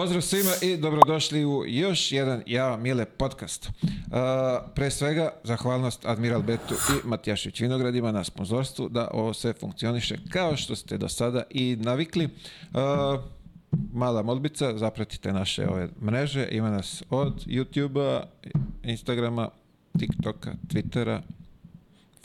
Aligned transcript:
Pozdrav 0.00 0.22
svima 0.22 0.50
i 0.62 0.76
dobrodošli 0.76 1.44
u 1.44 1.64
još 1.66 2.12
jedan 2.12 2.42
Ja 2.46 2.76
Mile 2.76 3.04
podcast. 3.04 3.68
Uh, 3.82 3.92
pre 4.74 4.90
svega, 4.90 5.32
zahvalnost 5.44 6.06
Admiral 6.06 6.42
Betu 6.42 6.74
i 6.74 7.08
Matijašić 7.08 7.60
Vinogradima 7.60 8.12
na 8.12 8.24
sponzorstvu 8.24 8.88
da 8.88 9.08
ovo 9.12 9.34
sve 9.34 9.52
funkcioniše 9.52 10.18
kao 10.30 10.56
što 10.56 10.76
ste 10.76 10.98
do 10.98 11.08
sada 11.08 11.42
i 11.50 11.76
navikli. 11.80 12.24
Uh, 12.24 13.20
mala 13.92 14.22
molbica, 14.22 14.78
zapratite 14.78 15.32
naše 15.32 15.68
ove 15.68 15.88
mreže, 16.02 16.48
ima 16.50 16.70
nas 16.70 17.02
od 17.10 17.46
YouTube-a, 17.46 18.22
Instagrama, 18.82 19.48
TikToka, 19.98 20.54
Twittera, 20.68 21.20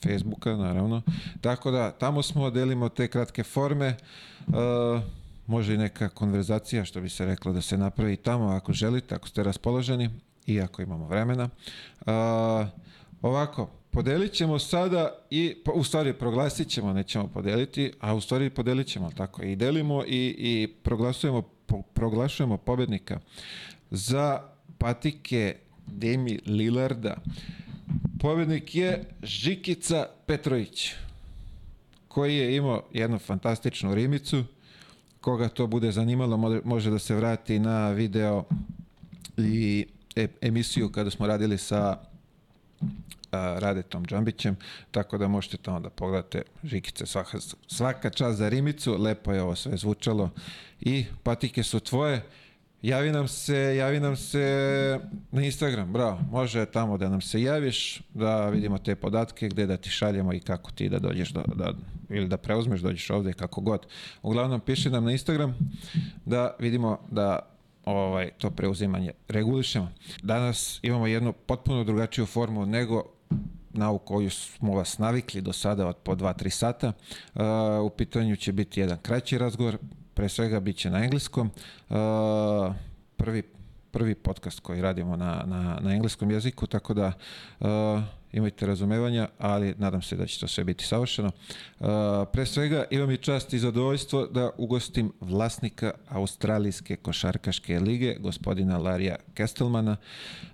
Facebooka, 0.03 0.55
naravno. 0.55 1.01
Tako 1.41 1.71
da, 1.71 1.91
tamo 1.91 2.23
smo, 2.23 2.49
delimo 2.49 2.89
te 2.89 3.07
kratke 3.07 3.43
forme. 3.43 3.95
Uh, 4.47 4.55
može 5.47 5.73
i 5.73 5.77
neka 5.77 6.09
konverzacija, 6.09 6.85
što 6.85 7.01
bi 7.01 7.09
se 7.09 7.25
reklo, 7.25 7.53
da 7.53 7.61
se 7.61 7.77
napravi 7.77 8.17
tamo 8.17 8.47
ako 8.47 8.73
želite, 8.73 9.15
ako 9.15 9.27
ste 9.27 9.43
raspoloženi 9.43 10.09
i 10.45 10.61
ako 10.61 10.81
imamo 10.81 11.07
vremena. 11.07 11.49
Uh, 12.05 12.11
ovako, 13.21 13.69
podelit 13.91 14.31
ćemo 14.31 14.59
sada 14.59 15.09
i, 15.29 15.55
u 15.73 15.83
stvari 15.83 16.13
proglasit 16.13 16.67
ćemo, 16.67 16.93
nećemo 16.93 17.27
podeliti, 17.27 17.91
a 17.99 18.13
u 18.15 18.21
stvari 18.21 18.49
podelit 18.49 18.87
ćemo, 18.87 19.11
tako, 19.17 19.43
i 19.43 19.55
delimo 19.55 20.03
i, 20.03 20.35
i 20.37 20.67
proglasujemo, 20.83 21.41
po, 21.41 21.81
proglašujemo 21.81 22.57
pobednika 22.57 23.19
za 23.91 24.41
patike 24.77 25.55
Demi 25.87 26.39
Lillarda. 26.45 27.15
Pobednik 28.19 28.75
je 28.75 29.03
Žikica 29.23 30.07
Petrović, 30.25 30.93
koji 32.07 32.37
je 32.37 32.55
imao 32.55 32.83
jednu 32.93 33.19
fantastičnu 33.19 33.95
rimicu, 33.95 34.43
koga 35.25 35.49
to 35.49 35.67
bude 35.67 35.91
zanimalo 35.91 36.61
može 36.63 36.89
da 36.89 36.99
se 36.99 37.15
vrati 37.15 37.59
na 37.59 37.91
video 37.91 38.43
i 39.37 39.87
e, 40.15 40.27
emisiju 40.41 40.91
kada 40.91 41.09
smo 41.09 41.27
radili 41.27 41.57
sa 41.57 41.97
Radetom 43.31 44.05
Džambićem, 44.05 44.55
tako 44.91 45.17
da 45.17 45.27
možete 45.27 45.57
tamo 45.57 45.79
da 45.79 45.89
pogledate. 45.89 46.41
Žikice 46.63 47.05
svaka, 47.05 47.37
svaka 47.67 48.09
čast 48.09 48.37
za 48.37 48.49
rimicu, 48.49 48.97
lepo 48.97 49.33
je 49.33 49.41
ovo 49.41 49.55
sve 49.55 49.77
zvučalo 49.77 50.29
i 50.81 51.05
patike 51.23 51.63
su 51.63 51.79
tvoje 51.79 52.23
javi 52.87 53.11
nam 53.11 53.27
se, 53.27 53.75
javi 53.77 53.99
nam 53.99 54.15
se 54.15 54.99
na 55.31 55.43
Instagram, 55.43 55.93
bravo, 55.93 56.19
može 56.31 56.65
tamo 56.65 56.97
da 56.97 57.09
nam 57.09 57.21
se 57.21 57.41
javiš, 57.41 58.01
da 58.13 58.49
vidimo 58.49 58.77
te 58.77 58.95
podatke, 58.95 59.49
gde 59.49 59.65
da 59.65 59.77
ti 59.77 59.89
šaljemo 59.89 60.33
i 60.33 60.39
kako 60.39 60.71
ti 60.71 60.89
da 60.89 60.99
dođeš 60.99 61.29
do, 61.29 61.43
da, 61.55 61.73
ili 62.09 62.27
da 62.27 62.37
preuzmeš, 62.37 62.81
dođeš 62.81 63.09
ovde, 63.09 63.33
kako 63.33 63.61
god. 63.61 63.85
Uglavnom, 64.21 64.59
piši 64.59 64.89
nam 64.89 65.03
na 65.05 65.11
Instagram 65.11 65.55
da 66.25 66.55
vidimo 66.59 66.99
da 67.11 67.39
ovaj 67.85 68.29
to 68.37 68.51
preuzimanje 68.51 69.11
regulišemo. 69.27 69.91
Danas 70.23 70.79
imamo 70.81 71.07
jednu 71.07 71.33
potpuno 71.33 71.83
drugačiju 71.83 72.25
formu 72.25 72.65
nego 72.65 73.03
na 73.73 73.89
ovu 73.89 73.99
koju 73.99 74.29
smo 74.29 74.73
vas 74.73 74.97
navikli 74.97 75.41
do 75.41 75.53
sada 75.53 75.87
od 75.87 75.95
po 75.95 76.15
2-3 76.15 76.49
sata. 76.49 76.93
Uh, 77.35 77.41
u 77.85 77.89
pitanju 77.89 78.35
će 78.35 78.51
biti 78.51 78.79
jedan 78.79 78.97
kraći 78.97 79.37
razgovor, 79.37 79.77
pre 80.15 80.29
svega 80.29 80.59
bit 80.59 80.77
će 80.77 80.89
na 80.89 81.03
engleskom. 81.03 81.51
Uh, 81.89 81.95
prvi, 83.17 83.43
prvi 83.91 84.15
podcast 84.15 84.59
koji 84.59 84.81
radimo 84.81 85.15
na, 85.15 85.43
na, 85.45 85.79
na 85.81 85.93
engleskom 85.93 86.31
jeziku, 86.31 86.67
tako 86.67 86.93
da 86.93 87.11
uh, 87.59 87.67
imajte 88.31 88.65
razumevanja, 88.65 89.27
ali 89.37 89.75
nadam 89.77 90.01
se 90.01 90.15
da 90.15 90.25
će 90.25 90.39
to 90.39 90.47
sve 90.47 90.63
biti 90.63 90.85
savršeno. 90.85 91.31
Uh, 91.79 91.87
pre 92.31 92.45
svega 92.45 92.83
imam 92.91 93.11
i 93.11 93.17
čast 93.17 93.53
i 93.53 93.59
zadovoljstvo 93.59 94.25
da 94.27 94.49
ugostim 94.57 95.13
vlasnika 95.21 95.91
Australijske 96.09 96.95
košarkaške 96.95 97.79
lige, 97.79 98.15
gospodina 98.19 98.77
Larija 98.77 99.15
Kestelmana. 99.33 99.97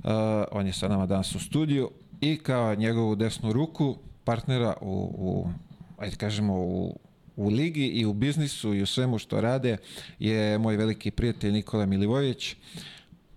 Uh, 0.03 0.11
on 0.51 0.67
je 0.67 0.73
sa 0.73 0.87
nama 0.87 1.05
danas 1.05 1.35
u 1.35 1.39
studiju 1.39 1.91
i 2.21 2.37
kao 2.37 2.75
njegovu 2.75 3.15
desnu 3.15 3.53
ruku 3.53 3.97
partnera 4.23 4.73
u, 4.81 5.15
u 5.17 5.49
ajde 5.97 6.15
kažemo, 6.15 6.53
u 6.57 6.99
u 7.35 7.49
ligi 7.49 7.85
i 7.85 8.05
u 8.05 8.13
biznisu 8.13 8.73
i 8.73 8.81
u 8.81 8.85
svemu 8.85 9.17
što 9.17 9.41
rade 9.41 9.77
je 10.19 10.57
moj 10.57 10.77
veliki 10.77 11.11
prijatelj 11.11 11.51
Nikola 11.51 11.85
Milivojević. 11.85 12.55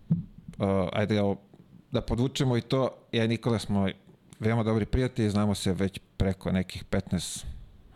Uh, 0.08 0.66
ajde 0.92 1.20
da 1.90 2.00
podvučemo 2.00 2.56
i 2.56 2.60
to, 2.60 2.90
ja 3.12 3.24
i 3.24 3.28
Nikola 3.28 3.58
smo 3.58 3.88
veoma 4.40 4.62
dobri 4.62 4.86
prijatelji, 4.86 5.30
znamo 5.30 5.54
se 5.54 5.72
već 5.72 6.00
preko 6.16 6.52
nekih 6.52 6.84
15 6.90 7.44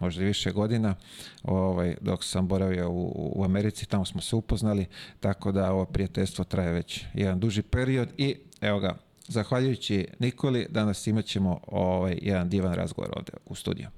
možda 0.00 0.22
i 0.22 0.26
više 0.26 0.52
godina, 0.52 0.94
ovaj, 1.42 1.96
dok 2.00 2.24
sam 2.24 2.48
boravio 2.48 2.90
u, 2.90 3.32
u 3.36 3.44
Americi, 3.44 3.86
tamo 3.86 4.04
smo 4.04 4.20
se 4.20 4.36
upoznali, 4.36 4.86
tako 5.20 5.52
da 5.52 5.72
ovo 5.72 5.84
prijateljstvo 5.84 6.44
traje 6.44 6.72
već 6.72 7.04
jedan 7.14 7.40
duži 7.40 7.62
period 7.62 8.08
i 8.16 8.36
evo 8.60 8.78
ga, 8.78 8.96
zahvaljujući 9.28 10.06
Nikoli, 10.18 10.66
danas 10.70 11.06
imat 11.06 11.24
ćemo 11.24 11.60
ovaj, 11.66 12.18
jedan 12.22 12.48
divan 12.48 12.74
razgovor 12.74 13.12
ovde 13.16 13.32
u 13.46 13.54
studiju. 13.54 13.88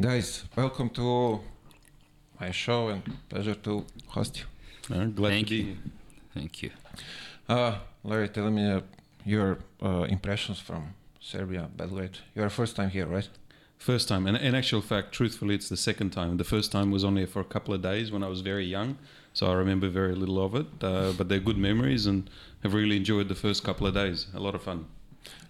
Guys, 0.00 0.44
welcome 0.56 0.90
to 0.90 1.40
my 2.40 2.50
show 2.50 2.88
and 2.88 3.02
pleasure 3.28 3.54
to 3.54 3.84
host 4.06 4.38
you. 4.38 4.96
Uh, 4.96 5.06
glad 5.06 5.30
Thank 5.30 5.48
to 5.48 5.50
be 5.50 5.56
you. 5.56 5.64
here. 5.64 5.76
Thank 6.34 6.62
you. 6.62 6.70
Uh, 7.48 7.78
Larry, 8.04 8.28
tell 8.28 8.50
me 8.50 8.70
uh, 8.70 8.80
your 9.24 9.58
uh, 9.82 10.06
impressions 10.08 10.58
from 10.58 10.94
Serbia, 11.20 11.68
Belgrade. 11.76 12.18
You're 12.34 12.48
first 12.50 12.76
time 12.76 12.90
here, 12.90 13.06
right? 13.06 13.28
First 13.78 14.08
time, 14.08 14.26
and 14.26 14.36
in 14.36 14.54
actual 14.54 14.80
fact, 14.80 15.12
truthfully, 15.12 15.54
it's 15.54 15.68
the 15.68 15.76
second 15.76 16.10
time. 16.10 16.36
The 16.36 16.44
first 16.44 16.72
time 16.72 16.90
was 16.90 17.04
only 17.04 17.26
for 17.26 17.40
a 17.40 17.44
couple 17.44 17.72
of 17.72 17.80
days 17.80 18.10
when 18.10 18.24
I 18.24 18.28
was 18.28 18.40
very 18.40 18.66
young, 18.66 18.98
so 19.32 19.46
I 19.52 19.54
remember 19.54 19.88
very 19.88 20.16
little 20.16 20.44
of 20.44 20.54
it. 20.56 20.66
Uh, 20.82 21.12
but 21.12 21.28
they're 21.28 21.38
good 21.38 21.58
memories, 21.58 22.06
and 22.06 22.28
have 22.64 22.74
really 22.74 22.96
enjoyed 22.96 23.28
the 23.28 23.36
first 23.36 23.62
couple 23.62 23.86
of 23.86 23.94
days. 23.94 24.26
A 24.34 24.40
lot 24.40 24.56
of 24.56 24.62
fun. 24.62 24.86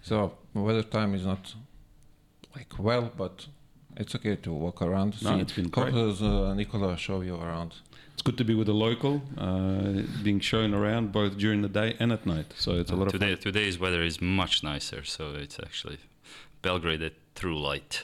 So 0.03 0.33
weather 0.53 0.83
time 0.83 1.15
is 1.15 1.25
not 1.25 1.55
like 2.55 2.77
well, 2.77 3.11
but 3.17 3.47
it's 3.97 4.15
okay 4.15 4.35
to 4.37 4.51
walk 4.53 4.81
around. 4.81 5.21
No, 5.21 5.35
See, 5.35 5.41
it's 5.41 5.53
been 5.53 5.65
how 5.75 5.83
great. 5.83 5.93
does 5.93 6.21
uh, 6.21 6.53
Nicola 6.53 6.97
show 6.97 7.21
you 7.21 7.35
around? 7.35 7.73
It's 8.13 8.21
good 8.21 8.37
to 8.37 8.43
be 8.43 8.53
with 8.53 8.67
a 8.67 8.73
local, 8.73 9.21
uh, 9.37 10.01
being 10.23 10.41
shown 10.41 10.73
around 10.73 11.11
both 11.13 11.37
during 11.37 11.61
the 11.61 11.69
day 11.69 11.95
and 11.99 12.11
at 12.11 12.25
night. 12.25 12.47
So 12.57 12.73
it's 12.73 12.91
a 12.91 12.95
lot 12.95 13.07
of 13.07 13.13
Today, 13.13 13.35
fun. 13.35 13.43
today's 13.43 13.79
weather 13.79 14.03
is 14.03 14.19
much 14.19 14.61
nicer, 14.63 15.03
so 15.05 15.35
it's 15.35 15.57
actually 15.59 15.99
Belgrade 16.61 17.01
at 17.01 17.13
true 17.35 17.57
light. 17.57 18.03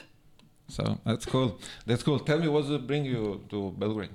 So 0.68 0.98
that's 1.04 1.26
cool. 1.26 1.58
That's 1.84 2.02
cool. 2.02 2.18
Tell 2.18 2.38
me, 2.38 2.48
what's 2.48 2.68
it 2.70 2.86
bring 2.86 3.04
you 3.04 3.42
to 3.50 3.72
Belgrade? 3.78 4.10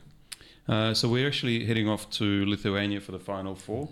Uh, 0.68 0.94
so 0.94 1.08
we're 1.08 1.28
actually 1.28 1.66
heading 1.66 1.88
off 1.88 2.09
to 2.12 2.46
Lithuania 2.46 3.00
for 3.00 3.12
the 3.12 3.20
final 3.20 3.56
four. 3.56 3.88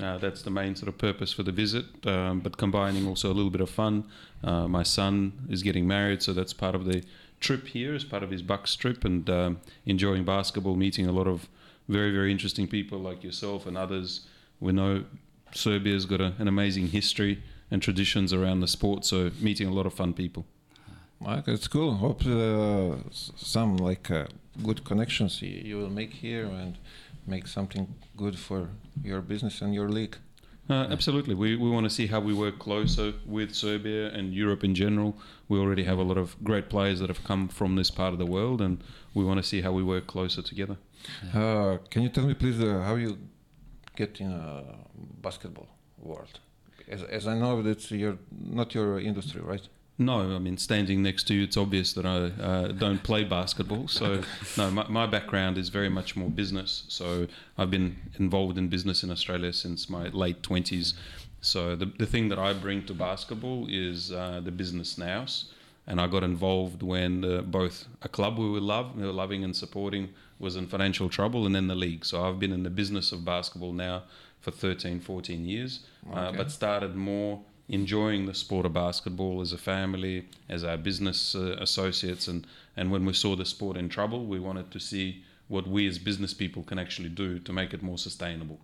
Uh, 0.00 0.16
that's 0.18 0.42
the 0.42 0.50
main 0.50 0.74
sort 0.74 0.88
of 0.88 0.96
purpose 0.96 1.30
for 1.32 1.42
the 1.42 1.52
visit, 1.52 1.84
um, 2.06 2.40
but 2.40 2.56
combining 2.56 3.06
also 3.06 3.28
a 3.30 3.34
little 3.34 3.50
bit 3.50 3.60
of 3.60 3.68
fun. 3.68 4.04
Uh, 4.42 4.66
my 4.66 4.82
son 4.82 5.46
is 5.48 5.62
getting 5.62 5.86
married, 5.86 6.22
so 6.22 6.32
that's 6.32 6.52
part 6.52 6.74
of 6.74 6.84
the 6.84 7.02
trip 7.40 7.68
here, 7.68 7.94
as 7.94 8.04
part 8.04 8.22
of 8.22 8.30
his 8.30 8.42
Bucks 8.42 8.74
trip, 8.76 9.04
and 9.04 9.28
um, 9.28 9.60
enjoying 9.86 10.24
basketball, 10.24 10.76
meeting 10.76 11.06
a 11.06 11.12
lot 11.12 11.26
of 11.26 11.48
very, 11.88 12.12
very 12.12 12.30
interesting 12.30 12.66
people 12.66 12.98
like 12.98 13.24
yourself 13.24 13.66
and 13.66 13.76
others. 13.76 14.26
We 14.60 14.72
know 14.72 15.04
Serbia's 15.52 16.06
got 16.06 16.20
a, 16.20 16.34
an 16.38 16.48
amazing 16.48 16.88
history 16.88 17.42
and 17.70 17.82
traditions 17.82 18.32
around 18.32 18.60
the 18.60 18.68
sport, 18.68 19.04
so 19.04 19.30
meeting 19.40 19.68
a 19.68 19.72
lot 19.72 19.86
of 19.86 19.94
fun 19.94 20.12
people. 20.14 20.46
Like, 21.20 21.48
it's 21.48 21.68
cool. 21.68 21.94
Hope 21.94 22.24
uh, 22.24 22.96
some 23.10 23.76
like 23.76 24.10
uh, 24.10 24.26
good 24.62 24.84
connections 24.84 25.42
you 25.42 25.76
will 25.76 25.90
make 25.90 26.14
here 26.14 26.46
and 26.46 26.78
make 27.26 27.46
something 27.46 27.94
good 28.16 28.38
for 28.38 28.68
your 29.04 29.20
business 29.20 29.60
and 29.60 29.74
your 29.74 29.88
league. 29.88 30.16
Uh, 30.70 30.86
absolutely. 30.88 31.34
We, 31.34 31.56
we 31.56 31.68
want 31.68 31.82
to 31.82 31.90
see 31.90 32.06
how 32.06 32.20
we 32.20 32.32
work 32.32 32.60
closer 32.60 33.12
with 33.26 33.52
Serbia 33.52 34.12
and 34.12 34.32
Europe 34.32 34.62
in 34.62 34.72
general. 34.76 35.16
We 35.48 35.58
already 35.58 35.82
have 35.82 35.98
a 35.98 36.02
lot 36.04 36.16
of 36.16 36.36
great 36.44 36.68
players 36.70 37.00
that 37.00 37.08
have 37.08 37.24
come 37.24 37.48
from 37.48 37.74
this 37.74 37.90
part 37.90 38.12
of 38.12 38.20
the 38.20 38.26
world, 38.26 38.60
and 38.60 38.80
we 39.12 39.24
want 39.24 39.38
to 39.38 39.42
see 39.42 39.62
how 39.62 39.72
we 39.72 39.82
work 39.82 40.06
closer 40.06 40.42
together. 40.42 40.76
Uh, 41.34 41.78
can 41.90 42.02
you 42.02 42.08
tell 42.08 42.24
me, 42.24 42.34
please, 42.34 42.60
uh, 42.60 42.82
how 42.86 42.94
you 42.94 43.18
get 43.96 44.20
in 44.20 44.30
a 44.30 44.62
basketball 45.20 45.66
world? 45.98 46.38
As, 46.86 47.02
as 47.02 47.26
I 47.26 47.36
know, 47.36 47.62
that's 47.62 47.90
your 47.90 48.18
not 48.30 48.72
your 48.72 49.00
industry, 49.00 49.40
right? 49.40 49.68
No, 50.00 50.34
I 50.34 50.38
mean, 50.38 50.56
standing 50.56 51.02
next 51.02 51.24
to 51.24 51.34
you, 51.34 51.44
it's 51.44 51.58
obvious 51.58 51.92
that 51.92 52.06
I 52.06 52.16
uh, 52.42 52.68
don't 52.68 53.02
play 53.02 53.22
basketball. 53.22 53.86
So, 53.86 54.22
no, 54.56 54.70
my, 54.70 54.88
my 54.88 55.06
background 55.06 55.58
is 55.58 55.68
very 55.68 55.90
much 55.90 56.16
more 56.16 56.30
business. 56.30 56.84
So, 56.88 57.26
I've 57.58 57.70
been 57.70 57.98
involved 58.18 58.56
in 58.56 58.68
business 58.68 59.02
in 59.04 59.10
Australia 59.10 59.52
since 59.52 59.90
my 59.90 60.08
late 60.08 60.40
20s. 60.40 60.94
So, 61.42 61.76
the, 61.76 61.84
the 61.98 62.06
thing 62.06 62.30
that 62.30 62.38
I 62.38 62.54
bring 62.54 62.86
to 62.86 62.94
basketball 62.94 63.66
is 63.68 64.10
uh, 64.10 64.40
the 64.42 64.50
business 64.50 64.96
nous. 64.96 65.52
And 65.86 66.00
I 66.00 66.06
got 66.06 66.22
involved 66.22 66.82
when 66.82 67.22
uh, 67.22 67.42
both 67.42 67.86
a 68.00 68.08
club 68.08 68.38
we 68.38 68.48
were, 68.48 68.60
love, 68.60 68.96
we 68.96 69.04
were 69.04 69.12
loving 69.12 69.44
and 69.44 69.54
supporting 69.54 70.08
was 70.38 70.56
in 70.56 70.66
financial 70.66 71.10
trouble 71.10 71.44
and 71.44 71.54
then 71.54 71.66
the 71.66 71.74
league. 71.74 72.06
So, 72.06 72.24
I've 72.24 72.38
been 72.38 72.52
in 72.52 72.62
the 72.62 72.70
business 72.70 73.12
of 73.12 73.26
basketball 73.26 73.74
now 73.74 74.04
for 74.40 74.50
13, 74.50 75.00
14 75.00 75.44
years, 75.44 75.80
uh, 76.10 76.20
Okay. 76.20 76.38
but 76.38 76.50
started 76.50 76.96
more 76.96 77.42
enjoying 77.70 78.26
the 78.26 78.34
sport 78.34 78.66
of 78.66 78.72
basketball 78.72 79.40
as 79.40 79.52
a 79.52 79.58
family, 79.58 80.28
as 80.48 80.64
our 80.64 80.76
business 80.76 81.34
uh, 81.34 81.56
associates, 81.58 82.28
and 82.28 82.46
and 82.76 82.90
when 82.90 83.04
we 83.06 83.12
saw 83.12 83.36
the 83.36 83.44
sport 83.44 83.76
in 83.76 83.88
trouble, 83.88 84.26
we 84.26 84.38
wanted 84.38 84.70
to 84.70 84.80
see 84.80 85.22
what 85.48 85.66
we 85.66 85.88
as 85.88 85.98
business 85.98 86.34
people 86.34 86.62
can 86.62 86.78
actually 86.78 87.08
do 87.08 87.38
to 87.38 87.52
make 87.52 87.74
it 87.74 87.82
more 87.82 87.98
sustainable. 87.98 88.60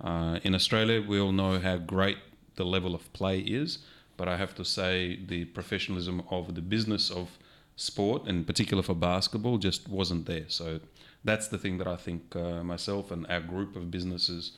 Uh, 0.00 0.38
in 0.42 0.54
Australia, 0.54 1.02
we 1.02 1.20
all 1.20 1.32
know 1.32 1.58
how 1.58 1.76
great 1.76 2.18
the 2.56 2.64
level 2.64 2.94
of 2.94 3.12
play 3.12 3.40
is, 3.40 3.78
but 4.16 4.28
I 4.28 4.36
have 4.36 4.54
to 4.54 4.64
say 4.64 5.18
the 5.26 5.44
professionalism 5.46 6.22
of 6.30 6.54
the 6.54 6.62
business 6.62 7.10
of 7.10 7.38
sport, 7.76 8.26
in 8.26 8.44
particular 8.44 8.82
for 8.82 8.94
basketball, 8.94 9.58
just 9.58 9.88
wasn't 9.88 10.26
there. 10.26 10.48
So 10.48 10.80
that's 11.24 11.48
the 11.48 11.58
thing 11.58 11.78
that 11.78 11.86
I 11.86 11.96
think 11.96 12.34
uh, 12.34 12.62
myself 12.62 13.10
and 13.10 13.26
our 13.28 13.40
group 13.40 13.76
of 13.76 13.90
businesses 13.90 14.52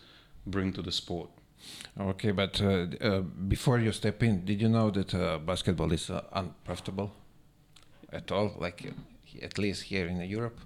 bring 0.47 0.73
to 0.73 0.83
the 0.83 0.93
sport. 0.93 1.31
Okay, 2.01 2.33
but 2.33 2.61
uh, 2.61 2.87
uh, 3.01 3.21
before 3.49 3.79
you 3.79 3.93
step 3.93 4.23
in, 4.23 4.45
did 4.45 4.61
you 4.63 4.69
know 4.69 4.91
that 4.91 5.15
uh, 5.15 5.39
basketball 5.39 5.93
is 5.93 6.11
uh, 6.11 6.23
unprofitable 6.33 7.13
at 8.13 8.33
all? 8.33 8.55
Like 8.59 8.87
uh, 8.87 9.45
at 9.45 9.59
least 9.59 9.83
here 9.85 10.07
in 10.07 10.21
Europe, 10.21 10.59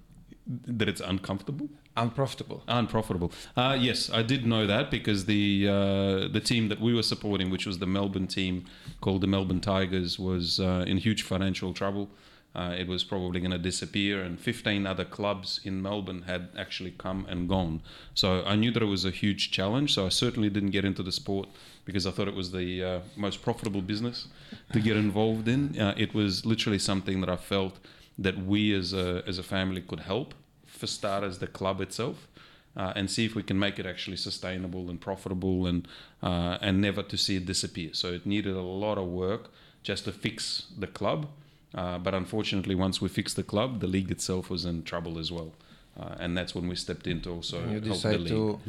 That 0.77 0.87
it's 0.87 1.01
uncomfortable. 1.01 1.67
unprofitable. 1.95 2.61
Unprofitable. 2.67 3.31
Uh, 3.55 3.75
yes, 3.79 4.09
I 4.09 4.23
did 4.23 4.45
know 4.45 4.65
that 4.67 4.89
because 4.89 5.25
the 5.25 5.67
uh, 5.67 6.27
the 6.33 6.39
team 6.39 6.69
that 6.69 6.79
we 6.79 6.93
were 6.93 7.03
supporting, 7.03 7.51
which 7.51 7.65
was 7.67 7.77
the 7.79 7.85
Melbourne 7.87 8.27
team 8.27 8.63
called 9.01 9.21
the 9.21 9.27
Melbourne 9.27 9.61
Tigers, 9.61 10.17
was 10.19 10.59
uh, 10.59 10.85
in 10.87 10.97
huge 10.97 11.23
financial 11.23 11.73
trouble. 11.73 12.07
Uh, 12.55 12.73
it 12.75 12.87
was 12.87 13.03
probably 13.03 13.39
going 13.39 13.51
to 13.51 13.57
disappear, 13.57 14.23
and 14.23 14.39
15 14.39 14.87
other 14.87 15.05
clubs 15.05 15.59
in 15.63 15.81
Melbourne 15.81 16.23
had 16.23 16.49
actually 16.57 16.91
come 16.91 17.25
and 17.29 17.47
gone. 17.47 17.81
So 18.15 18.43
I 18.45 18.55
knew 18.55 18.71
that 18.71 18.81
it 18.81 18.87
was 18.87 19.05
a 19.05 19.11
huge 19.11 19.51
challenge. 19.51 19.93
So 19.93 20.07
I 20.07 20.09
certainly 20.09 20.49
didn't 20.49 20.71
get 20.71 20.83
into 20.83 21.03
the 21.03 21.11
sport 21.11 21.49
because 21.85 22.07
I 22.07 22.11
thought 22.11 22.27
it 22.27 22.35
was 22.35 22.51
the 22.51 22.83
uh, 22.83 22.99
most 23.15 23.43
profitable 23.43 23.81
business 23.81 24.27
to 24.73 24.79
get 24.79 24.97
involved 24.97 25.47
in. 25.47 25.79
Uh, 25.79 25.93
it 25.97 26.13
was 26.13 26.45
literally 26.45 26.79
something 26.79 27.21
that 27.21 27.29
I 27.29 27.37
felt 27.37 27.79
that 28.17 28.37
we 28.43 28.73
as 28.73 28.93
a 28.93 29.23
as 29.27 29.37
a 29.37 29.43
family 29.43 29.81
could 29.81 29.99
help 29.99 30.33
for 30.65 30.87
starters 30.87 31.37
the 31.37 31.47
club 31.47 31.79
itself 31.81 32.27
uh, 32.75 32.93
and 32.95 33.09
see 33.09 33.25
if 33.25 33.35
we 33.35 33.43
can 33.43 33.57
make 33.57 33.79
it 33.79 33.85
actually 33.85 34.17
sustainable 34.17 34.89
and 34.89 35.01
profitable 35.01 35.65
and 35.65 35.87
uh, 36.21 36.57
and 36.61 36.79
never 36.79 37.03
to 37.03 37.17
see 37.17 37.35
it 37.35 37.45
disappear. 37.45 37.89
So 37.93 38.13
it 38.13 38.25
needed 38.25 38.55
a 38.55 38.61
lot 38.61 38.97
of 38.97 39.07
work 39.07 39.49
just 39.83 40.05
to 40.05 40.11
fix 40.11 40.67
the 40.77 40.87
club. 40.87 41.27
Uh, 41.75 41.97
but 41.97 42.13
unfortunately, 42.13 42.75
once 42.75 43.01
we 43.01 43.09
fixed 43.09 43.35
the 43.35 43.43
club, 43.43 43.79
the 43.81 43.87
league 43.87 44.09
itself 44.09 44.49
was 44.49 44.65
in 44.65 44.83
trouble 44.83 45.19
as 45.19 45.31
well, 45.31 45.51
uh, 45.99 46.15
and 46.19 46.37
that's 46.37 46.55
when 46.55 46.67
we 46.67 46.75
stepped 46.75 47.07
in 47.07 47.21
to 47.21 47.29
also 47.31 47.59
you 47.59 47.69
help 47.69 47.83
the 47.83 47.89
decide 47.89 48.19
league. 48.21 48.29
to 48.29 48.59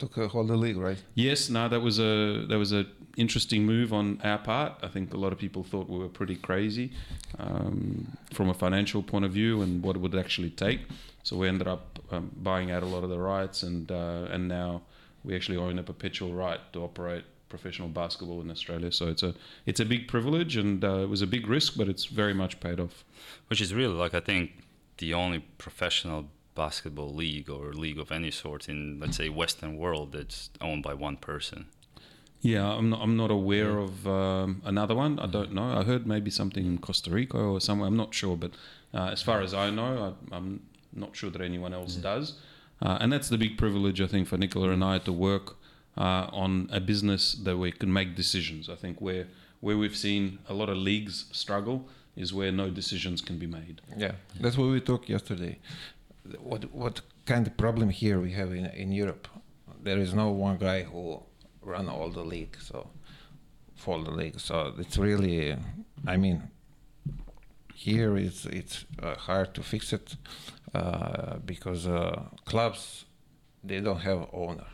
to 0.00 0.28
hold 0.28 0.48
the 0.48 0.56
league, 0.56 0.76
right? 0.76 1.02
Yes, 1.14 1.48
no, 1.50 1.68
that 1.68 1.80
was 1.80 1.98
a 1.98 2.44
that 2.48 2.58
was 2.58 2.72
a 2.72 2.86
interesting 3.16 3.64
move 3.66 3.92
on 3.92 4.20
our 4.24 4.38
part. 4.38 4.72
I 4.82 4.88
think 4.88 5.12
a 5.12 5.16
lot 5.16 5.32
of 5.32 5.38
people 5.38 5.62
thought 5.62 5.88
we 5.88 5.98
were 5.98 6.08
pretty 6.08 6.36
crazy 6.36 6.92
um, 7.38 8.16
from 8.32 8.48
a 8.48 8.54
financial 8.54 9.02
point 9.02 9.24
of 9.24 9.32
view 9.32 9.62
and 9.62 9.82
what 9.82 9.96
it 9.96 9.98
would 10.00 10.14
actually 10.14 10.50
take. 10.50 10.80
So 11.22 11.36
we 11.36 11.48
ended 11.48 11.68
up 11.68 11.98
um, 12.10 12.30
buying 12.36 12.70
out 12.70 12.82
a 12.82 12.86
lot 12.86 13.04
of 13.04 13.10
the 13.10 13.18
rights, 13.18 13.62
and 13.62 13.90
uh, 13.90 14.26
and 14.30 14.48
now 14.48 14.82
we 15.22 15.36
actually 15.36 15.58
own 15.58 15.78
a 15.78 15.82
perpetual 15.82 16.32
right 16.32 16.60
to 16.72 16.82
operate 16.82 17.24
professional 17.50 17.88
basketball 17.88 18.40
in 18.40 18.50
Australia. 18.50 18.90
So 18.90 19.08
it's 19.08 19.22
a 19.22 19.34
it's 19.66 19.80
a 19.80 19.84
big 19.84 20.08
privilege, 20.08 20.56
and 20.56 20.82
uh, 20.82 21.00
it 21.04 21.10
was 21.10 21.20
a 21.20 21.26
big 21.26 21.46
risk, 21.46 21.76
but 21.76 21.88
it's 21.88 22.06
very 22.06 22.32
much 22.32 22.60
paid 22.60 22.80
off. 22.80 23.04
Which 23.48 23.60
is 23.60 23.74
really 23.74 23.94
like 23.94 24.14
I 24.14 24.20
think 24.20 24.52
the 24.96 25.12
only 25.12 25.40
professional 25.58 26.28
basketball 26.54 27.12
league 27.14 27.50
or 27.50 27.72
league 27.72 27.98
of 27.98 28.10
any 28.10 28.30
sort 28.30 28.68
in 28.68 28.98
let's 29.00 29.16
say 29.16 29.28
Western 29.28 29.76
world 29.76 30.12
that's 30.12 30.50
owned 30.60 30.82
by 30.82 30.94
one 30.94 31.16
person. 31.16 31.66
Yeah, 32.42 32.66
I'm 32.66 32.88
not, 32.88 33.00
I'm 33.02 33.16
not 33.18 33.30
aware 33.30 33.76
of 33.76 34.06
um, 34.06 34.62
another 34.64 34.94
one. 34.94 35.18
I 35.18 35.26
don't 35.26 35.52
know. 35.52 35.78
I 35.78 35.84
heard 35.84 36.06
maybe 36.06 36.30
something 36.30 36.64
in 36.64 36.78
Costa 36.78 37.10
Rica 37.10 37.36
or 37.36 37.60
somewhere. 37.60 37.86
I'm 37.86 37.98
not 37.98 38.14
sure, 38.14 38.34
but 38.34 38.52
uh, 38.94 39.08
as 39.12 39.20
far 39.20 39.42
as 39.42 39.52
I 39.52 39.68
know, 39.68 40.16
I, 40.32 40.36
I'm 40.36 40.62
not 40.92 41.14
sure 41.14 41.28
that 41.30 41.42
anyone 41.42 41.74
else 41.74 41.96
does. 41.96 42.38
Uh, 42.80 42.96
and 42.98 43.12
that's 43.12 43.28
the 43.28 43.36
big 43.36 43.58
privilege, 43.58 44.00
I 44.00 44.06
think, 44.06 44.26
for 44.26 44.38
Nicola 44.38 44.70
and 44.70 44.82
I 44.82 44.98
to 45.00 45.12
work 45.12 45.56
on 45.96 46.68
a 46.72 46.80
business 46.80 47.34
that 47.44 47.56
we 47.56 47.72
can 47.72 47.92
make 47.92 48.16
decisions. 48.16 48.68
I 48.68 48.76
think 48.76 49.00
where 49.00 49.26
where 49.60 49.76
we've 49.76 49.96
seen 49.96 50.38
a 50.48 50.54
lot 50.54 50.68
of 50.68 50.76
leagues 50.76 51.26
struggle 51.32 51.88
is 52.16 52.32
where 52.32 52.50
no 52.52 52.70
decisions 52.70 53.20
can 53.20 53.38
be 53.38 53.46
made. 53.46 53.80
Yeah, 53.96 54.12
that's 54.40 54.56
what 54.56 54.68
we 54.70 54.80
talked 54.80 55.08
yesterday. 55.08 55.58
What 56.38 56.72
what 56.72 57.00
kind 57.26 57.46
of 57.46 57.56
problem 57.56 57.90
here 57.90 58.20
we 58.20 58.32
have 58.32 58.52
in 58.52 58.66
in 58.66 58.92
Europe? 58.92 59.28
There 59.82 59.98
is 59.98 60.12
no 60.14 60.28
one 60.30 60.58
guy 60.58 60.82
who 60.82 61.22
run 61.62 61.88
all 61.88 62.10
the 62.10 62.24
league, 62.24 62.56
so 62.60 62.90
for 63.74 64.02
the 64.02 64.10
league. 64.10 64.38
So 64.38 64.74
it's 64.78 64.98
really, 64.98 65.56
I 66.06 66.16
mean, 66.16 66.42
here 67.74 68.16
it's 68.16 68.44
it's 68.46 68.84
uh, 69.02 69.14
hard 69.14 69.54
to 69.54 69.62
fix 69.62 69.92
it 69.92 70.16
uh, 70.74 71.38
because 71.44 71.86
uh, 71.86 72.24
clubs 72.44 73.04
they 73.64 73.80
don't 73.80 74.00
have 74.00 74.26
owner, 74.32 74.66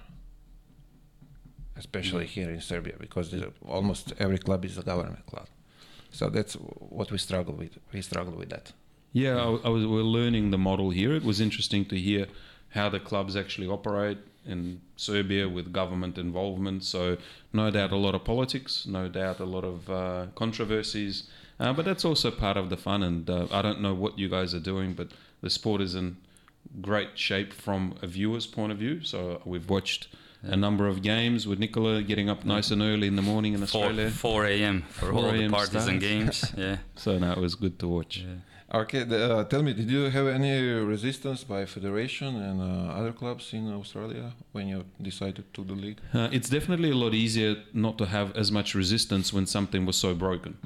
especially 1.76 2.26
here 2.26 2.50
in 2.50 2.60
Serbia 2.60 2.94
because 2.98 3.34
almost 3.66 4.12
every 4.18 4.38
club 4.38 4.64
is 4.64 4.78
a 4.78 4.82
government 4.82 5.26
club. 5.26 5.48
So 6.10 6.30
that's 6.30 6.54
what 6.54 7.10
we 7.10 7.18
struggle 7.18 7.54
with. 7.54 7.78
We 7.92 8.00
struggle 8.02 8.34
with 8.34 8.50
that. 8.50 8.72
Yeah, 9.12 9.36
I, 9.36 9.48
I 9.66 9.68
was. 9.68 9.86
We're 9.86 10.02
learning 10.02 10.50
the 10.50 10.58
model 10.58 10.90
here. 10.90 11.14
It 11.14 11.24
was 11.24 11.40
interesting 11.40 11.84
to 11.86 11.96
hear 11.96 12.26
how 12.70 12.88
the 12.88 13.00
clubs 13.00 13.36
actually 13.36 13.66
operate 13.66 14.18
in 14.44 14.80
Serbia 14.96 15.48
with 15.48 15.72
government 15.72 16.18
involvement. 16.18 16.84
So 16.84 17.16
no 17.52 17.70
doubt 17.70 17.92
a 17.92 17.96
lot 17.96 18.14
of 18.14 18.24
politics, 18.24 18.86
no 18.86 19.08
doubt 19.08 19.40
a 19.40 19.44
lot 19.44 19.64
of 19.64 19.90
uh, 19.90 20.26
controversies, 20.34 21.28
uh, 21.58 21.72
but 21.72 21.84
that's 21.84 22.04
also 22.04 22.30
part 22.30 22.56
of 22.56 22.70
the 22.70 22.76
fun. 22.76 23.02
And 23.02 23.28
uh, 23.28 23.46
I 23.50 23.62
don't 23.62 23.80
know 23.80 23.94
what 23.94 24.18
you 24.18 24.28
guys 24.28 24.54
are 24.54 24.60
doing, 24.60 24.94
but 24.94 25.08
the 25.40 25.50
sport 25.50 25.80
is 25.80 25.94
in 25.94 26.16
great 26.80 27.18
shape 27.18 27.52
from 27.52 27.94
a 28.02 28.06
viewer's 28.06 28.46
point 28.46 28.72
of 28.72 28.78
view. 28.78 29.02
So 29.02 29.40
we've 29.44 29.68
watched. 29.68 30.08
A 30.48 30.56
number 30.56 30.86
of 30.86 31.02
games 31.02 31.46
with 31.46 31.58
Nicola 31.58 32.02
getting 32.02 32.28
up 32.30 32.44
nice 32.44 32.70
and 32.70 32.80
early 32.82 33.06
in 33.06 33.16
the 33.16 33.22
morning 33.22 33.52
in 33.54 33.60
4, 33.60 33.64
Australia. 33.64 34.10
4 34.10 34.46
a.m. 34.46 34.82
for 34.88 35.06
4 35.10 35.12
all 35.14 35.22
the 35.32 35.40
a.m. 35.40 35.50
parties 35.50 35.86
and 35.86 36.00
games. 36.00 36.52
Yeah. 36.56 36.76
So 36.96 37.18
now 37.18 37.32
it 37.32 37.38
was 37.38 37.54
good 37.54 37.78
to 37.80 37.88
watch. 37.88 38.24
Okay, 38.74 39.04
the, 39.04 39.18
uh, 39.32 39.44
tell 39.44 39.62
me, 39.62 39.72
did 39.72 39.88
you 39.88 40.10
have 40.10 40.26
any 40.26 40.60
resistance 40.94 41.44
by 41.44 41.66
federation 41.66 42.34
and 42.48 42.60
uh, 42.60 42.98
other 42.98 43.12
clubs 43.12 43.52
in 43.52 43.72
Australia 43.72 44.32
when 44.52 44.66
you 44.66 44.84
decided 45.00 45.44
to 45.54 45.62
do 45.64 45.74
the 45.74 45.80
league? 45.80 46.00
Uh, 46.12 46.28
it's 46.32 46.48
definitely 46.48 46.90
a 46.90 46.96
lot 46.96 47.14
easier 47.14 47.56
not 47.72 47.96
to 47.98 48.06
have 48.06 48.36
as 48.36 48.50
much 48.50 48.74
resistance 48.74 49.32
when 49.32 49.46
something 49.46 49.86
was 49.86 49.96
so 49.96 50.14
broken. 50.14 50.56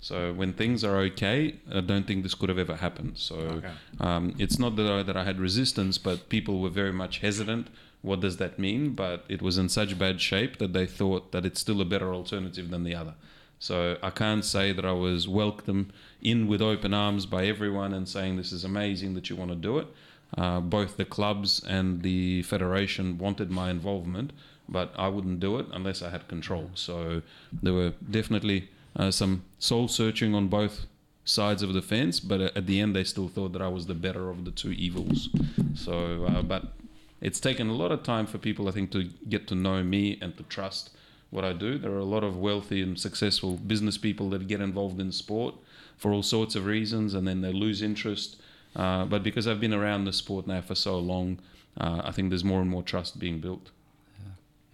So 0.00 0.32
when 0.34 0.52
things 0.52 0.84
are 0.84 0.98
okay, 1.10 1.56
I 1.74 1.80
don't 1.80 2.06
think 2.06 2.22
this 2.22 2.34
could 2.34 2.50
have 2.50 2.58
ever 2.58 2.76
happened. 2.76 3.12
So 3.16 3.34
Okay. 3.34 3.72
um, 3.98 4.34
it's 4.38 4.58
not 4.58 4.76
that 4.76 4.86
I, 4.98 5.02
that 5.02 5.16
I 5.16 5.24
had 5.24 5.40
resistance, 5.40 5.96
but 5.98 6.28
people 6.28 6.60
were 6.60 6.70
very 6.82 6.92
much 6.92 7.18
hesitant. 7.18 7.66
What 8.02 8.20
does 8.20 8.36
that 8.36 8.58
mean? 8.58 8.90
But 8.90 9.24
it 9.28 9.42
was 9.42 9.58
in 9.58 9.68
such 9.68 9.98
bad 9.98 10.20
shape 10.20 10.58
that 10.58 10.72
they 10.72 10.86
thought 10.86 11.32
that 11.32 11.44
it's 11.44 11.60
still 11.60 11.80
a 11.80 11.84
better 11.84 12.14
alternative 12.14 12.70
than 12.70 12.84
the 12.84 12.94
other. 12.94 13.14
So 13.58 13.98
I 14.02 14.10
can't 14.10 14.44
say 14.44 14.72
that 14.72 14.84
I 14.84 14.92
was 14.92 15.26
welcomed 15.26 15.92
in 16.22 16.46
with 16.46 16.62
open 16.62 16.94
arms 16.94 17.26
by 17.26 17.46
everyone 17.46 17.92
and 17.92 18.08
saying 18.08 18.36
this 18.36 18.52
is 18.52 18.64
amazing 18.64 19.14
that 19.14 19.28
you 19.28 19.36
want 19.36 19.50
to 19.50 19.56
do 19.56 19.78
it. 19.78 19.88
Uh, 20.36 20.60
both 20.60 20.96
the 20.96 21.04
clubs 21.04 21.62
and 21.66 22.02
the 22.02 22.42
federation 22.42 23.18
wanted 23.18 23.50
my 23.50 23.70
involvement, 23.70 24.32
but 24.68 24.92
I 24.96 25.08
wouldn't 25.08 25.40
do 25.40 25.58
it 25.58 25.66
unless 25.72 26.02
I 26.02 26.10
had 26.10 26.28
control. 26.28 26.70
So 26.74 27.22
there 27.62 27.72
were 27.72 27.94
definitely 28.10 28.68
uh, 28.94 29.10
some 29.10 29.44
soul 29.58 29.88
searching 29.88 30.34
on 30.34 30.48
both 30.48 30.86
sides 31.24 31.62
of 31.62 31.72
the 31.72 31.82
fence, 31.82 32.20
but 32.20 32.40
at 32.40 32.66
the 32.66 32.80
end 32.80 32.94
they 32.94 33.04
still 33.04 33.28
thought 33.28 33.52
that 33.52 33.62
I 33.62 33.68
was 33.68 33.86
the 33.86 33.94
better 33.94 34.30
of 34.30 34.44
the 34.44 34.50
two 34.50 34.72
evils. 34.72 35.30
So, 35.74 36.24
uh, 36.24 36.42
but 36.42 36.72
it's 37.20 37.40
taken 37.40 37.68
a 37.68 37.74
lot 37.74 37.92
of 37.92 38.02
time 38.02 38.26
for 38.26 38.38
people, 38.38 38.68
I 38.68 38.72
think, 38.72 38.90
to 38.92 39.04
get 39.28 39.46
to 39.48 39.54
know 39.54 39.82
me 39.82 40.18
and 40.20 40.36
to 40.36 40.42
trust 40.44 40.90
what 41.30 41.44
I 41.44 41.52
do. 41.52 41.78
There 41.78 41.92
are 41.92 41.98
a 41.98 42.04
lot 42.04 42.24
of 42.24 42.36
wealthy 42.36 42.82
and 42.82 42.98
successful 42.98 43.56
business 43.56 43.98
people 43.98 44.30
that 44.30 44.46
get 44.46 44.60
involved 44.60 45.00
in 45.00 45.12
sport 45.12 45.54
for 45.96 46.12
all 46.12 46.22
sorts 46.22 46.54
of 46.54 46.66
reasons, 46.66 47.14
and 47.14 47.26
then 47.26 47.40
they 47.40 47.52
lose 47.52 47.82
interest. 47.82 48.40
Uh, 48.76 49.04
but 49.04 49.22
because 49.22 49.46
I've 49.46 49.60
been 49.60 49.74
around 49.74 50.04
the 50.04 50.12
sport 50.12 50.46
now 50.46 50.60
for 50.60 50.74
so 50.74 50.98
long, 50.98 51.40
uh, 51.76 52.02
I 52.04 52.12
think 52.12 52.30
there's 52.30 52.44
more 52.44 52.60
and 52.60 52.70
more 52.70 52.82
trust 52.82 53.18
being 53.18 53.40
built. 53.40 53.70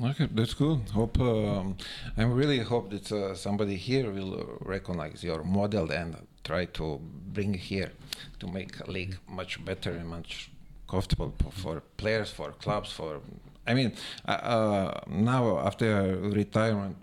Okay, 0.02 0.28
that's 0.32 0.54
cool. 0.54 0.82
Hope 0.92 1.20
um, 1.20 1.76
I 2.16 2.24
really 2.24 2.58
hope 2.58 2.90
that 2.90 3.12
uh, 3.12 3.34
somebody 3.34 3.76
here 3.76 4.10
will 4.10 4.58
recognize 4.60 5.22
your 5.22 5.44
model 5.44 5.92
and 5.92 6.16
try 6.42 6.64
to 6.64 7.00
bring 7.32 7.54
here 7.54 7.92
to 8.40 8.46
make 8.48 8.80
a 8.80 8.90
league 8.90 9.16
much 9.28 9.64
better 9.64 9.92
and 9.92 10.08
much 10.08 10.50
comfortable 10.88 11.34
for, 11.50 11.80
players, 11.96 12.30
for 12.30 12.52
clubs, 12.52 12.92
for. 12.92 13.20
I 13.66 13.74
mean, 13.74 13.92
uh, 14.26 14.30
uh, 14.30 15.00
now 15.08 15.58
after 15.58 16.16
retirement, 16.16 16.96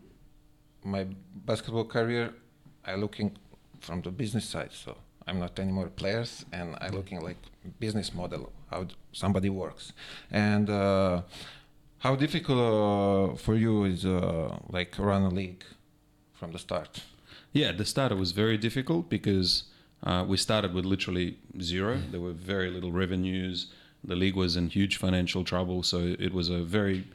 my 0.84 1.08
basketball 1.46 1.86
career, 1.86 2.34
I 2.86 2.96
looking 2.96 3.38
from 3.80 4.02
the 4.02 4.12
business 4.12 4.46
side. 4.46 4.72
So 4.72 4.96
I'm 5.28 5.40
not 5.40 5.58
anymore 5.60 5.88
players, 5.88 6.46
and 6.52 6.76
I 6.80 6.90
looking 6.90 7.22
like 7.22 7.38
business 7.80 8.14
model 8.14 8.52
how 8.70 8.88
somebody 9.12 9.50
works, 9.50 9.94
and. 10.32 10.70
Uh, 10.70 11.22
how 12.02 12.16
difficult 12.16 12.58
uh, 12.58 13.36
for 13.36 13.56
you 13.56 13.84
is 13.84 14.06
uh, 14.08 14.58
like 14.70 14.98
run 14.98 15.22
a 15.22 15.30
league 15.30 15.64
from 16.34 16.52
the 16.52 16.58
start? 16.58 17.04
Yeah, 17.54 17.72
the 17.74 17.86
start 17.86 18.12
it 18.12 18.18
was 18.18 18.32
very 18.32 18.58
difficult 18.58 19.08
because 19.08 19.66
uh, 20.04 20.26
we 20.28 20.38
started 20.38 20.74
with 20.74 20.86
literally 20.86 21.38
zero. 21.62 22.00
There 22.12 22.20
were 22.22 22.34
very 22.34 22.70
little 22.70 22.92
revenues. 22.92 23.68
The 24.04 24.16
league 24.16 24.36
was 24.36 24.56
in 24.56 24.70
huge 24.70 24.98
financial 24.98 25.44
trouble, 25.44 25.84
so 25.84 26.16
it 26.20 26.34
was 26.34 26.50
a 26.50 26.64
very 26.64 27.06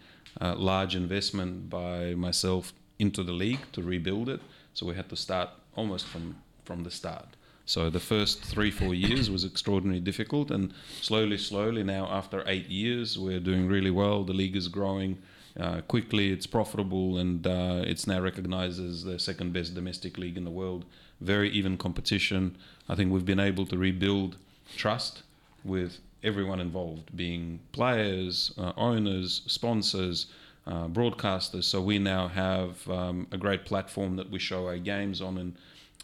uh, 0.41 0.55
large 0.55 0.95
investment 0.95 1.69
by 1.69 2.15
myself 2.15 2.73
into 2.99 3.23
the 3.23 3.33
league 3.33 3.61
to 3.73 3.83
rebuild 3.83 4.29
it. 4.29 4.41
So 4.75 4.87
we 4.87 4.95
had 4.95 5.09
to 5.09 5.17
start 5.17 5.51
almost 5.75 6.07
from 6.07 6.37
from 6.65 6.83
the 6.85 6.91
start. 6.91 7.37
So 7.65 7.91
the 7.91 8.01
first 8.01 8.45
three 8.45 8.71
four 8.71 8.95
years 8.95 9.29
was 9.31 9.45
extraordinarily 9.45 10.01
difficult, 10.01 10.51
and 10.51 10.73
slowly, 11.01 11.39
slowly 11.39 11.83
now 11.83 12.07
after 12.07 12.45
eight 12.47 12.69
years, 12.69 13.19
we're 13.19 13.41
doing 13.41 13.67
really 13.67 13.91
well. 13.91 14.25
The 14.25 14.33
league 14.33 14.57
is 14.57 14.69
growing. 14.69 15.19
Uh, 15.59 15.81
quickly, 15.81 16.31
it's 16.31 16.47
profitable, 16.47 17.19
and 17.19 17.47
uh, 17.47 17.83
it's 17.85 18.07
now 18.07 18.21
recognized 18.21 18.79
as 18.79 19.05
the 19.05 19.19
second 19.19 19.53
best 19.53 19.75
domestic 19.75 20.19
league 20.19 20.37
in 20.37 20.45
the 20.45 20.51
world. 20.51 20.85
Very 21.21 21.51
even 21.51 21.77
competition. 21.77 22.57
I 22.89 22.95
think 22.95 23.13
we've 23.13 23.25
been 23.25 23.41
able 23.41 23.67
to 23.67 23.77
rebuild 23.77 24.37
trust 24.77 25.23
with 25.65 25.99
everyone 26.23 26.61
involved, 26.61 27.17
being 27.17 27.61
players, 27.73 28.53
uh, 28.59 28.73
owners, 28.77 29.43
sponsors, 29.47 30.27
uh, 30.67 30.89
broadcasters. 30.89 31.65
So 31.65 31.81
we 31.81 31.99
now 31.99 32.29
have 32.29 32.89
um, 32.91 33.27
a 33.31 33.37
great 33.37 33.65
platform 33.65 34.17
that 34.17 34.31
we 34.31 34.39
show 34.39 34.67
our 34.67 34.79
games 34.79 35.21
on. 35.21 35.39
And 35.39 35.57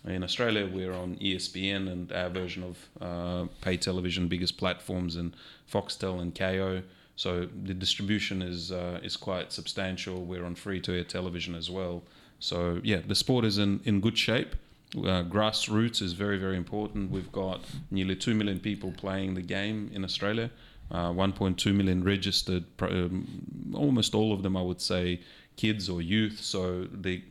in 0.04 0.23
Australia, 0.23 0.69
we're 0.73 0.92
on 0.92 1.16
ESPN 1.16 1.90
and 1.90 2.12
our 2.12 2.28
version 2.28 2.62
of 2.62 2.88
uh, 3.00 3.47
pay 3.61 3.76
television, 3.76 4.28
biggest 4.28 4.57
platforms, 4.57 5.16
and 5.16 5.35
Foxtel 5.71 6.21
and 6.21 6.35
Kayo. 6.35 6.83
So 7.16 7.49
the 7.64 7.75
distribution 7.75 8.42
is 8.42 8.73
uh, 8.73 9.00
is 9.02 9.16
quite 9.16 9.52
substantial. 9.52 10.25
We're 10.25 10.45
on 10.45 10.54
free 10.54 10.81
to 10.81 10.92
air 10.97 11.04
television 11.04 11.54
as 11.54 11.71
well. 11.71 12.02
So 12.40 12.81
yeah, 12.83 13.00
the 13.07 13.14
sport 13.14 13.45
is 13.45 13.59
in, 13.59 13.81
in 13.85 14.00
good 14.00 14.19
shape. 14.19 14.57
Uh, 14.96 15.25
grassroots 15.25 16.02
is 16.02 16.12
very 16.12 16.38
very 16.38 16.56
important. 16.56 17.11
We've 17.11 17.32
got 17.32 17.61
nearly 17.90 18.14
two 18.14 18.34
million 18.34 18.61
people 18.61 18.92
playing 18.92 19.34
the 19.34 19.42
game 19.42 19.90
in 19.94 20.04
Australia. 20.04 20.50
Uh, 20.90 21.11
1.2 21.11 21.75
million 21.75 22.04
registered. 22.04 22.64
Um, 22.82 23.72
almost 23.75 24.14
all 24.14 24.34
of 24.34 24.42
them, 24.42 24.58
I 24.58 24.61
would 24.61 24.82
say, 24.82 25.20
kids 25.56 25.88
or 25.88 26.02
youth. 26.02 26.40
So 26.40 26.84
the 26.84 27.22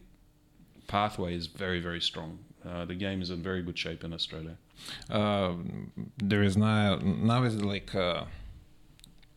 pathway 0.88 1.36
is 1.36 1.46
very 1.46 1.80
very 1.80 2.02
strong. 2.02 2.40
Uh, 2.68 2.86
the 2.86 2.96
game 2.96 3.22
is 3.22 3.30
in 3.30 3.44
very 3.44 3.62
good 3.62 3.78
shape 3.78 4.04
in 4.04 4.14
Australia. 4.14 4.58
Uh, 5.10 5.54
there 6.18 6.42
is 6.42 6.58
now 6.58 6.96
now 6.96 7.44
is 7.44 7.62
like 7.64 7.94
uh, 7.94 8.24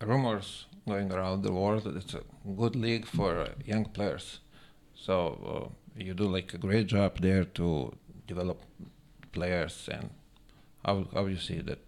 rumors 0.00 0.66
going 0.88 1.12
around 1.12 1.42
the 1.42 1.52
world 1.52 1.84
that 1.84 1.96
it's 1.96 2.14
a 2.14 2.22
good 2.56 2.76
league 2.76 3.06
for 3.06 3.40
uh, 3.40 3.48
young 3.66 3.84
players. 3.84 4.40
So 4.94 5.72
you 5.96 6.14
do 6.14 6.24
like 6.24 6.54
a 6.54 6.58
great 6.58 6.86
job 6.86 7.18
there 7.20 7.44
to 7.44 7.94
develop 8.26 8.60
players 9.32 9.88
and 9.92 10.10
how 10.84 11.06
how 11.12 11.26
you 11.26 11.38
see 11.38 11.60
that? 11.60 11.78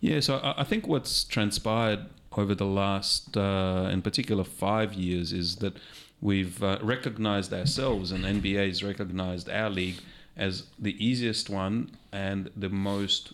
Yeah, 0.00 0.20
so 0.20 0.36
I, 0.36 0.60
I 0.60 0.64
think 0.64 0.86
what's 0.86 1.24
transpired 1.24 2.06
over 2.36 2.54
the 2.54 2.66
last, 2.66 3.36
uh, 3.36 3.88
in 3.90 4.02
particular, 4.02 4.44
five 4.44 4.92
years 4.92 5.32
is 5.32 5.56
that 5.56 5.76
we've 6.20 6.62
uh, 6.62 6.78
recognized 6.82 7.52
ourselves 7.52 8.12
and 8.12 8.24
NBA 8.24 8.68
has 8.68 8.82
recognized 8.82 9.48
our 9.48 9.70
league 9.70 10.00
as 10.36 10.64
the 10.78 10.94
easiest 11.04 11.48
one 11.48 11.90
and 12.12 12.50
the 12.56 12.68
most, 12.68 13.32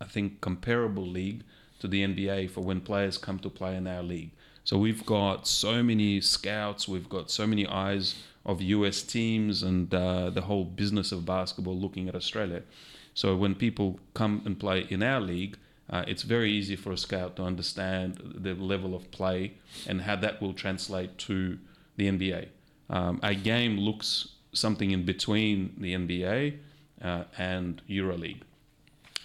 I 0.00 0.04
think, 0.04 0.40
comparable 0.40 1.06
league 1.06 1.42
to 1.80 1.88
the 1.88 2.04
NBA 2.04 2.50
for 2.50 2.60
when 2.60 2.80
players 2.80 3.18
come 3.18 3.38
to 3.40 3.50
play 3.50 3.76
in 3.76 3.86
our 3.86 4.02
league. 4.02 4.30
So 4.64 4.78
we've 4.78 5.04
got 5.04 5.48
so 5.48 5.82
many 5.82 6.20
scouts, 6.20 6.86
we've 6.86 7.08
got 7.08 7.30
so 7.30 7.46
many 7.46 7.66
eyes 7.66 8.22
of 8.44 8.60
US 8.60 9.02
teams 9.02 9.62
and 9.62 9.92
uh, 9.94 10.30
the 10.30 10.42
whole 10.42 10.64
business 10.64 11.12
of 11.12 11.24
basketball 11.24 11.78
looking 11.78 12.08
at 12.08 12.14
Australia. 12.14 12.62
So 13.14 13.36
when 13.36 13.54
people 13.54 14.00
come 14.14 14.42
and 14.44 14.58
play 14.58 14.86
in 14.88 15.02
our 15.02 15.20
league, 15.20 15.56
uh, 15.90 16.04
it's 16.06 16.22
very 16.22 16.50
easy 16.50 16.76
for 16.76 16.92
a 16.92 16.96
scout 16.96 17.36
to 17.36 17.42
understand 17.42 18.18
the 18.34 18.54
level 18.54 18.94
of 18.94 19.10
play 19.10 19.54
and 19.86 20.02
how 20.02 20.16
that 20.16 20.40
will 20.40 20.54
translate 20.54 21.18
to 21.18 21.58
the 21.96 22.08
NBA. 22.08 22.48
Um, 22.88 23.20
our 23.22 23.34
game 23.34 23.78
looks 23.78 24.28
something 24.52 24.90
in 24.90 25.04
between 25.04 25.74
the 25.78 25.94
NBA 25.94 26.58
uh, 27.02 27.24
and 27.36 27.82
EuroLeague. 27.88 28.42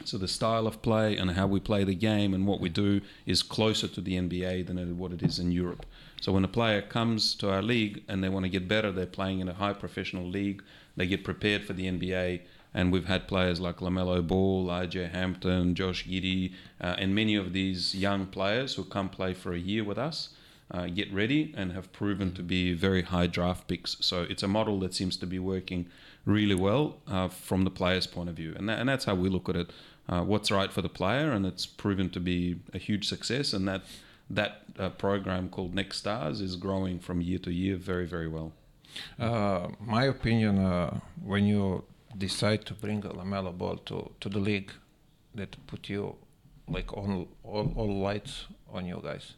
So 0.06 0.18
the 0.18 0.28
style 0.28 0.68
of 0.68 0.82
play 0.82 1.18
and 1.18 1.32
how 1.32 1.48
we 1.48 1.60
play 1.60 1.84
the 1.84 1.96
game 1.96 2.34
and 2.34 2.46
what 2.46 2.60
we 2.60 2.70
do 2.70 3.02
is 3.26 3.42
closer 3.42 3.88
to 3.88 4.02
the 4.02 4.14
NBA 4.14 4.68
than 4.68 4.98
what 4.98 5.12
it 5.12 5.24
is 5.24 5.40
in 5.40 5.52
Europe. 5.52 5.86
So 6.22 6.32
when 6.32 6.44
a 6.44 6.48
player 6.48 6.82
comes 6.82 7.36
to 7.36 7.50
our 7.50 7.62
league 7.62 8.04
and 8.08 8.24
they 8.24 8.30
want 8.30 8.44
to 8.44 8.50
get 8.50 8.68
better, 8.68 8.92
they're 8.92 9.06
playing 9.06 9.40
in 9.40 9.48
a 9.48 9.54
high 9.54 9.74
professional 9.74 10.28
league. 10.28 10.64
They 10.96 11.06
get 11.06 11.24
prepared 11.24 11.64
for 11.64 11.74
the 11.74 11.86
NBA, 11.86 12.42
and 12.74 12.92
we've 12.92 13.06
had 13.06 13.28
players 13.28 13.60
like 13.60 13.78
LaMelo 13.78 14.26
Ball, 14.26 14.68
RJ 14.68 15.12
Hampton, 15.12 15.76
Josh 15.76 16.06
Giddey, 16.06 16.54
uh, 16.82 16.96
and 16.98 17.14
many 17.14 17.36
of 17.36 17.54
these 17.54 17.94
young 17.94 18.26
players 18.26 18.76
who 18.76 18.84
come 18.84 19.10
play 19.10 19.34
for 19.34 19.54
a 19.54 19.60
year 19.60 19.84
with 19.84 19.98
us. 19.98 20.30
Uh, 20.70 20.88
get 20.88 21.14
ready 21.14 21.54
and 21.56 21.72
have 21.72 21.94
proven 21.94 22.34
to 22.34 22.44
be 22.44 22.74
very 22.74 23.02
high 23.02 23.26
draft 23.26 23.70
picks. 23.70 23.96
So 24.02 24.24
it's 24.24 24.44
a 24.44 24.50
model 24.50 24.82
that 24.82 24.94
seems 24.94 25.16
to 25.16 25.26
be 25.26 25.40
working 25.40 25.88
really 26.26 26.56
well 26.56 26.98
uh, 27.08 27.30
from 27.30 27.64
the 27.64 27.70
player's 27.72 28.06
point 28.06 28.28
of 28.28 28.36
view, 28.36 28.54
and, 28.58 28.68
that, 28.68 28.80
and 28.80 28.90
that's 28.90 29.06
how 29.06 29.16
we 29.16 29.30
look 29.30 29.48
at 29.48 29.56
it. 29.56 29.72
Uh, 30.10 30.24
what's 30.24 30.52
right 30.52 30.72
for 30.72 30.82
the 30.82 30.90
player, 30.90 31.32
and 31.32 31.46
it's 31.46 31.66
proven 31.66 32.10
to 32.10 32.20
be 32.20 32.58
a 32.74 32.78
huge 32.78 33.08
success. 33.08 33.54
And 33.54 33.68
that 33.68 33.84
that 34.30 34.64
uh, 34.78 34.90
program 34.90 35.50
called 35.50 35.74
Next 35.74 35.98
Stars 35.98 36.42
is 36.42 36.56
growing 36.56 37.00
from 37.00 37.22
year 37.22 37.40
to 37.40 37.52
year 37.52 37.76
very 37.78 38.06
very 38.06 38.28
well. 38.28 38.54
Uh, 39.20 39.68
my 39.80 40.06
opinion, 40.06 40.58
uh, 40.60 41.00
when 41.24 41.46
you 41.46 41.84
decide 42.18 42.66
to 42.66 42.74
bring 42.74 43.06
a 43.06 43.10
LaMelo 43.10 43.56
Ball 43.58 43.78
to, 43.78 44.12
to 44.22 44.30
the 44.30 44.40
league, 44.40 44.72
that 45.36 45.56
put 45.68 45.90
you 45.90 46.16
like 46.68 46.92
on 46.94 47.28
all, 47.44 47.72
all 47.76 48.02
lights 48.02 48.48
on 48.72 48.86
you 48.86 49.00
guys. 49.04 49.34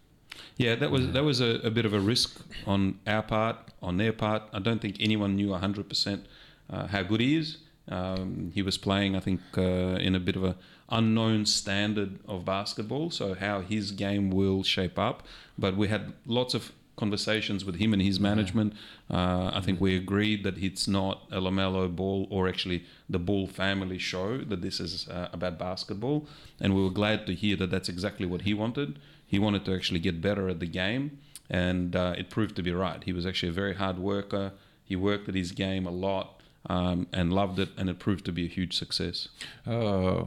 Yeah, 0.58 0.76
that 0.76 0.90
was 0.90 1.12
that 1.12 1.24
was 1.24 1.42
a, 1.42 1.60
a 1.64 1.70
bit 1.70 1.86
of 1.86 1.94
a 1.94 2.00
risk 2.00 2.42
on 2.66 3.00
our 3.06 3.24
part, 3.24 3.58
on 3.82 3.98
their 3.98 4.14
part. 4.14 4.44
I 4.54 4.60
don't 4.60 4.80
think 4.80 4.98
anyone 5.00 5.36
knew 5.36 5.50
100% 5.50 6.22
uh, 6.70 6.88
how 6.88 7.04
good 7.04 7.20
he 7.20 7.36
is. 7.36 7.58
Um, 7.90 8.52
he 8.54 8.62
was 8.62 8.78
playing, 8.78 9.16
I 9.16 9.20
think, 9.20 9.42
uh, 9.58 9.98
in 10.08 10.16
a 10.16 10.20
bit 10.20 10.36
of 10.36 10.44
a 10.44 10.56
unknown 10.90 11.46
standard 11.46 12.20
of 12.28 12.46
basketball, 12.46 13.12
so 13.12 13.34
how 13.34 13.62
his 13.62 13.92
game 13.92 14.30
will 14.32 14.64
shape 14.64 14.98
up. 14.98 15.24
But 15.58 15.78
we 15.78 15.88
had 15.88 16.14
lots 16.26 16.54
of 16.54 16.72
conversations 17.00 17.64
with 17.64 17.76
him 17.76 17.94
and 17.94 18.02
his 18.02 18.20
management. 18.20 18.74
Uh, 19.10 19.52
I 19.54 19.62
think 19.62 19.80
we 19.80 19.96
agreed 19.96 20.44
that 20.44 20.58
it's 20.58 20.88
not 20.88 21.24
a 21.32 21.40
LaMelo 21.40 21.96
Ball 21.96 22.28
or 22.30 22.50
actually 22.50 22.84
the 23.10 23.20
Ball 23.20 23.48
family 23.48 23.98
show. 23.98 24.40
That 24.40 24.62
this 24.62 24.80
is 24.80 25.08
uh, 25.08 25.30
about 25.32 25.58
basketball, 25.58 26.28
and 26.60 26.76
we 26.76 26.84
were 26.84 26.90
glad 27.02 27.26
to 27.28 27.34
hear 27.34 27.56
that 27.58 27.72
that's 27.72 27.90
exactly 27.90 28.26
what 28.26 28.42
he 28.42 28.54
wanted. 28.54 29.00
He 29.26 29.40
wanted 29.40 29.64
to 29.66 29.76
actually 29.76 30.00
get 30.00 30.22
better 30.22 30.50
at 30.50 30.60
the 30.60 30.68
game, 30.68 31.20
and 31.50 31.96
uh, 31.96 32.16
it 32.18 32.30
proved 32.30 32.56
to 32.58 32.64
be 32.64 32.74
right. 32.74 33.04
He 33.04 33.14
was 33.14 33.26
actually 33.26 33.50
a 33.50 33.60
very 33.64 33.76
hard 33.76 33.98
worker. 33.98 34.52
He 34.84 34.96
worked 34.96 35.30
at 35.30 35.36
his 35.36 35.52
game 35.52 35.86
a 35.86 35.92
lot 35.92 36.42
um, 36.68 37.08
and 37.14 37.32
loved 37.32 37.60
it, 37.60 37.70
and 37.78 37.90
it 37.90 38.00
proved 38.00 38.26
to 38.26 38.32
be 38.32 38.46
a 38.46 38.50
huge 38.50 38.76
success. 38.76 39.30
Uh, 39.66 40.26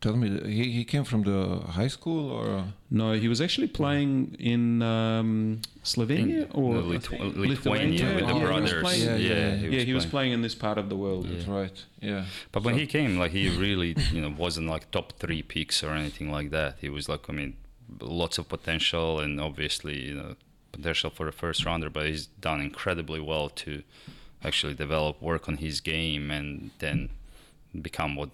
tell 0.00 0.16
me, 0.16 0.28
he, 0.50 0.70
he 0.72 0.84
came 0.84 1.04
from 1.04 1.22
the 1.22 1.60
high 1.72 1.88
school 1.88 2.30
or? 2.30 2.64
No, 2.90 3.12
he 3.12 3.28
was 3.28 3.40
actually 3.40 3.66
playing 3.68 4.36
in 4.38 4.82
um, 4.82 5.60
Slovenia 5.84 6.42
In- 6.44 6.48
or 6.52 6.74
no, 6.74 6.82
Lithu- 6.82 7.36
Lithuania 7.36 8.14
with 8.16 8.26
the 8.26 8.34
he 8.34 8.40
was 8.40 8.42
brothers. 8.48 8.82
playing- 8.82 9.02
Yeah, 9.06 9.16
Yeah, 9.16 9.34
yeah, 9.34 9.56
he 9.56 9.66
yeah, 9.68 9.74
was 9.76 9.84
he 9.84 9.92
was 9.94 10.04
playing. 10.04 10.10
playing 10.10 10.32
in 10.32 10.42
this 10.42 10.54
part 10.54 10.78
of 10.78 10.88
the 10.88 10.96
world. 10.96 11.26
That's 11.28 11.46
right. 11.46 11.84
Yeah. 12.00 12.24
But 12.52 12.62
when 12.64 12.76
he 12.78 12.86
came, 12.86 13.18
like 13.18 13.32
he 13.32 13.48
really, 13.56 13.94
you 14.12 14.20
know, 14.22 14.34
wasn't 14.36 14.68
like 14.68 14.90
top 14.90 15.12
three 15.18 15.42
picks 15.42 15.82
or 15.84 15.90
anything 15.92 16.30
like 16.30 16.50
that. 16.50 16.76
He 16.80 16.88
was 16.88 17.08
like, 17.08 17.28
I 17.28 17.32
mean, 17.32 17.54
lots 18.00 18.38
of 18.38 18.48
potential 18.48 19.20
and 19.20 19.40
obviously, 19.40 19.96
you 20.08 20.14
know, 20.14 20.34
potential 20.72 21.10
for 21.10 21.28
a 21.28 21.32
first 21.32 21.64
rounder. 21.66 21.90
But 21.90 22.06
he's 22.06 22.26
done 22.26 22.60
incredibly 22.60 23.20
well 23.20 23.48
to 23.64 23.82
actually 24.42 24.74
develop, 24.74 25.20
work 25.20 25.48
on 25.48 25.56
his 25.58 25.80
game, 25.80 26.30
and 26.30 26.70
then 26.78 27.10
become 27.88 28.16
what 28.16 28.30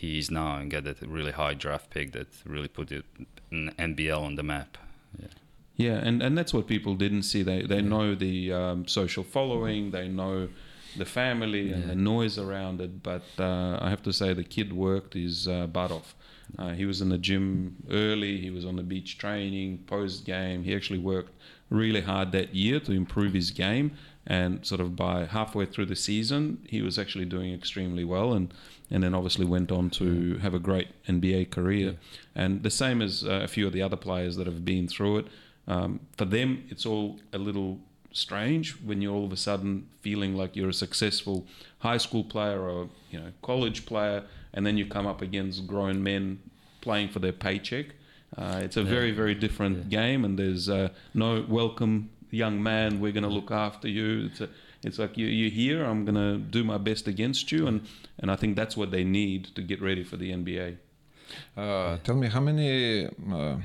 he 0.00 0.18
is 0.18 0.30
now 0.30 0.56
and 0.56 0.70
get 0.70 0.84
that 0.84 1.00
really 1.02 1.32
high 1.32 1.52
draft 1.52 1.90
pick 1.90 2.12
that 2.12 2.28
really 2.46 2.68
put 2.68 2.90
it 2.90 3.04
in 3.50 3.70
NBL 3.78 4.20
on 4.28 4.34
the 4.34 4.42
map. 4.42 4.78
Yeah. 5.18 5.28
Yeah, 5.76 5.98
and, 6.06 6.22
and 6.22 6.36
that's 6.36 6.52
what 6.52 6.66
people 6.66 6.94
didn't 6.94 7.22
see. 7.22 7.42
They 7.42 7.62
they 7.62 7.80
know 7.80 8.14
the 8.14 8.52
um, 8.52 8.86
social 8.86 9.24
following, 9.24 9.92
they 9.92 10.08
know 10.08 10.48
the 10.96 11.06
family 11.06 11.72
and 11.72 11.88
the 11.88 11.94
noise 11.94 12.38
around 12.38 12.80
it. 12.80 13.02
But 13.02 13.24
uh, 13.38 13.78
I 13.80 13.88
have 13.88 14.02
to 14.02 14.12
say, 14.12 14.34
the 14.34 14.44
kid 14.44 14.72
worked 14.72 15.14
his 15.14 15.48
uh, 15.48 15.66
butt 15.66 15.90
off. 15.90 16.14
Uh, 16.58 16.72
he 16.72 16.84
was 16.84 17.00
in 17.00 17.08
the 17.08 17.18
gym 17.18 17.76
early. 17.90 18.38
He 18.40 18.50
was 18.50 18.64
on 18.64 18.76
the 18.76 18.82
beach 18.82 19.18
training 19.18 19.78
post 19.86 20.24
game. 20.24 20.64
He 20.64 20.74
actually 20.74 20.98
worked 20.98 21.32
really 21.70 22.00
hard 22.00 22.32
that 22.32 22.54
year 22.54 22.80
to 22.80 22.92
improve 22.92 23.32
his 23.32 23.50
game. 23.50 23.92
And 24.26 24.64
sort 24.66 24.80
of 24.80 24.94
by 24.96 25.24
halfway 25.24 25.66
through 25.66 25.86
the 25.86 25.96
season, 25.96 26.64
he 26.68 26.82
was 26.82 26.98
actually 26.98 27.24
doing 27.24 27.52
extremely 27.54 28.04
well. 28.04 28.32
And 28.32 28.52
and 28.90 29.02
then 29.02 29.14
obviously 29.14 29.46
went 29.46 29.70
on 29.70 29.88
to 29.90 30.38
have 30.38 30.52
a 30.52 30.58
great 30.58 30.88
NBA 31.06 31.50
career. 31.50 31.96
And 32.34 32.62
the 32.62 32.70
same 32.70 33.00
as 33.00 33.24
uh, 33.24 33.40
a 33.44 33.48
few 33.48 33.66
of 33.66 33.72
the 33.72 33.82
other 33.82 33.96
players 33.96 34.36
that 34.36 34.46
have 34.46 34.64
been 34.64 34.88
through 34.88 35.18
it. 35.18 35.26
Um, 35.68 36.00
for 36.16 36.24
them, 36.24 36.64
it's 36.68 36.84
all 36.84 37.20
a 37.32 37.38
little 37.38 37.78
strange 38.12 38.72
when 38.80 39.00
you're 39.00 39.14
all 39.14 39.24
of 39.24 39.32
a 39.32 39.36
sudden 39.36 39.86
feeling 40.00 40.34
like 40.34 40.56
you're 40.56 40.70
a 40.70 40.74
successful 40.74 41.46
high 41.78 41.96
school 41.96 42.24
player 42.24 42.60
or 42.60 42.88
you 43.10 43.20
know 43.20 43.32
college 43.42 43.86
player, 43.86 44.24
and 44.52 44.66
then 44.66 44.76
you 44.76 44.86
come 44.86 45.06
up 45.06 45.22
against 45.22 45.66
grown 45.66 46.02
men 46.02 46.40
playing 46.80 47.08
for 47.08 47.20
their 47.20 47.32
paycheck. 47.32 47.86
Uh, 48.36 48.60
it's 48.62 48.76
a 48.76 48.82
very 48.82 49.10
very 49.10 49.34
different 49.34 49.88
game, 49.88 50.24
and 50.24 50.38
there's 50.38 50.68
uh, 50.68 50.88
no 51.14 51.44
welcome 51.48 52.10
young 52.30 52.62
man. 52.62 53.00
We're 53.00 53.12
going 53.12 53.24
to 53.24 53.28
look 53.28 53.50
after 53.50 53.88
you. 53.88 54.26
It's 54.26 54.40
a, 54.40 54.48
it's 54.82 54.98
like 54.98 55.16
you 55.18 55.26
you're 55.26 55.50
here. 55.50 55.84
I'm 55.84 56.04
going 56.04 56.14
to 56.14 56.38
do 56.38 56.64
my 56.64 56.78
best 56.78 57.06
against 57.08 57.52
you, 57.52 57.66
and 57.66 57.86
and 58.18 58.30
I 58.30 58.36
think 58.36 58.56
that's 58.56 58.76
what 58.76 58.90
they 58.90 59.04
need 59.04 59.54
to 59.56 59.62
get 59.62 59.80
ready 59.82 60.04
for 60.04 60.16
the 60.16 60.32
NBA. 60.32 60.76
Uh, 61.56 61.98
tell 62.02 62.16
me 62.16 62.28
how 62.28 62.40
many, 62.40 63.06
uh, 63.06 63.56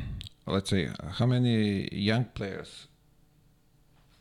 let's 0.46 0.70
say, 0.70 0.90
how 1.18 1.26
many 1.26 1.90
young 1.92 2.26
players, 2.26 2.88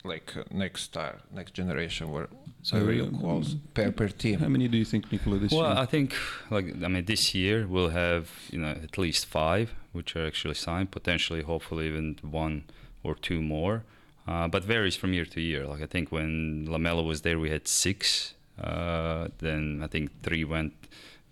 like 0.03 0.35
uh, 0.37 0.45
next 0.51 0.83
star, 0.83 1.19
next 1.31 1.53
generation, 1.53 2.11
were 2.11 2.29
So, 2.63 2.79
so 2.79 2.87
real 2.87 3.11
calls 3.11 3.57
per 3.75 3.93
per 3.93 4.09
How 4.39 4.49
many 4.49 4.69
do 4.69 4.79
you 4.79 4.87
think, 4.87 5.13
Nicola, 5.13 5.39
this 5.39 5.53
Well, 5.53 5.69
year? 5.69 5.83
I 5.83 5.87
think 5.87 6.15
like 6.51 6.67
I 6.83 6.89
mean 6.89 7.05
this 7.05 7.35
year 7.35 7.67
we'll 7.67 7.91
have 7.91 8.31
you 8.51 8.59
know 8.59 8.71
at 8.71 8.97
least 8.97 9.27
five 9.27 9.75
which 9.93 10.17
are 10.17 10.27
actually 10.27 10.55
signed, 10.55 10.91
potentially 10.91 11.43
hopefully 11.43 11.87
even 11.87 12.19
one 12.23 12.65
or 13.03 13.15
two 13.15 13.41
more, 13.41 13.85
uh, 14.26 14.49
but 14.49 14.64
varies 14.64 14.97
from 14.97 15.12
year 15.12 15.25
to 15.26 15.40
year. 15.40 15.66
Like 15.66 15.83
I 15.83 15.87
think 15.87 16.11
when 16.11 16.66
LaMelo 16.69 17.04
was 17.04 17.23
there 17.23 17.38
we 17.38 17.50
had 17.50 17.66
six, 17.69 18.35
uh, 18.62 19.28
then 19.38 19.81
I 19.83 19.87
think 19.87 20.23
three 20.23 20.45
went 20.45 20.75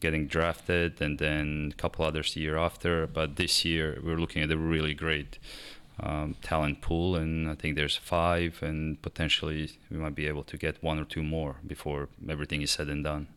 getting 0.00 0.26
drafted, 0.26 1.00
and 1.00 1.18
then 1.18 1.72
a 1.72 1.76
couple 1.76 2.04
others 2.04 2.34
the 2.34 2.40
year 2.40 2.56
after. 2.56 3.06
But 3.06 3.36
this 3.36 3.64
year 3.64 3.98
we're 4.02 4.18
looking 4.18 4.42
at 4.42 4.50
a 4.50 4.56
really 4.56 4.94
great. 4.94 5.38
Um, 6.00 6.36
talent 6.42 6.80
pool, 6.80 7.14
and 7.14 7.48
I 7.48 7.54
think 7.54 7.76
there's 7.76 7.96
five, 7.96 8.60
and 8.62 9.00
potentially 9.02 9.70
we 9.90 9.98
might 9.98 10.14
be 10.14 10.26
able 10.26 10.42
to 10.44 10.56
get 10.56 10.82
one 10.82 10.98
or 10.98 11.04
two 11.04 11.22
more 11.22 11.56
before 11.64 12.08
everything 12.28 12.62
is 12.62 12.70
said 12.70 12.88
and 12.88 13.04
done. 13.04 13.28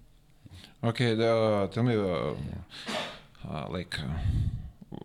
Okay, 0.81 1.15
the, 1.15 1.69
tell 1.71 1.83
me, 1.83 1.95
uh, 1.95 2.33
uh, 3.47 3.67
like, 3.69 3.99
uh, 3.99 4.07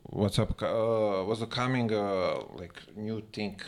what's 0.05 0.39
up? 0.39 0.63
Uh, 0.63 1.25
what's 1.25 1.41
the 1.41 1.47
coming, 1.47 1.93
uh, 1.93 2.39
like, 2.55 2.81
new 2.97 3.21
thing 3.33 3.61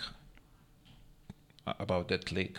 about 1.66 2.08
that 2.08 2.32
league 2.32 2.58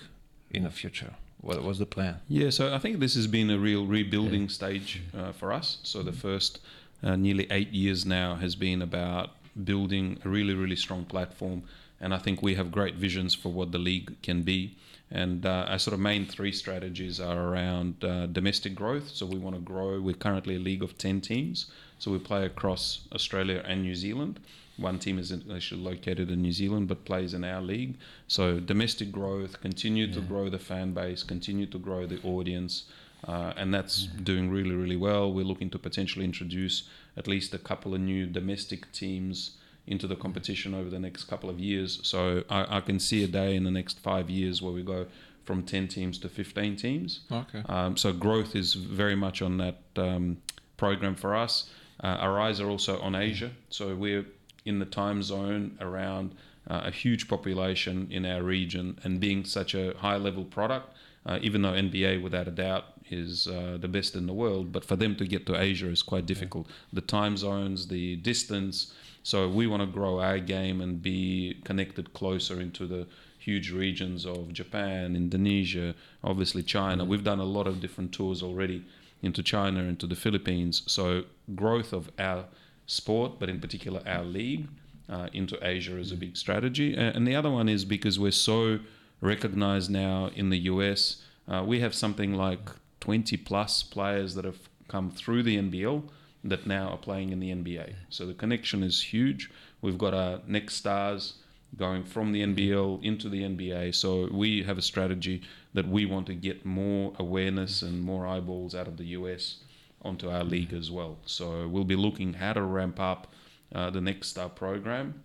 in 0.51 0.63
the 0.63 0.69
future? 0.69 1.13
What 1.41 1.61
was 1.61 1.77
the 1.77 1.85
plan? 1.85 2.21
Yeah, 2.29 2.51
so 2.51 2.73
I 2.73 2.79
think 2.79 2.99
this 2.99 3.15
has 3.15 3.27
been 3.27 3.49
a 3.49 3.59
real 3.59 3.85
rebuilding 3.85 4.47
stage 4.47 5.01
uh, 5.17 5.33
for 5.33 5.51
us. 5.51 5.77
So 5.83 6.01
the 6.01 6.13
first 6.13 6.59
uh, 7.03 7.17
nearly 7.17 7.47
eight 7.51 7.71
years 7.73 8.05
now 8.05 8.35
has 8.35 8.55
been 8.55 8.81
about 8.81 9.31
building 9.61 10.19
a 10.23 10.29
really, 10.29 10.53
really 10.53 10.77
strong 10.77 11.03
platform. 11.03 11.63
And 11.99 12.13
I 12.13 12.17
think 12.17 12.41
we 12.41 12.55
have 12.55 12.71
great 12.71 12.95
visions 12.95 13.35
for 13.35 13.51
what 13.51 13.71
the 13.71 13.77
league 13.77 14.21
can 14.21 14.43
be. 14.43 14.77
And 15.11 15.45
uh, 15.45 15.65
our 15.67 15.79
sort 15.79 15.93
of 15.93 15.99
main 15.99 16.25
three 16.25 16.51
strategies 16.51 17.19
are 17.19 17.37
around 17.37 18.03
uh, 18.03 18.25
domestic 18.27 18.73
growth. 18.73 19.09
So 19.09 19.25
we 19.25 19.37
want 19.37 19.55
to 19.55 19.61
grow. 19.61 19.99
We're 20.01 20.15
currently 20.15 20.55
a 20.55 20.59
league 20.59 20.81
of 20.81 20.97
10 20.97 21.21
teams. 21.21 21.67
So 21.99 22.09
we 22.09 22.19
play 22.19 22.45
across 22.45 23.01
Australia 23.13 23.63
and 23.65 23.83
New 23.83 23.95
Zealand. 23.95 24.39
One 24.77 24.97
team 24.97 25.19
is 25.19 25.31
actually 25.53 25.81
located 25.81 26.31
in 26.31 26.41
New 26.41 26.51
Zealand 26.51 26.87
but 26.87 27.05
plays 27.05 27.33
in 27.33 27.43
our 27.43 27.61
league. 27.61 27.95
So 28.27 28.59
domestic 28.59 29.11
growth, 29.11 29.61
continue 29.61 30.11
to 30.11 30.19
grow 30.19 30.49
the 30.49 30.59
fan 30.59 30.93
base, 30.93 31.23
continue 31.23 31.67
to 31.67 31.77
grow 31.77 32.05
the 32.07 32.19
audience, 32.23 32.85
uh, 33.27 33.53
and 33.55 33.73
that's 33.73 34.05
doing 34.05 34.49
really, 34.49 34.75
really 34.75 34.95
well. 34.95 35.31
We're 35.31 35.45
looking 35.45 35.69
to 35.71 35.79
potentially 35.79 36.25
introduce 36.25 36.83
at 37.15 37.27
least 37.27 37.53
a 37.53 37.59
couple 37.59 37.93
of 37.93 38.01
new 38.01 38.25
domestic 38.25 38.91
teams 38.91 39.57
into 39.85 40.07
the 40.07 40.15
competition 40.15 40.73
over 40.73 40.89
the 40.89 40.99
next 40.99 41.25
couple 41.25 41.49
of 41.49 41.59
years. 41.59 41.99
So 42.03 42.43
I, 42.49 42.77
I 42.77 42.79
can 42.79 42.99
see 42.99 43.23
a 43.23 43.27
day 43.27 43.55
in 43.55 43.63
the 43.63 43.71
next 43.71 43.99
five 43.99 44.29
years 44.29 44.61
where 44.61 44.73
we 44.73 44.81
go 44.81 45.05
from 45.43 45.63
10 45.63 45.87
teams 45.87 46.17
to 46.19 46.29
15 46.29 46.75
teams. 46.77 47.21
Okay. 47.31 47.63
Um, 47.67 47.97
so 47.97 48.13
growth 48.13 48.55
is 48.55 48.73
very 48.73 49.15
much 49.15 49.41
on 49.41 49.57
that 49.57 49.81
um, 49.97 50.37
program 50.77 51.15
for 51.15 51.35
us. 51.35 51.69
Uh, 52.03 52.07
our 52.07 52.39
eyes 52.39 52.59
are 52.59 52.69
also 52.69 52.99
on 52.99 53.15
Asia. 53.15 53.51
So 53.69 53.93
we're 53.95 54.25
in 54.65 54.79
the 54.79 54.85
time 54.85 55.21
zone 55.21 55.77
around 55.81 56.35
uh, 56.69 56.81
a 56.85 56.91
huge 56.91 57.27
population 57.27 58.07
in 58.09 58.25
our 58.25 58.41
region, 58.41 58.97
and 59.03 59.19
being 59.19 59.43
such 59.43 59.75
a 59.75 59.93
high 59.97 60.17
level 60.17 60.45
product, 60.45 60.95
uh, 61.25 61.39
even 61.41 61.61
though 61.61 61.73
NBA 61.73 62.21
without 62.21 62.47
a 62.47 62.51
doubt 62.51 62.85
is 63.09 63.47
uh, 63.47 63.77
the 63.79 63.87
best 63.87 64.15
in 64.15 64.25
the 64.27 64.33
world, 64.33 64.71
but 64.71 64.85
for 64.85 64.95
them 64.95 65.15
to 65.17 65.25
get 65.25 65.45
to 65.45 65.59
Asia 65.59 65.89
is 65.89 66.01
quite 66.01 66.25
difficult. 66.25 66.67
The 66.91 67.01
time 67.01 67.37
zones, 67.37 67.87
the 67.87 68.15
distance. 68.17 68.93
So 69.23 69.47
we 69.47 69.67
want 69.67 69.81
to 69.81 69.87
grow 69.87 70.19
our 70.19 70.39
game 70.39 70.81
and 70.81 71.01
be 71.01 71.61
connected 71.63 72.13
closer 72.13 72.59
into 72.59 72.87
the 72.87 73.07
huge 73.39 73.71
regions 73.71 74.25
of 74.25 74.53
Japan, 74.53 75.15
Indonesia, 75.15 75.95
obviously 76.23 76.63
China. 76.63 77.03
We've 77.03 77.23
done 77.23 77.39
a 77.39 77.45
lot 77.45 77.67
of 77.67 77.81
different 77.81 78.13
tours 78.13 78.41
already 78.41 78.85
into 79.21 79.43
China, 79.43 79.83
into 79.83 80.07
the 80.07 80.15
Philippines. 80.15 80.83
So 80.87 81.23
growth 81.55 81.93
of 81.93 82.09
our 82.19 82.45
sport, 82.85 83.39
but 83.39 83.49
in 83.49 83.59
particular 83.59 84.01
our 84.05 84.23
league, 84.23 84.67
uh, 85.09 85.27
into 85.33 85.57
Asia 85.65 85.97
is 85.97 86.11
a 86.11 86.15
big 86.15 86.37
strategy. 86.37 86.95
And 86.95 87.27
the 87.27 87.35
other 87.35 87.51
one 87.51 87.69
is 87.69 87.85
because 87.85 88.19
we're 88.19 88.31
so 88.31 88.79
recognized 89.21 89.89
now 89.89 90.29
in 90.35 90.49
the 90.49 90.59
US. 90.59 91.23
Uh, 91.47 91.63
we 91.65 91.79
have 91.79 91.93
something 91.93 92.33
like 92.33 92.69
20 93.01 93.37
plus 93.37 93.83
players 93.83 94.35
that 94.35 94.45
have 94.45 94.69
come 94.87 95.11
through 95.11 95.43
the 95.43 95.57
NBL 95.57 96.03
that 96.43 96.67
now 96.67 96.89
are 96.89 96.97
playing 96.97 97.31
in 97.31 97.39
the 97.39 97.51
NBA. 97.51 97.93
So 98.09 98.25
the 98.25 98.33
connection 98.33 98.83
is 98.83 99.01
huge. 99.01 99.49
We've 99.81 99.97
got 99.97 100.13
our 100.13 100.39
next 100.47 100.75
stars 100.75 101.35
going 101.77 102.03
from 102.03 102.31
the 102.31 102.43
NBL 102.43 103.03
into 103.03 103.29
the 103.29 103.43
NBA. 103.43 103.95
So 103.95 104.29
we 104.31 104.63
have 104.63 104.77
a 104.77 104.81
strategy 104.81 105.41
that 105.73 105.87
we 105.87 106.05
want 106.05 106.27
to 106.27 106.35
get 106.35 106.65
more 106.65 107.13
awareness 107.17 107.81
and 107.81 108.01
more 108.01 108.27
eyeballs 108.27 108.75
out 108.75 108.87
of 108.87 108.97
the 108.97 109.05
US 109.05 109.57
onto 110.03 110.29
our 110.29 110.43
league 110.43 110.73
as 110.73 110.91
well. 110.91 111.17
So 111.25 111.67
we'll 111.67 111.83
be 111.83 111.95
looking 111.95 112.33
how 112.33 112.53
to 112.53 112.61
ramp 112.61 112.99
up 112.99 113.27
uh, 113.73 113.89
the 113.89 114.01
next 114.01 114.29
star 114.29 114.49
program 114.49 115.23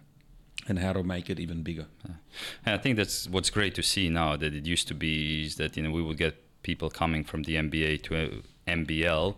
and 0.68 0.78
how 0.78 0.92
to 0.92 1.02
make 1.02 1.30
it 1.30 1.40
even 1.40 1.62
bigger. 1.62 1.86
And 2.64 2.74
I 2.74 2.78
think 2.78 2.96
that's 2.96 3.28
what's 3.28 3.50
great 3.50 3.74
to 3.76 3.82
see 3.82 4.08
now 4.08 4.36
that 4.36 4.54
it 4.54 4.66
used 4.66 4.88
to 4.88 4.94
be 4.94 5.44
is 5.44 5.56
that 5.56 5.76
you 5.76 5.82
know 5.82 5.90
we 5.90 6.02
would 6.02 6.18
get 6.18 6.36
people 6.62 6.90
coming 6.90 7.24
from 7.24 7.44
the 7.44 7.54
NBA 7.56 8.02
to 8.04 8.42
NBL, 8.66 9.36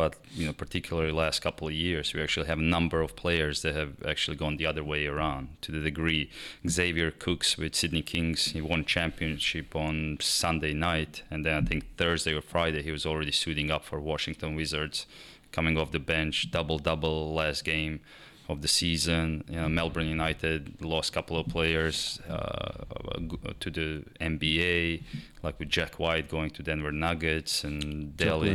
but 0.00 0.16
you 0.32 0.46
know 0.46 0.52
particularly 0.54 1.12
last 1.12 1.42
couple 1.42 1.68
of 1.68 1.74
years 1.74 2.14
we 2.14 2.22
actually 2.22 2.46
have 2.46 2.58
a 2.58 2.72
number 2.76 3.02
of 3.02 3.14
players 3.14 3.60
that 3.60 3.74
have 3.74 3.92
actually 4.12 4.34
gone 4.34 4.56
the 4.56 4.64
other 4.64 4.82
way 4.82 5.06
around. 5.06 5.48
To 5.60 5.72
the 5.72 5.80
degree 5.90 6.30
Xavier 6.66 7.10
Cooks 7.10 7.58
with 7.58 7.74
Sydney 7.74 8.00
Kings 8.00 8.46
he 8.52 8.62
won 8.62 8.86
championship 8.86 9.76
on 9.76 10.16
Sunday 10.22 10.72
night 10.72 11.22
and 11.30 11.44
then 11.44 11.54
I 11.62 11.68
think 11.68 11.84
Thursday 11.98 12.32
or 12.32 12.40
Friday 12.40 12.82
he 12.82 12.90
was 12.90 13.04
already 13.04 13.30
suiting 13.30 13.70
up 13.70 13.84
for 13.84 14.00
Washington 14.00 14.56
Wizards 14.56 15.04
coming 15.52 15.76
off 15.76 15.92
the 15.92 15.98
bench 16.14 16.50
double 16.50 16.78
double 16.78 17.34
last 17.34 17.62
game 17.62 18.00
of 18.50 18.62
the 18.62 18.68
season. 18.68 19.44
You 19.48 19.60
know, 19.60 19.68
Melbourne 19.68 20.08
United 20.08 20.82
lost 20.84 21.10
a 21.10 21.12
couple 21.12 21.38
of 21.38 21.46
players 21.46 22.20
uh, 22.28 22.84
to 23.60 23.70
the 23.70 24.04
NBA, 24.20 25.02
like 25.42 25.58
with 25.58 25.68
Jack 25.68 25.98
White 25.98 26.28
going 26.28 26.50
to 26.50 26.62
Denver 26.62 26.92
Nuggets 26.92 27.64
and 27.64 28.16
Delhi, 28.16 28.50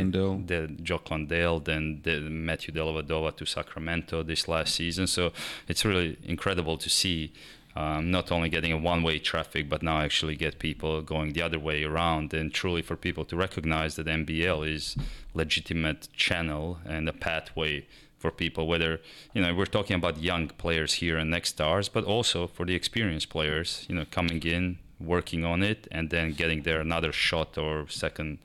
the 0.46 0.68
Jock 0.82 1.10
Landale, 1.10 1.60
then 1.60 2.00
the 2.02 2.20
Matthew 2.20 2.74
Dellavedova 2.74 3.36
to 3.36 3.46
Sacramento 3.46 4.22
this 4.22 4.46
last 4.48 4.74
season. 4.74 5.06
So 5.06 5.32
it's 5.68 5.84
really 5.84 6.18
incredible 6.24 6.76
to 6.78 6.90
see. 6.90 7.32
Um, 7.74 8.10
not 8.10 8.32
only 8.32 8.48
getting 8.48 8.72
a 8.72 8.78
one-way 8.78 9.18
traffic, 9.18 9.68
but 9.68 9.82
now 9.82 9.98
actually 10.00 10.34
get 10.34 10.58
people 10.58 11.02
going 11.02 11.34
the 11.34 11.42
other 11.42 11.58
way 11.58 11.84
around, 11.84 12.32
and 12.32 12.50
truly 12.50 12.80
for 12.80 12.96
people 12.96 13.26
to 13.26 13.36
recognize 13.36 13.96
that 13.96 14.06
NBL 14.06 14.66
is 14.66 14.96
legitimate 15.34 16.08
channel 16.16 16.78
and 16.86 17.06
a 17.06 17.12
pathway 17.12 17.86
for 18.18 18.30
people 18.30 18.66
whether 18.66 19.00
you 19.34 19.42
know 19.42 19.54
we're 19.54 19.66
talking 19.66 19.96
about 19.96 20.22
young 20.22 20.48
players 20.48 20.94
here 20.94 21.16
and 21.18 21.30
next 21.30 21.50
stars 21.50 21.88
but 21.88 22.04
also 22.04 22.46
for 22.46 22.64
the 22.64 22.74
experienced 22.74 23.28
players 23.28 23.86
you 23.88 23.94
know 23.94 24.04
coming 24.10 24.42
in 24.42 24.78
working 24.98 25.44
on 25.44 25.62
it 25.62 25.86
and 25.90 26.10
then 26.10 26.32
getting 26.32 26.62
there 26.62 26.80
another 26.80 27.12
shot 27.12 27.58
or 27.58 27.86
second 27.88 28.38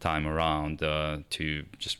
time 0.00 0.26
around 0.26 0.82
uh, 0.82 1.18
to 1.30 1.64
just 1.78 1.98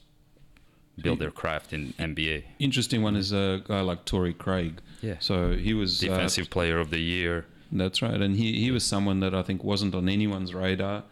build 1.00 1.18
their 1.18 1.30
craft 1.30 1.72
in 1.72 1.92
NBA 1.98 2.44
Interesting 2.58 3.02
one 3.02 3.16
is 3.16 3.32
a 3.32 3.62
guy 3.66 3.80
like 3.80 4.04
Torrey 4.04 4.34
Craig. 4.34 4.80
Yeah. 5.02 5.16
So 5.18 5.52
he 5.52 5.74
was 5.74 6.02
uh, 6.02 6.06
defensive 6.06 6.50
player 6.50 6.78
of 6.78 6.90
the 6.90 7.00
year 7.00 7.46
That's 7.72 8.02
right, 8.02 8.20
and 8.20 8.36
he 8.36 8.60
he 8.60 8.70
was 8.70 8.84
someone 8.84 9.20
that 9.20 9.34
I 9.34 9.42
think 9.42 9.64
wasn't 9.64 9.94
on 9.94 10.08
anyone's 10.08 10.54
radar, 10.54 11.02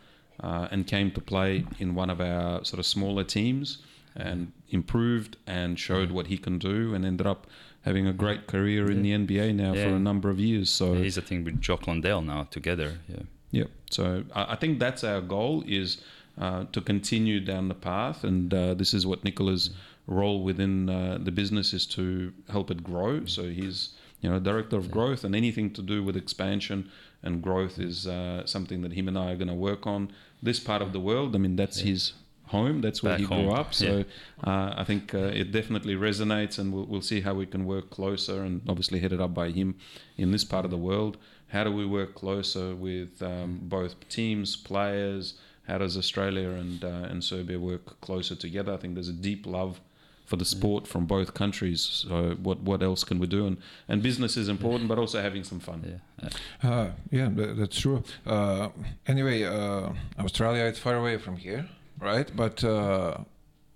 uh, 0.41 0.69
and 0.71 0.87
came 0.87 1.11
to 1.13 1.21
play 1.21 1.65
in 1.79 1.95
one 1.95 2.11
of 2.11 2.21
our 2.21 2.65
sort 2.65 2.79
of 2.79 2.87
smaller 2.87 3.25
teams, 3.25 3.79
and 4.15 4.53
improved 4.69 5.37
and 5.47 5.79
showed 5.79 6.11
what 6.11 6.27
he 6.27 6.39
can 6.39 6.59
do, 6.59 6.95
and 6.95 7.05
ended 7.05 7.27
up 7.27 7.47
having 7.83 8.07
a 8.07 8.13
great 8.13 8.47
career 8.47 8.91
in 8.91 9.03
the 9.03 9.13
NBA 9.13 9.55
now 9.55 9.75
for 9.75 9.95
a 9.97 9.99
number 9.99 10.31
of 10.31 10.39
years. 10.39 10.71
So 10.71 10.95
he's 10.95 11.19
a 11.19 11.23
thing 11.23 11.45
with 11.45 11.61
Jock 11.61 11.87
Landale 11.87 12.23
now 12.23 12.45
together 12.45 12.99
yeah 13.09 13.25
Yep. 13.53 13.71
So 13.91 14.25
I 14.35 14.57
think 14.57 14.79
that's 14.79 15.05
our 15.05 15.21
goal 15.21 15.63
is 15.67 15.99
uh, 16.39 16.65
to 16.73 16.81
continue 16.81 17.39
down 17.39 17.69
the 17.69 17.75
path, 17.75 18.25
and 18.25 18.53
uh, 18.53 18.75
this 18.75 18.95
is 18.95 19.07
what 19.07 19.23
Nicola's 19.23 19.71
role 20.07 20.43
within 20.43 20.89
uh, 20.89 21.19
the 21.23 21.31
business 21.31 21.73
is 21.73 21.87
to 21.87 22.33
help 22.51 22.71
it 22.71 22.83
grow. 22.83 23.27
So 23.27 23.51
he's 23.51 23.91
you 24.23 24.31
know 24.31 24.41
director 24.41 24.77
of 24.77 24.91
growth, 24.91 25.23
and 25.23 25.37
anything 25.37 25.71
to 25.75 25.83
do 25.83 26.03
with 26.03 26.17
expansion 26.17 26.91
and 27.23 27.43
growth 27.43 27.79
is 27.79 28.07
uh, 28.07 28.47
something 28.47 28.81
that 28.83 28.95
him 28.95 29.07
and 29.07 29.19
I 29.19 29.33
are 29.33 29.37
going 29.37 29.49
to 29.49 29.55
work 29.55 29.87
on. 29.87 30.11
This 30.43 30.59
part 30.59 30.83
of 30.83 30.93
the 30.93 30.99
world, 30.99 31.37
I 31.37 31.39
mean, 31.39 31.55
that's 31.55 31.81
his 31.81 32.15
home. 32.57 32.77
That's 32.85 33.03
where 33.03 33.15
Back 33.15 33.21
he 33.21 33.27
grew 33.27 33.51
up. 33.61 33.75
So 33.75 34.05
uh, 34.51 34.83
I 34.83 34.85
think 34.91 35.05
uh, 35.15 35.41
it 35.41 35.49
definitely 35.59 35.97
resonates, 36.11 36.59
and 36.59 36.67
we'll, 36.73 36.87
we'll 36.91 37.09
see 37.13 37.21
how 37.27 37.35
we 37.43 37.47
can 37.47 37.63
work 37.75 37.87
closer. 37.99 38.39
And 38.47 38.55
obviously 38.73 38.99
headed 39.05 39.21
up 39.21 39.35
by 39.43 39.49
him 39.51 39.69
in 40.17 40.31
this 40.35 40.45
part 40.45 40.65
of 40.65 40.71
the 40.71 40.83
world. 40.91 41.17
How 41.55 41.65
do 41.65 41.73
we 41.81 41.87
work 41.99 42.15
closer 42.15 42.67
with 42.89 43.13
um, 43.23 43.61
both 43.77 43.93
teams, 44.09 44.57
players? 44.71 45.25
How 45.69 45.79
does 45.79 45.97
Australia 45.97 46.51
and 46.63 46.79
uh, 46.85 47.11
and 47.11 47.19
Serbia 47.23 47.59
work 47.59 47.85
closer 48.01 48.37
together? 48.47 48.73
I 48.77 48.79
think 48.81 48.95
there's 48.95 49.13
a 49.19 49.21
deep 49.31 49.47
love 49.47 49.81
for 50.25 50.37
the 50.39 50.45
sport 50.45 50.87
from 50.87 51.05
both 51.07 51.35
countries. 51.35 51.81
So 51.83 52.37
what 52.43 52.59
what 52.71 52.81
else 52.83 53.05
can 53.05 53.19
we 53.19 53.27
do? 53.27 53.47
And 53.49 53.57
and 53.89 54.03
business 54.03 54.37
is 54.37 54.49
important, 54.49 54.89
but 54.89 54.99
also 54.99 55.21
having 55.21 55.45
some 55.45 55.61
fun. 55.61 55.81
Yeah. 55.85 56.29
Uh, 56.71 56.91
yeah, 57.11 57.29
that's 57.61 57.79
true. 57.85 58.03
Uh, 58.27 58.71
anyway, 59.07 59.45
uh, 59.45 59.93
Australia 60.19 60.65
is 60.65 60.79
far 60.79 60.97
away 60.97 61.19
from 61.19 61.37
here, 61.37 61.69
right? 62.03 62.31
But 62.35 62.63
uh, 62.65 63.19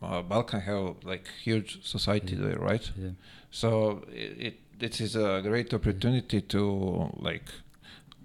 uh, 0.03 0.23
Balkan 0.23 0.61
have 0.61 0.97
like 1.05 1.29
huge 1.43 1.85
society 1.85 2.37
there, 2.37 2.59
right? 2.59 2.91
Yeah. 2.97 3.11
So 3.51 4.05
it, 4.13 4.47
it 4.47 4.55
this 4.79 5.01
is 5.01 5.17
a 5.17 5.41
great 5.43 5.73
opportunity 5.73 6.41
to 6.43 7.11
like 7.17 7.49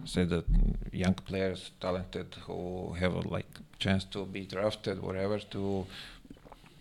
say 0.05 0.25
that 0.25 0.45
young 0.91 1.13
players, 1.13 1.71
talented, 1.79 2.35
who 2.45 2.93
have 2.99 3.13
a, 3.13 3.21
like 3.27 3.59
chance 3.79 4.03
to 4.05 4.25
be 4.25 4.45
drafted, 4.45 5.01
whatever, 5.01 5.39
to 5.39 5.85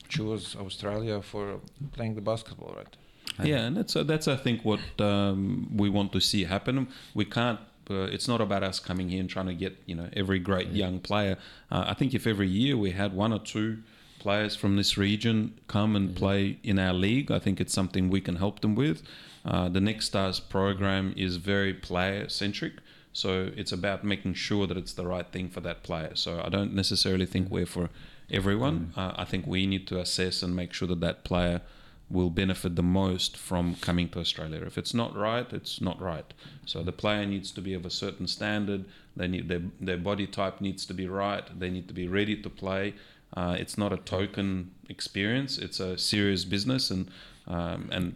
choose 0.08 0.56
Australia 0.56 1.22
for 1.22 1.60
playing 1.92 2.14
the 2.14 2.20
basketball, 2.20 2.74
right? 2.76 2.96
Yeah, 3.42 3.66
and 3.66 3.76
that's 3.76 3.96
uh, 3.96 4.02
that's 4.02 4.28
I 4.28 4.36
think 4.36 4.64
what 4.64 4.80
um, 4.98 5.70
we 5.76 5.88
want 5.88 6.12
to 6.12 6.20
see 6.20 6.44
happen. 6.44 6.88
We 7.14 7.24
can't. 7.24 7.60
Uh, 7.90 8.04
it's 8.04 8.28
not 8.28 8.40
about 8.40 8.62
us 8.62 8.78
coming 8.78 9.08
here 9.08 9.20
and 9.20 9.28
trying 9.28 9.46
to 9.46 9.54
get 9.54 9.76
you 9.86 9.94
know 9.94 10.08
every 10.14 10.38
great 10.38 10.68
young 10.68 11.00
player. 11.00 11.36
Uh, 11.70 11.84
I 11.88 11.94
think 11.94 12.14
if 12.14 12.26
every 12.26 12.48
year 12.48 12.76
we 12.76 12.92
had 12.92 13.12
one 13.14 13.32
or 13.32 13.38
two 13.38 13.78
players 14.18 14.54
from 14.54 14.76
this 14.76 14.96
region 14.98 15.58
come 15.66 15.96
and 15.96 16.14
play 16.14 16.58
in 16.62 16.78
our 16.78 16.92
league, 16.92 17.30
I 17.30 17.38
think 17.38 17.60
it's 17.60 17.72
something 17.72 18.10
we 18.10 18.20
can 18.20 18.36
help 18.36 18.60
them 18.60 18.74
with. 18.74 19.02
Uh, 19.44 19.68
the 19.68 19.80
Next 19.80 20.06
Stars 20.06 20.38
program 20.38 21.14
is 21.16 21.36
very 21.36 21.72
player 21.72 22.28
centric. 22.28 22.74
So 23.12 23.50
it's 23.56 23.72
about 23.72 24.04
making 24.04 24.34
sure 24.34 24.66
that 24.66 24.76
it's 24.76 24.92
the 24.92 25.06
right 25.06 25.26
thing 25.26 25.48
for 25.48 25.60
that 25.62 25.82
player. 25.82 26.14
So 26.14 26.40
I 26.44 26.48
don't 26.48 26.74
necessarily 26.74 27.26
think 27.26 27.50
we're 27.50 27.66
for 27.66 27.90
everyone. 28.30 28.92
Uh, 28.96 29.12
I 29.16 29.24
think 29.24 29.46
we 29.46 29.66
need 29.66 29.86
to 29.88 29.98
assess 29.98 30.42
and 30.42 30.54
make 30.54 30.72
sure 30.72 30.86
that 30.88 31.00
that 31.00 31.24
player 31.24 31.62
will 32.10 32.30
benefit 32.30 32.74
the 32.76 32.82
most 32.82 33.36
from 33.36 33.74
coming 33.76 34.08
to 34.10 34.18
Australia. 34.18 34.60
If 34.66 34.76
it's 34.76 34.92
not 34.94 35.14
right, 35.16 35.46
it's 35.52 35.80
not 35.80 36.00
right. 36.00 36.32
So 36.66 36.82
the 36.82 36.92
player 36.92 37.24
needs 37.26 37.50
to 37.52 37.60
be 37.60 37.72
of 37.74 37.86
a 37.86 37.90
certain 37.90 38.26
standard. 38.26 38.84
They 39.16 39.28
need 39.28 39.48
their 39.48 39.62
their 39.80 39.98
body 39.98 40.26
type 40.26 40.60
needs 40.60 40.84
to 40.86 40.94
be 40.94 41.06
right. 41.06 41.44
They 41.60 41.70
need 41.70 41.86
to 41.88 41.94
be 41.94 42.08
ready 42.08 42.36
to 42.42 42.50
play. 42.50 42.94
Uh, 43.36 43.56
it's 43.62 43.78
not 43.78 43.92
a 43.92 43.96
token 43.96 44.72
experience. 44.88 45.56
It's 45.58 45.78
a 45.80 45.96
serious 45.96 46.44
business, 46.44 46.90
and 46.90 47.08
um, 47.46 47.88
and 47.92 48.14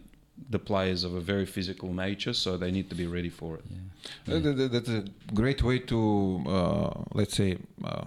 the 0.49 0.59
players 0.59 1.05
of 1.05 1.13
a 1.15 1.21
very 1.21 1.45
physical 1.45 1.93
nature, 1.93 2.33
so 2.33 2.57
they 2.57 2.69
need 2.71 2.89
to 2.89 2.95
be 2.95 3.07
ready 3.07 3.29
for 3.29 3.55
it. 3.59 3.63
Uh, 4.27 4.39
that- 4.39 4.57
that- 4.57 4.71
That's 4.73 4.89
a 4.89 5.03
great 5.33 5.63
way 5.63 5.79
to, 5.79 5.99
uh, 6.57 7.03
let's 7.13 7.35
say, 7.37 7.57
uh, 7.85 8.03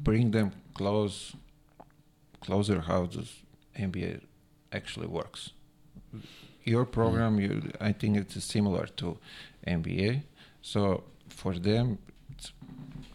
bring 0.00 0.30
them 0.30 0.52
close, 0.72 1.34
closer 2.40 2.80
how 2.80 3.06
this 3.06 3.42
NBA 3.76 4.20
actually 4.72 5.06
works. 5.06 5.50
Your 6.64 6.84
program, 6.84 7.40
you, 7.40 7.72
I 7.80 7.92
think 7.92 8.16
it's 8.16 8.42
similar 8.44 8.86
to 8.96 9.18
NBA, 9.66 10.22
so 10.62 11.04
for 11.28 11.54
them, 11.54 11.98
it 12.30 12.50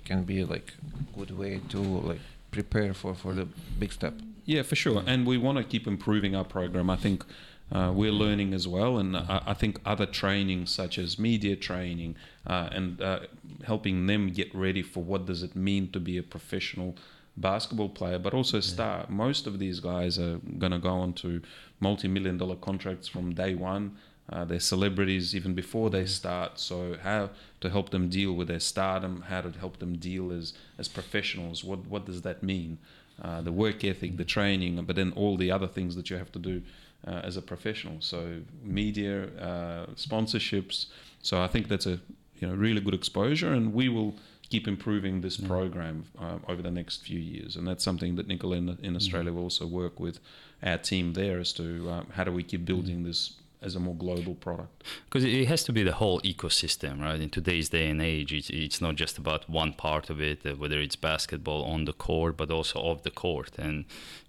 can 0.05 0.23
be 0.23 0.43
like 0.43 0.73
good 1.15 1.37
way 1.37 1.61
to 1.69 1.77
like 1.79 2.21
prepare 2.51 2.93
for 2.93 3.13
for 3.13 3.33
the 3.33 3.47
big 3.79 3.91
step. 3.93 4.13
Yeah, 4.45 4.63
for 4.63 4.75
sure. 4.75 5.03
And 5.05 5.25
we 5.25 5.37
want 5.37 5.57
to 5.57 5.63
keep 5.63 5.87
improving 5.87 6.35
our 6.35 6.43
program. 6.43 6.89
I 6.89 6.97
think 6.97 7.23
uh, 7.71 7.91
we're 7.93 8.11
learning 8.11 8.53
as 8.53 8.67
well, 8.67 8.97
and 8.97 9.15
I, 9.15 9.41
I 9.47 9.53
think 9.53 9.79
other 9.85 10.05
trainings 10.05 10.69
such 10.69 10.97
as 10.97 11.17
media 11.17 11.55
training 11.55 12.15
uh, 12.45 12.69
and 12.71 13.01
uh, 13.01 13.19
helping 13.65 14.05
them 14.05 14.29
get 14.29 14.53
ready 14.53 14.83
for 14.83 15.03
what 15.03 15.25
does 15.25 15.43
it 15.43 15.55
mean 15.55 15.89
to 15.91 15.99
be 15.99 16.17
a 16.17 16.23
professional 16.23 16.95
basketball 17.37 17.89
player, 17.89 18.19
but 18.19 18.33
also 18.33 18.59
star. 18.59 19.05
Most 19.09 19.47
of 19.47 19.59
these 19.59 19.79
guys 19.79 20.19
are 20.19 20.37
going 20.57 20.71
to 20.71 20.79
go 20.79 20.89
on 20.89 21.13
to 21.13 21.41
multi-million 21.79 22.37
dollar 22.37 22.55
contracts 22.55 23.07
from 23.07 23.33
day 23.33 23.55
one. 23.55 23.97
Uh, 24.29 24.45
they're 24.45 24.59
celebrities 24.59 25.35
even 25.35 25.53
before 25.53 25.89
they 25.89 26.05
start. 26.05 26.57
So 26.59 26.97
how 27.01 27.31
to 27.59 27.69
help 27.69 27.89
them 27.89 28.07
deal 28.07 28.33
with 28.33 28.47
their 28.47 28.59
stardom? 28.59 29.25
How 29.27 29.41
to 29.41 29.51
help 29.59 29.79
them 29.79 29.97
deal 29.97 30.31
as 30.31 30.53
as 30.77 30.87
professionals? 30.87 31.63
What 31.63 31.85
what 31.87 32.05
does 32.05 32.21
that 32.21 32.41
mean? 32.41 32.77
Uh, 33.21 33.41
the 33.41 33.51
work 33.51 33.83
ethic, 33.83 34.17
the 34.17 34.25
training, 34.25 34.83
but 34.85 34.95
then 34.95 35.11
all 35.15 35.37
the 35.37 35.51
other 35.51 35.67
things 35.67 35.95
that 35.95 36.09
you 36.09 36.17
have 36.17 36.31
to 36.31 36.39
do 36.39 36.61
uh, 37.07 37.21
as 37.23 37.37
a 37.37 37.41
professional. 37.41 37.97
So 37.99 38.41
media, 38.63 39.25
uh, 39.37 39.85
sponsorships. 39.95 40.87
So 41.21 41.41
I 41.41 41.47
think 41.47 41.67
that's 41.67 41.85
a 41.85 41.99
you 42.39 42.47
know 42.47 42.55
really 42.55 42.81
good 42.81 42.93
exposure, 42.93 43.53
and 43.53 43.73
we 43.73 43.89
will 43.89 44.15
keep 44.53 44.67
improving 44.67 45.21
this 45.21 45.37
program 45.53 45.95
uh, 46.23 46.37
over 46.51 46.61
the 46.61 46.75
next 46.79 46.97
few 47.07 47.21
years. 47.33 47.55
And 47.57 47.63
that's 47.67 47.83
something 47.83 48.11
that 48.17 48.27
Nicola 48.27 48.55
in, 48.57 48.67
in 48.87 48.95
Australia 48.95 49.31
will 49.33 49.47
also 49.49 49.65
work 49.65 49.95
with 49.99 50.19
our 50.61 50.77
team 50.77 51.05
there 51.13 51.39
as 51.39 51.51
to 51.53 51.65
um, 51.93 52.03
how 52.15 52.23
do 52.27 52.31
we 52.39 52.43
keep 52.51 52.63
building 52.63 52.99
this 53.09 53.21
as 53.67 53.75
a 53.75 53.79
more 53.79 53.97
global 54.05 54.35
product. 54.35 54.73
because 55.05 55.23
it 55.23 55.47
has 55.53 55.63
to 55.63 55.73
be 55.77 55.83
the 55.89 55.97
whole 56.01 56.19
ecosystem 56.33 56.93
right? 57.05 57.21
In 57.25 57.31
today's 57.39 57.69
day 57.77 57.87
and 57.93 58.01
age 58.15 58.31
it's, 58.39 58.49
it's 58.65 58.81
not 58.85 58.93
just 59.03 59.15
about 59.23 59.41
one 59.61 59.71
part 59.85 60.05
of 60.13 60.17
it 60.29 60.39
uh, 60.45 60.51
whether 60.61 60.79
it's 60.85 60.97
basketball 61.11 61.61
on 61.73 61.85
the 61.89 61.95
court 62.07 62.33
but 62.41 62.51
also 62.57 62.77
off 62.89 62.99
the 63.07 63.15
court. 63.25 63.53
And 63.65 63.75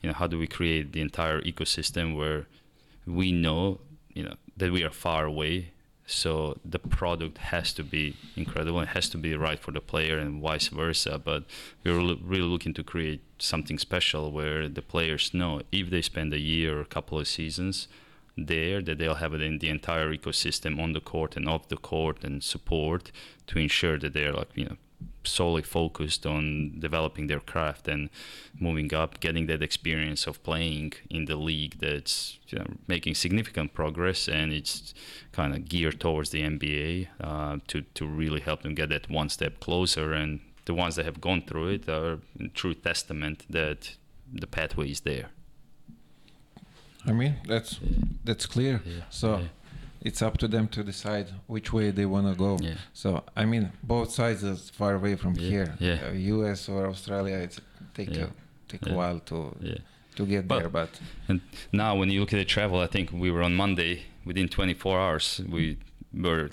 you 0.00 0.06
know 0.08 0.16
how 0.20 0.28
do 0.32 0.38
we 0.38 0.48
create 0.58 0.84
the 0.94 1.02
entire 1.08 1.40
ecosystem 1.52 2.06
where 2.20 2.40
we 3.20 3.28
know 3.44 3.62
you 4.18 4.24
know 4.26 4.36
that 4.60 4.70
we 4.76 4.82
are 4.86 4.94
far 5.06 5.22
away 5.34 5.73
so 6.06 6.58
the 6.64 6.78
product 6.78 7.38
has 7.38 7.72
to 7.72 7.82
be 7.82 8.16
incredible 8.36 8.80
it 8.80 8.88
has 8.88 9.08
to 9.08 9.16
be 9.16 9.34
right 9.34 9.58
for 9.58 9.70
the 9.70 9.80
player 9.80 10.18
and 10.18 10.42
vice 10.42 10.68
versa. 10.68 11.18
But 11.18 11.44
we're 11.82 11.98
really 11.98 12.42
looking 12.42 12.74
to 12.74 12.84
create 12.84 13.22
something 13.38 13.78
special 13.78 14.30
where 14.30 14.68
the 14.68 14.82
players 14.82 15.32
know 15.32 15.62
if 15.72 15.90
they 15.90 16.02
spend 16.02 16.32
a 16.34 16.38
year 16.38 16.78
or 16.78 16.82
a 16.82 16.86
couple 16.86 17.18
of 17.18 17.26
seasons 17.26 17.88
there 18.36 18.82
that 18.82 18.98
they'll 18.98 19.14
have 19.14 19.32
it 19.32 19.40
in 19.40 19.58
the 19.58 19.68
entire 19.68 20.12
ecosystem 20.12 20.82
on 20.82 20.92
the 20.92 21.00
court 21.00 21.36
and 21.36 21.48
off 21.48 21.68
the 21.68 21.76
court 21.76 22.24
and 22.24 22.42
support 22.42 23.12
to 23.46 23.58
ensure 23.58 23.98
that 23.98 24.12
they're 24.12 24.32
like 24.32 24.48
you 24.54 24.64
know 24.64 24.76
solely 25.26 25.62
focused 25.62 26.26
on 26.26 26.78
developing 26.78 27.26
their 27.26 27.40
craft 27.40 27.88
and 27.88 28.10
moving 28.58 28.92
up 28.94 29.20
getting 29.20 29.46
that 29.46 29.62
experience 29.62 30.26
of 30.26 30.42
playing 30.42 30.92
in 31.10 31.24
the 31.26 31.36
league 31.36 31.76
that's 31.78 32.38
you 32.48 32.58
know, 32.58 32.66
making 32.86 33.14
significant 33.14 33.74
progress 33.74 34.28
and 34.28 34.52
it's 34.52 34.94
kind 35.32 35.54
of 35.54 35.68
geared 35.68 36.00
towards 36.00 36.30
the 36.30 36.42
NBA 36.42 37.08
uh, 37.20 37.58
to, 37.68 37.82
to 37.94 38.06
really 38.06 38.40
help 38.40 38.62
them 38.62 38.74
get 38.74 38.88
that 38.90 39.10
one 39.10 39.28
step 39.28 39.60
closer 39.60 40.12
and 40.12 40.40
the 40.66 40.74
ones 40.74 40.96
that 40.96 41.04
have 41.04 41.20
gone 41.20 41.42
through 41.42 41.68
it 41.68 41.88
are 41.88 42.18
a 42.40 42.48
true 42.48 42.74
testament 42.74 43.44
that 43.50 43.96
the 44.32 44.46
pathway 44.46 44.90
is 44.90 45.00
there 45.00 45.30
I 47.06 47.12
mean, 47.12 47.36
that's 47.46 47.80
that's 48.24 48.46
clear. 48.46 48.80
Yeah, 48.84 49.02
So 49.10 49.38
yeah. 49.38 49.44
It's 50.04 50.20
up 50.22 50.36
to 50.38 50.46
them 50.48 50.68
to 50.68 50.82
decide 50.84 51.26
which 51.46 51.72
way 51.72 51.90
they 51.90 52.06
want 52.06 52.26
to 52.32 52.34
go. 52.46 52.58
Yeah. 52.60 52.74
So 52.92 53.08
I 53.36 53.44
mean, 53.46 53.72
both 53.82 54.10
sides 54.10 54.44
are 54.44 54.56
far 54.80 54.94
away 54.94 55.16
from 55.16 55.34
Yeah, 55.34 55.48
here. 55.50 55.70
yeah. 55.80 55.98
Uh, 56.08 56.12
U.S. 56.36 56.68
or 56.68 56.86
Australia, 56.94 57.36
it's 57.46 57.58
take 57.94 58.14
Yeah, 58.16 58.24
a 58.24 58.28
take 58.68 58.86
a 58.86 58.94
while 58.94 59.20
to 59.30 59.36
yeah 59.60 59.78
to 60.16 60.26
get 60.26 60.46
But- 60.46 60.58
there. 60.60 60.68
But 60.70 60.90
And 61.28 61.40
now, 61.72 61.96
when 61.98 62.08
you 62.10 62.20
look 62.20 62.32
at 62.32 62.38
the 62.38 62.44
travel, 62.56 62.78
I 62.80 62.86
think 62.86 63.10
we 63.12 63.30
were 63.30 63.42
on 63.42 63.54
Monday. 63.56 63.94
Within 64.24 64.48
24 64.48 64.98
hours, 64.98 65.40
we 65.56 65.76
were 66.26 66.48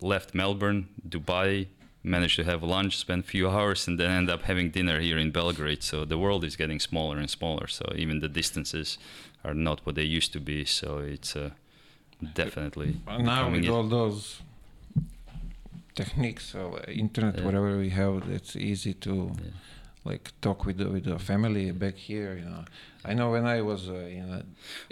left 0.00 0.34
Melbourne, 0.34 0.88
Dubai, 1.08 1.66
managed 2.02 2.36
to 2.36 2.44
have 2.44 2.62
lunch, 2.76 2.96
spend 2.96 3.20
a 3.24 3.26
few 3.26 3.48
hours, 3.48 3.86
and 3.88 4.00
then 4.00 4.10
end 4.10 4.28
up 4.30 4.42
having 4.42 4.70
dinner 4.70 4.98
here 5.00 5.18
in 5.18 5.30
Belgrade. 5.30 5.82
So 5.82 6.04
the 6.04 6.16
world 6.18 6.42
is 6.44 6.56
getting 6.56 6.80
smaller 6.80 7.18
and 7.18 7.30
smaller. 7.30 7.66
So 7.68 7.84
even 7.94 8.18
the 8.20 8.28
distances 8.28 8.98
are 9.44 9.54
not 9.54 9.80
what 9.84 9.94
they 9.94 10.16
used 10.18 10.32
to 10.32 10.40
be. 10.40 10.64
So 10.64 10.98
it's 10.98 11.36
uh, 11.36 11.50
definitely 12.34 12.96
now 13.06 13.50
with 13.50 13.64
it. 13.64 13.68
all 13.70 13.84
those 13.88 14.40
techniques, 15.94 16.44
so 16.46 16.76
uh, 16.76 16.90
internet, 16.90 17.38
Yeah. 17.38 17.44
whatever 17.44 17.76
we 17.78 17.90
have, 17.90 18.28
it's 18.30 18.56
easy 18.56 18.94
to 19.06 19.14
Yeah. 19.34 19.50
like 20.04 20.32
talk 20.40 20.64
with 20.66 20.78
the, 20.78 20.88
with 20.88 21.04
the 21.04 21.18
family 21.18 21.70
back 21.72 21.96
here. 21.96 22.36
You 22.38 22.46
know, 22.46 22.64
I 23.04 23.14
know 23.14 23.30
when 23.30 23.46
I 23.46 23.60
was 23.62 23.88
uh, 23.88 23.94
in 24.20 24.26
a 24.30 24.42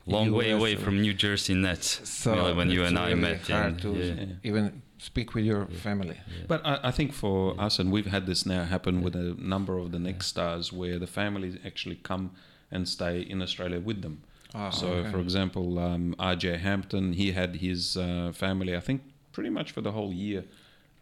long 0.06 0.30
way 0.32 0.50
away 0.50 0.76
from 0.76 1.00
New 1.00 1.14
Jersey 1.14 1.54
Nets. 1.54 2.00
So 2.08 2.34
really, 2.34 2.52
when 2.54 2.70
you 2.70 2.80
it's 2.82 2.90
and 2.90 2.98
I 2.98 3.08
really 3.08 3.20
met, 3.20 3.48
hard 3.48 3.72
in, 3.72 3.78
to 3.84 3.88
yeah. 3.98 4.24
even 4.48 4.82
speak 4.98 5.34
with 5.34 5.44
your 5.44 5.66
family. 5.66 6.18
But 6.46 6.60
I, 6.66 6.78
I 6.84 6.90
think 6.90 7.12
for 7.14 7.58
us, 7.58 7.78
and 7.78 7.90
we've 7.90 8.06
had 8.16 8.26
this 8.26 8.44
now 8.44 8.64
happen 8.64 9.00
with 9.02 9.14
a 9.16 9.34
number 9.38 9.78
of 9.78 9.90
the 9.92 9.98
next 9.98 10.26
stars 10.26 10.72
where 10.72 10.98
the 10.98 11.06
families 11.06 11.56
actually 11.64 11.96
come 11.96 12.32
and 12.70 12.86
stay 12.88 13.20
in 13.22 13.40
Australia 13.42 13.80
with 13.80 14.02
them. 14.02 14.22
Ah, 14.54 14.70
so, 14.70 14.88
okay. 14.88 15.10
for 15.10 15.20
example, 15.20 15.78
um, 15.78 16.14
RJ 16.18 16.58
Hampton, 16.58 17.12
he 17.12 17.32
had 17.32 17.56
his 17.56 17.96
uh, 17.96 18.32
family, 18.34 18.76
I 18.76 18.80
think, 18.80 19.02
pretty 19.32 19.50
much 19.50 19.70
for 19.72 19.80
the 19.80 19.92
whole 19.92 20.12
year 20.12 20.44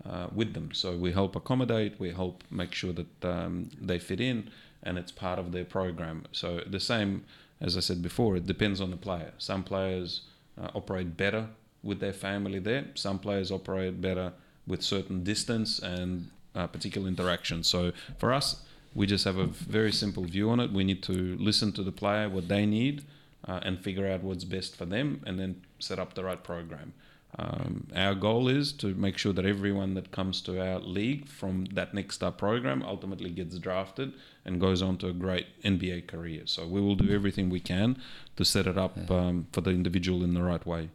uh, 0.04 0.26
with 0.34 0.52
them. 0.52 0.72
So 0.72 0.96
we 0.96 1.12
help 1.12 1.34
accommodate, 1.34 1.98
we 1.98 2.12
help 2.12 2.44
make 2.50 2.74
sure 2.74 2.92
that 2.92 3.24
um, 3.24 3.70
they 3.80 3.98
fit 3.98 4.20
in, 4.20 4.50
and 4.82 4.98
it's 4.98 5.10
part 5.10 5.38
of 5.38 5.52
their 5.52 5.64
program. 5.64 6.24
So 6.32 6.60
the 6.66 6.80
same 6.80 7.24
as 7.60 7.76
I 7.76 7.80
said 7.80 8.02
before, 8.02 8.36
it 8.36 8.46
depends 8.46 8.80
on 8.80 8.90
the 8.90 8.96
player. 8.96 9.32
Some 9.38 9.64
players 9.64 10.22
uh, 10.60 10.68
operate 10.74 11.16
better 11.16 11.48
with 11.82 12.00
their 12.00 12.12
family 12.12 12.58
there. 12.58 12.86
Some 12.94 13.18
players 13.18 13.50
operate 13.50 14.00
better 14.00 14.32
with 14.66 14.82
certain 14.82 15.24
distance 15.24 15.78
and 15.78 16.30
uh, 16.54 16.66
particular 16.66 17.08
interaction. 17.08 17.62
So 17.64 17.92
for 18.18 18.32
us, 18.32 18.62
we 18.94 19.06
just 19.06 19.24
have 19.24 19.38
a 19.38 19.46
very 19.46 19.92
simple 19.92 20.24
view 20.24 20.50
on 20.50 20.60
it. 20.60 20.72
We 20.72 20.84
need 20.84 21.02
to 21.04 21.36
listen 21.38 21.72
to 21.72 21.82
the 21.82 21.92
player, 21.92 22.28
what 22.28 22.48
they 22.48 22.64
need, 22.66 23.04
uh, 23.46 23.60
and 23.62 23.80
figure 23.80 24.08
out 24.08 24.22
what's 24.22 24.44
best 24.44 24.76
for 24.76 24.86
them, 24.86 25.22
and 25.26 25.38
then 25.38 25.62
set 25.78 25.98
up 25.98 26.14
the 26.14 26.24
right 26.24 26.42
program. 26.42 26.92
Um, 27.38 27.88
our 27.94 28.14
goal 28.14 28.48
is 28.48 28.72
to 28.74 28.94
make 28.94 29.18
sure 29.18 29.32
that 29.34 29.44
everyone 29.44 29.94
that 29.94 30.10
comes 30.10 30.40
to 30.42 30.60
our 30.60 30.80
league 30.80 31.28
from 31.28 31.66
that 31.66 31.92
Next 31.92 32.16
Star 32.16 32.32
program 32.32 32.82
ultimately 32.82 33.30
gets 33.30 33.58
drafted 33.58 34.14
and 34.46 34.60
goes 34.60 34.80
on 34.80 34.96
to 34.98 35.08
a 35.08 35.12
great 35.12 35.46
NBA 35.62 36.06
career. 36.06 36.42
So 36.46 36.66
we 36.66 36.80
will 36.80 36.96
do 36.96 37.14
everything 37.14 37.50
we 37.50 37.60
can 37.60 37.98
to 38.36 38.44
set 38.44 38.66
it 38.66 38.78
up 38.78 39.10
um, 39.10 39.46
for 39.52 39.60
the 39.60 39.70
individual 39.70 40.24
in 40.24 40.32
the 40.32 40.42
right 40.42 40.64
way. 40.66 40.88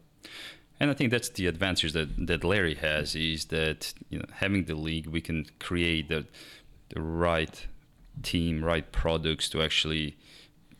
And 0.80 0.90
I 0.90 0.94
think 0.94 1.12
that's 1.12 1.28
the 1.28 1.46
advantage 1.46 1.92
that, 1.92 2.26
that 2.26 2.42
Larry 2.42 2.74
has 2.74 3.14
is 3.14 3.46
that 3.46 3.94
you 4.10 4.18
know 4.18 4.26
having 4.34 4.64
the 4.64 4.74
league 4.74 5.06
we 5.06 5.20
can 5.20 5.46
create 5.60 6.08
the 6.08 6.26
the 6.88 7.00
right 7.00 7.66
team, 8.22 8.64
right 8.64 8.90
products 8.90 9.48
to 9.50 9.62
actually 9.62 10.16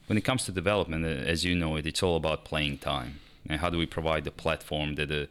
when 0.06 0.18
it 0.18 0.24
comes 0.24 0.44
to 0.44 0.52
development, 0.52 1.04
uh, 1.04 1.08
as 1.08 1.44
you 1.44 1.54
know 1.54 1.76
it, 1.76 1.86
it's 1.86 2.02
all 2.02 2.16
about 2.16 2.44
playing 2.44 2.78
time. 2.78 3.20
And 3.48 3.60
how 3.60 3.70
do 3.70 3.78
we 3.78 3.86
provide 3.86 4.24
the 4.24 4.30
platform 4.30 4.94
that 4.94 5.08
the 5.08 5.28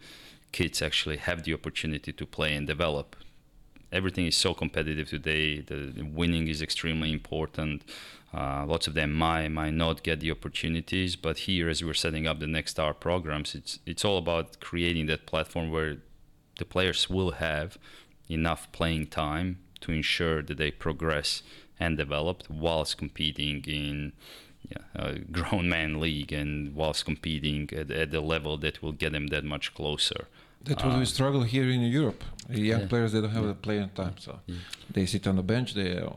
kids 0.52 0.82
actually 0.82 1.18
have 1.18 1.44
the 1.44 1.54
opportunity 1.54 2.12
to 2.12 2.26
play 2.26 2.54
and 2.54 2.68
develop? 2.68 3.16
Everything 3.92 4.26
is 4.26 4.36
so 4.36 4.54
competitive 4.54 5.10
today 5.10 5.62
the 5.62 6.02
winning 6.02 6.48
is 6.48 6.62
extremely 6.62 7.12
important. 7.12 7.84
Uh, 8.34 8.66
lots 8.66 8.88
of 8.88 8.96
them 8.96 9.14
might 9.14 9.48
might 9.50 9.74
not 9.74 10.02
get 10.02 10.20
the 10.20 10.32
opportunities 10.32 11.16
but 11.16 11.38
here 11.40 11.70
as 11.70 11.84
we're 11.84 11.94
setting 11.94 12.26
up 12.26 12.40
the 12.40 12.48
next 12.48 12.72
star 12.72 12.92
programs 12.92 13.54
it's 13.54 13.78
it's 13.86 14.04
all 14.04 14.18
about 14.18 14.60
creating 14.60 15.06
that 15.06 15.28
platform 15.28 15.70
where 15.70 15.98
the 16.58 16.66
players 16.66 17.08
will 17.08 17.32
have 17.34 17.78
enough 18.30 18.72
playing 18.72 19.06
time 19.06 19.60
to 19.82 19.92
ensure 19.92 20.42
that 20.42 20.58
they 20.58 20.72
progress 20.72 21.44
and 21.80 21.96
develop 21.96 22.44
whilst 22.50 22.98
competing 22.98 23.64
in 23.68 24.14
yeah, 24.71 24.78
a 24.95 25.19
grown 25.32 25.67
man 25.69 25.99
league 25.99 26.32
and 26.34 26.73
whilst 26.76 27.06
competing 27.06 27.69
at, 27.73 27.91
at 27.91 28.12
the 28.12 28.21
level 28.21 28.58
that 28.58 28.82
will 28.82 28.91
get 28.93 29.12
them 29.13 29.28
that 29.28 29.43
much 29.43 29.73
closer. 29.73 30.28
That's 30.65 30.82
what 30.84 30.95
we 30.95 31.02
Uh, 31.02 31.06
struggle 31.06 31.43
here 31.43 31.69
in 31.69 31.82
Europe. 31.82 32.23
Young 32.49 32.82
Yeah. 32.82 32.88
players 32.88 33.12
they 33.12 33.19
don't 33.21 33.32
have 33.32 33.43
Yeah. 33.43 33.49
the 33.49 33.56
playing 33.67 33.89
time, 33.95 34.15
so 34.17 34.39
Yeah. 34.47 34.56
they 34.93 35.06
sit 35.06 35.28
on 35.28 35.36
the 35.36 35.43
bench. 35.43 35.73
They, 35.73 35.97
uh, 35.97 36.10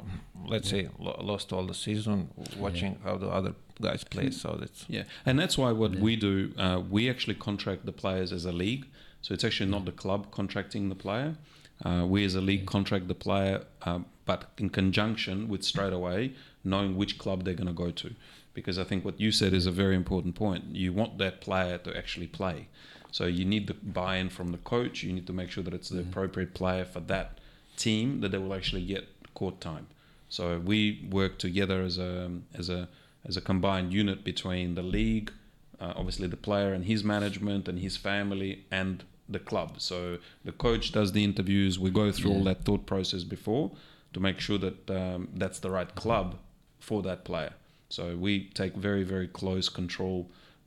let's 0.46 0.68
say, 0.68 0.88
lo- 1.00 1.20
lost 1.20 1.52
all 1.52 1.66
the 1.66 1.74
season 1.74 2.28
watching 2.56 2.98
how 3.04 3.16
the 3.18 3.26
other 3.28 3.54
guys 3.82 4.04
play. 4.04 4.30
So 4.30 4.56
that's 4.61 4.85
Yeah, 4.88 5.04
and 5.26 5.37
that's 5.40 5.59
why 5.59 5.72
what 5.72 5.94
Yeah. 5.94 6.00
we 6.00 6.14
do, 6.16 6.52
uh, 6.56 6.80
we 6.88 7.11
actually 7.11 7.35
contract 7.35 7.87
the 7.87 7.92
players 7.92 8.32
as 8.32 8.44
a 8.44 8.52
league. 8.52 8.87
So 9.22 9.35
it's 9.35 9.42
actually 9.44 9.70
not 9.70 9.85
the 9.85 9.92
club 9.92 10.30
contracting 10.30 10.88
the 10.88 10.94
player. 10.94 11.37
Uh, 11.85 12.06
we 12.09 12.24
as 12.24 12.35
a 12.37 12.40
league 12.40 12.66
contract 12.66 13.09
the 13.09 13.14
player, 13.26 13.64
uh, 13.82 14.00
but 14.24 14.40
in 14.59 14.68
conjunction 14.70 15.48
with 15.48 15.62
straight 15.64 15.92
away 15.92 16.32
knowing 16.66 16.96
which 16.96 17.18
club 17.18 17.44
they're 17.44 17.55
going 17.55 17.66
to 17.66 17.72
go 17.72 17.90
to. 17.90 18.14
Because 18.55 18.79
I 18.79 18.85
think 18.85 19.05
what 19.05 19.20
you 19.20 19.33
said 19.33 19.52
is 19.52 19.66
a 19.66 19.70
very 19.70 19.94
important 19.94 20.35
point. 20.35 20.64
You 20.72 20.92
want 20.92 21.18
that 21.18 21.40
player 21.40 21.79
to 21.79 21.96
actually 21.96 22.26
play. 22.26 22.68
So 23.11 23.26
you 23.26 23.44
need 23.44 23.66
the 23.66 23.74
buy-in 23.74 24.31
from 24.31 24.52
the 24.52 24.59
coach. 24.59 25.02
You 25.02 25.12
need 25.12 25.26
to 25.26 25.33
make 25.33 25.50
sure 25.50 25.64
that 25.64 25.74
it's 25.74 25.88
the 25.88 26.00
appropriate 26.00 26.55
player 26.55 26.85
for 26.85 27.00
that 27.00 27.38
team 27.76 28.20
that 28.20 28.31
they 28.31 28.38
will 28.38 28.55
actually 28.55 28.85
get 28.85 29.09
court 29.35 29.61
time. 29.61 29.87
So 30.29 30.59
we 30.59 31.07
work 31.11 31.38
together 31.38 31.83
as 31.83 31.98
a 31.98 32.31
as 32.55 32.68
a 32.68 32.88
as 33.24 33.37
a 33.37 33.40
combined 33.40 33.92
unit 33.92 34.24
between 34.24 34.74
the 34.74 34.83
league, 34.83 35.33
uh, 35.81 35.92
obviously 35.96 36.29
the 36.29 36.37
player 36.37 36.72
and 36.72 36.85
his 36.85 37.05
management 37.05 37.68
and 37.68 37.79
his 37.81 37.96
family 37.96 38.64
and 38.70 39.05
the 39.29 39.38
club. 39.38 39.81
So 39.81 40.18
the 40.44 40.52
coach 40.52 40.92
does 40.92 41.12
the 41.12 41.24
interviews. 41.24 41.79
We 41.79 41.90
go 41.90 42.12
through 42.12 42.33
all 42.33 42.44
that 42.44 42.64
thought 42.64 42.87
process 42.87 43.24
before 43.24 43.72
to 44.12 44.20
make 44.20 44.40
sure 44.40 44.59
that 44.59 44.90
um, 44.90 45.29
that's 45.35 45.59
the 45.59 45.70
right 45.70 45.92
club 45.94 46.38
for 46.87 47.03
that 47.03 47.25
player. 47.25 47.53
So 47.88 48.03
we 48.16 48.33
take 48.61 48.72
very 48.88 49.05
very 49.14 49.29
close 49.40 49.68
control 49.81 50.18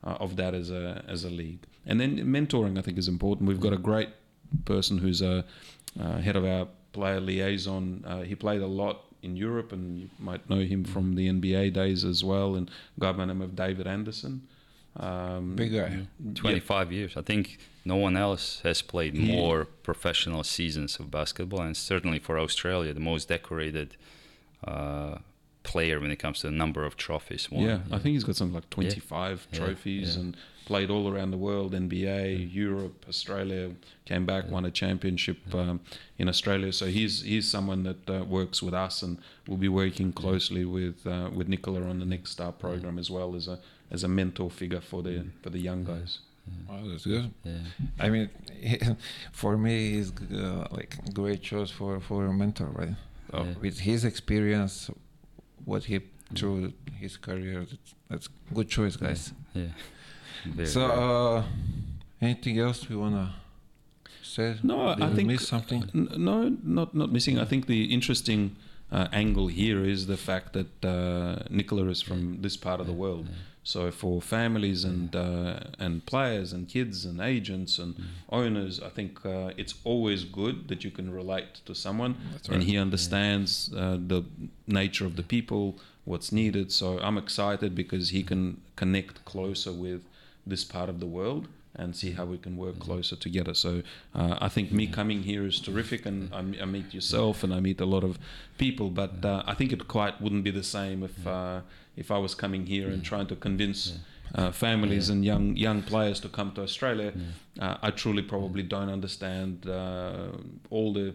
uh, 0.08 0.25
of 0.25 0.36
that 0.36 0.53
as 0.53 0.69
a 0.69 1.03
as 1.08 1.23
a 1.23 1.29
league. 1.41 1.63
And 1.86 1.95
then 2.01 2.12
mentoring 2.38 2.77
I 2.77 2.82
think 2.82 2.97
is 2.97 3.08
important. 3.08 3.47
We've 3.47 3.65
got 3.67 3.73
a 3.73 3.84
great 3.91 4.10
person 4.65 4.97
who's 4.97 5.21
a 5.21 5.45
uh, 6.03 6.17
head 6.17 6.36
of 6.36 6.45
our 6.45 6.67
player 6.91 7.21
liaison. 7.21 8.03
Uh, 8.05 8.21
he 8.21 8.36
played 8.36 8.62
a 8.62 8.71
lot 8.82 8.97
in 9.21 9.36
Europe, 9.36 9.71
and 9.71 9.84
you 10.01 10.10
might 10.19 10.49
know 10.49 10.62
him 10.73 10.84
from 10.84 11.15
the 11.15 11.25
NBA 11.29 11.73
days 11.73 12.03
as 12.03 12.23
well. 12.23 12.55
And 12.55 12.69
a 12.97 12.99
guy 12.99 13.12
by 13.12 13.25
the 13.25 13.34
name 13.34 13.41
of 13.41 13.55
David 13.55 13.88
Anderson. 13.88 14.47
Um, 14.97 15.55
big 15.55 15.73
guy. 15.73 16.08
25 16.36 16.91
years. 16.91 17.13
I 17.15 17.21
think 17.21 17.60
no 17.86 17.95
one 17.95 18.17
else 18.17 18.62
has 18.63 18.82
played 18.82 19.13
He- 19.15 19.32
more 19.36 19.65
professional 19.84 20.43
seasons 20.43 20.99
of 20.99 21.05
basketball, 21.12 21.62
and 21.62 21.75
certainly 21.77 22.19
for 22.19 22.39
Australia, 22.39 22.93
the 22.93 22.99
most 23.13 23.29
decorated 23.29 23.95
uh, 24.65 25.19
player 25.71 25.97
when 26.01 26.12
it 26.15 26.19
comes 26.23 26.38
to 26.41 26.47
the 26.51 26.58
number 26.63 26.82
of 26.89 26.93
trophies 27.08 27.43
won. 27.51 27.63
Yeah, 27.67 27.79
I 27.95 27.97
think 28.01 28.13
he's 28.15 28.23
got 28.29 28.36
something 28.36 28.55
like 28.60 28.69
25 28.69 29.47
Yeah, 29.51 29.60
trophies 29.60 30.10
yeah. 30.15 30.21
and 30.21 30.38
played 30.65 30.89
all 30.95 31.05
around 31.12 31.32
the 31.32 31.41
world 31.49 31.73
NBA, 31.73 32.53
Europe, 32.63 32.97
Australia, 33.13 33.65
came 34.05 34.25
back, 34.32 34.43
won 34.55 34.65
a 34.65 34.71
championship 34.71 35.38
um, 35.53 35.79
in 36.21 36.27
Australia. 36.34 36.71
So 36.73 36.86
he's 36.97 37.15
he's 37.32 37.47
someone 37.55 37.82
that 37.89 38.01
uh, 38.10 38.23
works 38.39 38.60
with 38.65 38.75
us 38.86 38.95
and 39.05 39.13
we'll 39.47 39.63
be 39.69 39.73
working 39.84 40.10
closely 40.23 40.63
with 40.77 40.99
uh, 41.15 41.29
with 41.38 41.47
Nicola 41.53 41.82
on 41.91 41.97
the 41.99 42.05
Next 42.15 42.29
Star 42.32 42.51
program 42.51 42.97
as 42.99 43.10
well 43.10 43.36
as 43.39 43.47
a 43.47 43.58
as 43.95 44.03
a 44.03 44.08
mentor 44.08 44.49
figure 44.62 44.82
for 44.91 45.01
the 45.08 45.15
for 45.43 45.49
the 45.55 45.60
young 45.69 45.84
guys. 45.93 46.12
Oh, 46.71 46.89
that's 46.89 47.05
good. 47.05 47.27
Yeah. 47.43 47.63
I 48.05 48.08
mean, 48.13 48.27
for 49.41 49.53
me, 49.65 49.75
he's 49.95 50.12
uh, 50.34 50.67
like 50.77 50.91
great 51.13 51.41
choice 51.51 51.71
for 51.79 51.99
for 51.99 52.19
a 52.25 52.34
mentor, 52.34 52.69
right? 52.82 52.95
Uh, 53.34 53.43
Yeah. 53.43 53.53
With 53.65 53.77
his 53.89 54.03
experience, 54.03 54.75
what 55.65 55.84
he 55.86 56.00
through 56.36 56.74
his 57.00 57.17
career, 57.17 57.65
that's, 57.65 57.95
that's 58.10 58.30
good 58.54 58.69
choice, 58.69 58.95
guys. 58.95 59.34
Yeah. 59.54 59.65
Very, 60.45 60.67
So, 60.67 60.86
uh, 60.86 61.43
anything 62.22 62.60
else 62.60 62.88
we 62.89 62.95
wanna 62.95 63.34
say? 64.22 64.58
No, 64.63 64.95
Did 64.95 65.04
I 65.04 65.15
think 65.15 65.28
miss 65.28 65.48
something. 65.48 65.84
N- 65.95 66.10
no, 66.17 66.50
not 66.63 66.93
not 66.93 67.12
missing. 67.12 67.39
I 67.39 67.45
think 67.45 67.65
the 67.65 67.86
interesting 67.86 68.56
uh, 68.91 69.08
angle 69.12 69.48
here 69.48 69.84
is 69.84 70.06
the 70.08 70.17
fact 70.17 70.54
that 70.54 70.86
uh, 70.86 71.43
Nicola 71.50 71.88
is 71.89 72.02
from 72.02 72.41
this 72.41 72.56
part 72.58 72.80
of 72.80 72.88
the 72.88 72.93
world. 72.93 73.28
So 73.69 73.91
for 73.91 74.19
families 74.19 74.84
and 74.84 75.15
uh, 75.15 75.60
and 75.77 76.03
players 76.13 76.53
and 76.53 76.67
kids 76.67 77.05
and 77.05 77.21
agents 77.21 77.77
and 77.77 77.93
owners, 78.29 78.79
I 78.79 78.89
think 78.89 79.23
uh, 79.23 79.51
it's 79.62 79.75
always 79.84 80.23
good 80.23 80.55
that 80.69 80.84
you 80.84 80.89
can 80.89 81.08
relate 81.21 81.62
to 81.67 81.75
someone 81.75 82.15
That's 82.32 82.49
and 82.49 82.63
he 82.63 82.79
understands 82.79 83.71
uh, 83.71 83.97
the 84.13 84.23
nature 84.65 85.05
of 85.05 85.15
the 85.17 85.27
people, 85.36 85.77
what's 86.05 86.32
needed. 86.32 86.71
So 86.71 86.97
I'm 86.99 87.17
excited 87.19 87.75
because 87.75 88.10
he 88.10 88.23
can 88.23 88.60
connect 88.75 89.23
closer 89.25 89.71
with 89.71 90.01
this 90.47 90.63
part 90.63 90.89
of 90.89 90.99
the 90.99 91.05
world 91.19 91.47
and 91.75 91.95
see 91.95 92.12
how 92.12 92.25
we 92.25 92.38
can 92.38 92.58
work 92.58 92.79
closer 92.79 93.15
together. 93.15 93.53
So 93.53 93.82
uh, 94.15 94.38
I 94.41 94.49
think 94.49 94.71
me 94.71 94.88
coming 94.88 95.23
here 95.23 95.45
is 95.45 95.60
terrific, 95.60 96.05
and 96.05 96.34
I, 96.34 96.39
m- 96.39 96.55
I 96.62 96.65
meet 96.65 96.93
yourself 96.93 97.43
and 97.43 97.53
I 97.53 97.60
meet 97.60 97.79
a 97.79 97.86
lot 97.86 98.03
of 98.03 98.17
people. 98.58 98.89
But 98.89 99.23
uh, 99.23 99.43
I 99.45 99.53
think 99.53 99.71
it 99.71 99.88
quite 99.88 100.19
wouldn't 100.21 100.43
be 100.43 100.51
the 100.51 100.63
same 100.63 101.03
if 101.03 101.27
uh, 101.27 101.62
if 101.95 102.12
I 102.12 102.17
was 102.17 102.36
coming 102.36 102.65
here 102.65 102.88
and 102.89 103.03
trying 103.03 103.27
to 103.27 103.36
convince. 103.36 103.99
Uh, 104.36 104.51
families 104.51 105.10
and 105.10 105.25
young 105.25 105.55
young 105.58 105.82
players 105.82 106.19
to 106.19 106.29
come 106.29 106.51
to 106.51 106.62
Australia, 106.62 107.12
uh, 107.60 107.77
I 107.82 107.89
truly 107.89 108.21
probably 108.21 108.62
don't 108.62 108.91
understand 108.97 109.65
uh, 109.67 110.27
all 110.69 110.93
the 110.93 111.08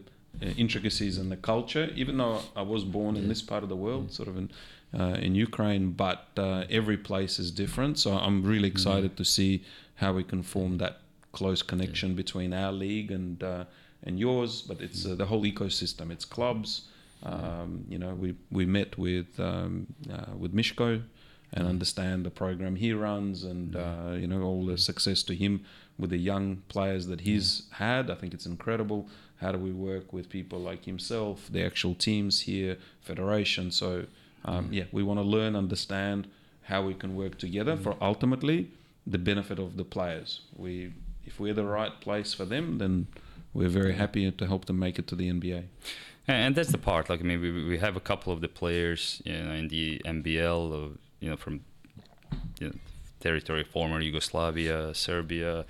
uh, 0.42 0.46
intricacies 0.56 1.16
and 1.16 1.30
the 1.30 1.36
culture. 1.36 1.90
Even 1.94 2.16
though 2.16 2.40
I 2.56 2.62
was 2.62 2.82
born 2.82 3.14
in 3.16 3.28
this 3.28 3.40
part 3.40 3.62
of 3.62 3.68
the 3.68 3.76
world, 3.76 4.10
sort 4.12 4.28
of 4.28 4.36
in 4.36 4.50
uh, 4.98 5.16
in 5.26 5.36
Ukraine, 5.36 5.92
but 5.92 6.26
uh, 6.36 6.64
every 6.68 6.96
place 6.96 7.38
is 7.38 7.52
different. 7.52 8.00
So 8.00 8.10
I'm 8.26 8.42
really 8.42 8.68
excited 8.68 9.16
to 9.16 9.24
see 9.24 9.62
how 9.96 10.12
we 10.12 10.24
can 10.24 10.42
form 10.42 10.78
that 10.78 11.00
close 11.32 11.62
connection 11.62 12.14
between 12.14 12.52
our 12.52 12.72
league 12.72 13.10
and 13.10 13.42
uh, 13.42 13.64
and 14.02 14.18
yours. 14.18 14.62
But 14.62 14.80
it's 14.80 15.06
uh, 15.06 15.14
the 15.14 15.26
whole 15.26 15.42
ecosystem. 15.42 16.10
It's 16.10 16.24
clubs. 16.24 16.82
Um, 17.22 17.84
you 17.88 17.98
know, 17.98 18.14
we 18.14 18.34
we 18.50 18.66
met 18.66 18.98
with 18.98 19.38
um, 19.38 19.86
uh, 20.12 20.36
with 20.36 20.54
Mishko 20.54 21.02
and 21.52 21.68
understand 21.68 22.26
the 22.26 22.30
program 22.30 22.76
he 22.76 22.92
runs 22.92 23.44
and 23.44 23.76
uh, 23.76 24.12
you 24.16 24.26
know 24.26 24.42
all 24.42 24.66
the 24.66 24.76
success 24.76 25.22
to 25.22 25.34
him 25.34 25.64
with 25.98 26.10
the 26.10 26.18
young 26.18 26.62
players 26.68 27.06
that 27.06 27.20
he's 27.20 27.62
had. 27.70 28.10
I 28.10 28.14
think 28.14 28.34
it's 28.34 28.46
incredible. 28.46 29.08
How 29.40 29.52
do 29.52 29.58
we 29.58 29.72
work 29.72 30.12
with 30.12 30.28
people 30.28 30.58
like 30.58 30.84
himself, 30.84 31.48
the 31.50 31.64
actual 31.64 31.94
teams 31.94 32.40
here, 32.40 32.76
federation? 33.02 33.70
So 33.70 34.06
um, 34.44 34.68
yeah, 34.70 34.84
we 34.92 35.02
want 35.02 35.18
to 35.18 35.24
learn, 35.24 35.56
understand 35.56 36.26
how 36.62 36.82
we 36.82 36.94
can 36.94 37.14
work 37.14 37.38
together 37.38 37.76
for 37.76 37.96
ultimately 38.00 38.70
the 39.06 39.18
benefit 39.18 39.58
of 39.58 39.76
the 39.76 39.84
players. 39.84 40.40
We 40.56 40.92
if 41.26 41.40
we're 41.40 41.54
the 41.54 41.64
right 41.64 42.00
place 42.00 42.34
for 42.34 42.44
them, 42.44 42.78
then 42.78 43.06
we're 43.52 43.68
very 43.68 43.94
happy 43.94 44.30
to 44.30 44.46
help 44.46 44.66
them 44.66 44.78
make 44.78 44.98
it 44.98 45.06
to 45.08 45.14
the 45.14 45.30
NBA. 45.30 45.64
And, 46.26 46.54
that's 46.54 46.70
the 46.70 46.78
part. 46.78 47.10
Like 47.10 47.20
I 47.20 47.22
mean, 47.22 47.40
we, 47.40 47.64
we 47.64 47.78
have 47.78 47.96
a 47.96 48.00
couple 48.00 48.32
of 48.32 48.40
the 48.40 48.48
players, 48.48 49.20
you 49.24 49.42
know, 49.42 49.52
in 49.52 49.68
the 49.68 50.00
NBL, 50.04 50.72
uh, 50.72 50.88
you 51.20 51.30
know, 51.30 51.36
from 51.36 51.60
you 52.58 52.68
know, 52.68 52.74
territory 53.20 53.64
former 53.64 54.00
Yugoslavia, 54.00 54.94
Serbia. 54.94 55.64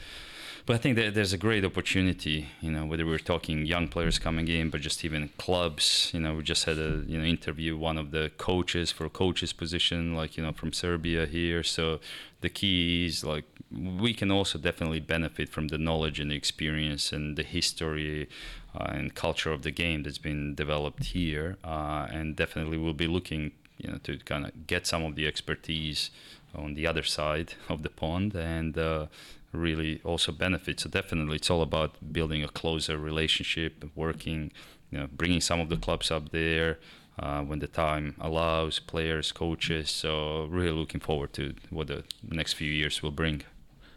But 0.66 0.76
I 0.76 0.78
think 0.78 0.96
that 0.96 1.12
there's 1.12 1.34
a 1.34 1.38
great 1.38 1.62
opportunity, 1.62 2.48
you 2.62 2.70
know, 2.70 2.86
whether 2.86 3.04
we're 3.04 3.18
talking 3.18 3.66
young 3.66 3.86
players 3.86 4.18
coming 4.18 4.48
in, 4.48 4.70
but 4.70 4.80
just 4.80 5.04
even 5.04 5.28
clubs. 5.36 6.10
You 6.14 6.20
know, 6.20 6.36
we 6.36 6.42
just 6.42 6.64
had 6.64 6.78
a 6.78 7.02
you 7.06 7.18
know 7.18 7.24
interview 7.24 7.76
one 7.76 7.98
of 7.98 8.12
the 8.12 8.30
coaches 8.38 8.90
for 8.90 9.04
a 9.04 9.10
coaches 9.10 9.52
position, 9.52 10.14
like 10.14 10.38
you 10.38 10.42
know 10.42 10.52
from 10.52 10.72
Serbia 10.72 11.26
here. 11.26 11.62
So 11.62 12.00
the 12.40 12.48
key 12.48 13.04
is 13.04 13.22
like 13.22 13.44
we 13.70 14.14
can 14.14 14.30
also 14.30 14.58
definitely 14.58 15.00
benefit 15.00 15.50
from 15.50 15.68
the 15.68 15.76
knowledge 15.76 16.18
and 16.18 16.30
the 16.30 16.36
experience 16.36 17.12
and 17.12 17.36
the 17.36 17.42
history 17.42 18.30
uh, 18.74 18.84
and 18.88 19.14
culture 19.14 19.52
of 19.52 19.64
the 19.64 19.70
game 19.70 20.02
that's 20.02 20.16
been 20.16 20.54
developed 20.54 21.04
here, 21.04 21.58
uh, 21.62 22.06
and 22.10 22.36
definitely 22.36 22.78
we'll 22.78 22.94
be 22.94 23.06
looking, 23.06 23.52
you 23.76 23.90
know, 23.90 23.98
to 24.04 24.16
kind 24.16 24.46
of 24.46 24.66
get 24.66 24.86
some 24.86 25.04
of 25.04 25.14
the 25.14 25.26
expertise 25.26 26.10
on 26.54 26.72
the 26.72 26.86
other 26.86 27.02
side 27.02 27.52
of 27.68 27.82
the 27.82 27.90
pond 27.90 28.34
and 28.34 28.78
uh, 28.78 29.06
really 29.54 30.00
also 30.04 30.32
benefit. 30.32 30.80
So 30.80 30.88
definitely, 30.88 31.36
it's 31.36 31.50
all 31.50 31.62
about 31.62 32.12
building 32.12 32.42
a 32.42 32.48
closer 32.48 32.98
relationship, 32.98 33.84
working, 33.94 34.52
you 34.90 34.98
know, 34.98 35.08
bringing 35.10 35.40
some 35.40 35.60
of 35.60 35.68
the 35.68 35.76
clubs 35.76 36.10
up 36.10 36.30
there. 36.30 36.78
Uh, 37.16 37.42
when 37.42 37.60
the 37.60 37.68
time 37.68 38.16
allows, 38.20 38.80
players, 38.80 39.30
coaches. 39.30 39.88
So 39.88 40.46
really 40.50 40.72
looking 40.72 41.00
forward 41.00 41.32
to 41.34 41.54
what 41.70 41.86
the 41.86 42.02
next 42.28 42.54
few 42.54 42.68
years 42.68 43.04
will 43.04 43.12
bring. 43.12 43.42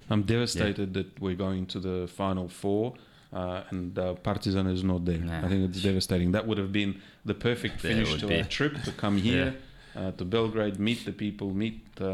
I'm 0.07 0.21
devastated 0.21 0.93
that 0.93 1.19
we're 1.19 1.35
going 1.35 1.65
to 1.65 1.79
the 1.79 2.07
final 2.07 2.47
four. 2.47 2.93
Uh, 3.33 3.63
and 3.71 3.97
uh, 3.97 4.13
Partizan 4.13 4.67
is 4.67 4.83
not 4.83 5.03
there. 5.03 5.17
Nah. 5.17 5.45
I 5.45 5.49
think 5.49 5.67
it's 5.67 5.81
devastating. 5.81 6.31
That 6.31 6.45
would 6.45 6.59
have 6.59 6.71
been 6.71 7.01
the 7.25 7.33
perfect 7.33 7.81
finish 7.81 8.19
to 8.19 8.27
be. 8.27 8.37
our 8.37 8.43
trip 8.43 8.83
to 8.83 8.91
come 8.91 9.17
here 9.17 9.55
uh, 9.97 10.11
to 10.17 10.23
Belgrade, 10.25 10.77
meet 10.79 10.99
the 11.05 11.11
people, 11.11 11.47
meet 11.63 11.79
uh, 11.99 12.05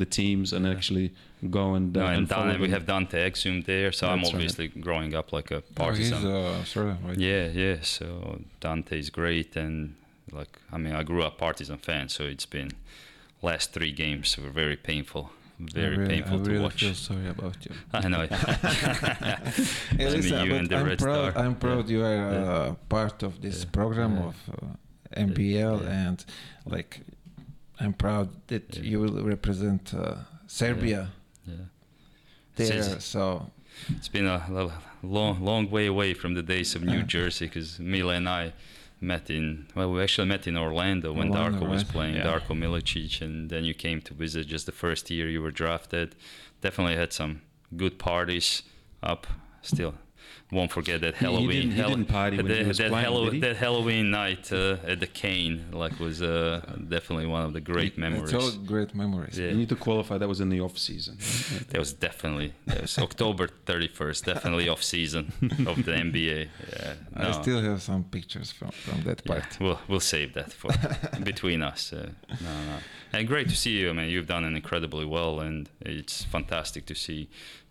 the 0.00 0.06
teams, 0.18 0.52
and 0.52 0.66
actually 0.66 1.08
go 1.50 1.74
and, 1.74 1.96
uh, 1.96 2.00
No, 2.00 2.06
and 2.06 2.16
and 2.18 2.28
follow 2.28 2.46
Dante, 2.52 2.60
we 2.66 2.70
have 2.70 2.84
Dante 2.86 3.18
Exum 3.30 3.64
there. 3.64 3.92
So 3.92 4.06
I'm 4.08 4.18
That's 4.18 4.32
right. 4.32 4.34
obviously 4.34 4.68
growing 4.68 5.14
up 5.14 5.32
like 5.32 5.50
a 5.50 5.62
Oh, 5.78 5.90
he's 5.92 6.10
Partizan. 6.10 6.26
uh, 6.26 6.64
sorry, 6.64 6.94
right? 7.06 7.18
Yeah, 7.18 7.46
yeah. 7.62 7.76
So 7.82 8.40
Dante 8.60 8.98
is 8.98 9.10
great, 9.10 9.56
and 9.56 9.94
like 10.32 10.52
I 10.74 10.76
mean, 10.78 10.94
I 11.00 11.02
grew 11.04 11.22
up 11.22 11.38
Partizan 11.38 11.78
fan, 11.78 12.08
so 12.08 12.24
it's 12.24 12.46
been 12.46 12.70
last 13.42 13.72
three 13.72 13.92
games 13.92 14.36
were 14.36 14.50
very 14.50 14.76
painful, 14.76 15.30
very 15.60 15.96
really, 15.96 16.08
painful 16.14 16.40
I 16.40 16.44
to 16.44 16.50
really 16.50 16.64
watch. 16.64 16.80
feel 16.80 16.94
sorry 16.94 17.28
about 17.28 17.56
you. 17.66 17.72
I 18.04 18.08
know. 18.08 18.26
Hey, 19.98 20.04
It's 20.04 20.14
listen, 20.16 20.36
me, 20.38 20.44
you, 20.44 20.50
but 20.50 20.58
and 20.60 20.68
the 20.68 20.76
I'm 20.76 20.86
Red 20.86 20.98
proud. 20.98 21.30
Star. 21.32 21.44
I'm 21.44 21.54
proud 21.54 21.88
you 21.88 22.04
are 22.04 22.14
Yeah. 22.16 22.52
uh, 22.52 22.74
part 22.88 23.22
of 23.22 23.32
this 23.40 23.58
Yeah. 23.62 23.70
program 23.78 24.12
Yeah. 24.16 24.28
of 24.30 24.36
uh, 24.52 24.66
NBL, 25.16 25.82
Yeah. 25.82 26.08
and 26.08 26.24
like 26.66 27.00
I'm 27.80 27.92
proud 27.92 28.28
that 28.48 28.76
Yeah. 28.76 28.82
you 28.90 29.00
will 29.00 29.22
represent 29.24 29.94
uh, 29.94 30.16
Serbia 30.46 31.10
yeah. 31.46 31.54
there. 32.56 32.82
Since- 32.82 33.04
So 33.04 33.50
It's 33.96 34.08
been 34.08 34.26
a 34.26 34.70
long, 35.02 35.40
long 35.44 35.70
way 35.70 35.86
away 35.86 36.14
from 36.14 36.34
the 36.34 36.42
days 36.42 36.74
of 36.74 36.82
New. 36.82 37.02
Jersey 37.04 37.46
because 37.46 37.78
Mile 37.78 38.10
and 38.10 38.28
I 38.28 38.52
met 39.00 39.30
in 39.30 39.66
well, 39.76 39.92
we 39.92 40.02
actually 40.02 40.26
met 40.28 40.46
in 40.48 40.56
Orlando 40.56 41.12
when 41.12 41.28
Orlando, 41.30 41.60
Darko 41.60 41.70
was 41.70 41.84
playing, 41.84 42.16
Yeah. 42.16 42.24
Darko 42.26 42.54
Milicic, 42.56 43.22
and 43.22 43.48
then 43.50 43.64
you 43.64 43.74
came 43.74 44.00
to 44.02 44.14
visit 44.14 44.48
just 44.48 44.66
the 44.66 44.72
first 44.72 45.08
year 45.10 45.28
you 45.28 45.40
were 45.40 45.52
drafted. 45.52 46.16
Definitely 46.60 46.96
had 46.96 47.12
some 47.12 47.40
good 47.76 47.98
parties 47.98 48.62
up. 49.02 49.26
Still, 49.62 49.94
won't 50.50 50.72
forget 50.72 51.00
that 51.02 51.14
he 51.16 51.24
Halloween. 51.26 51.50
didn't- 51.50 51.72
he 51.72 51.82
didn't 51.82 52.04
party 52.06 52.36
that, 52.38 52.46
that, 52.46 52.76
playing, 52.88 53.04
Hallow- 53.04 53.24
did 53.26 53.34
he? 53.34 53.40
that 53.40 53.56
Halloween 53.56 54.10
night 54.10 54.50
uh, 54.52 54.76
at 54.86 54.98
the 55.00 55.06
Cane 55.06 55.66
like 55.72 55.98
was 56.00 56.22
uh, 56.22 56.60
definitely 56.88 57.26
one 57.26 57.42
of 57.44 57.52
the 57.52 57.60
great 57.60 57.98
memories. 57.98 58.32
it's 58.32 58.42
all 58.44 58.50
great 58.64 58.94
memories. 58.94 59.38
Yeah. 59.38 59.50
You 59.50 59.56
need 59.56 59.68
to 59.68 59.76
qualify 59.76 60.16
that 60.18 60.28
was 60.28 60.40
in 60.40 60.48
the 60.48 60.60
off 60.60 60.78
season. 60.78 61.18
That 61.70 61.78
was 61.78 61.92
definitely 61.92 62.54
that 62.66 62.80
was 62.82 62.98
October 62.98 63.48
31st, 63.66 64.24
definitely 64.24 64.68
off 64.72 64.82
season 64.82 65.32
of 65.66 65.76
the 65.84 65.92
NBA. 65.92 66.48
Yeah, 66.72 66.94
I 67.14 67.32
still 67.42 67.60
have 67.60 67.82
some 67.82 68.04
pictures 68.04 68.50
from 68.50 68.70
from 68.70 69.02
that 69.02 69.20
Yeah, 69.26 69.32
part. 69.32 69.58
we'll 69.60 69.80
we'll 69.88 70.00
save 70.14 70.32
that 70.34 70.50
for 70.52 70.70
between 71.32 71.60
us. 71.62 71.92
Uh, 71.92 72.10
no, 72.40 72.52
no. 72.70 72.78
And 73.12 73.26
great 73.26 73.48
to 73.48 73.56
see 73.56 73.72
you. 73.78 73.90
I 73.90 73.92
mean, 73.92 74.08
you've 74.10 74.26
done 74.26 74.44
incredibly 74.44 75.04
well, 75.04 75.40
and 75.40 75.68
it's 75.80 76.24
fantastic 76.24 76.84
to 76.86 76.94
see 76.94 77.28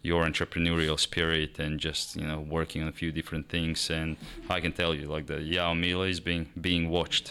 your 0.09 0.21
entrepreneurial 0.31 0.97
spirit 1.07 1.51
and 1.63 1.71
just 1.87 2.05
you 2.21 2.27
know 2.29 2.39
working 2.57 2.79
on 2.83 2.87
a 2.87 2.97
few 3.01 3.11
different 3.19 3.45
things. 3.55 3.89
And 3.99 4.09
I 4.55 4.59
can 4.63 4.71
tell 4.81 4.93
you, 4.99 5.05
like 5.15 5.25
the 5.33 5.39
Jao 5.53 5.73
Mile 5.81 6.03
is 6.13 6.19
being 6.29 6.45
being 6.67 6.83
watched, 6.97 7.25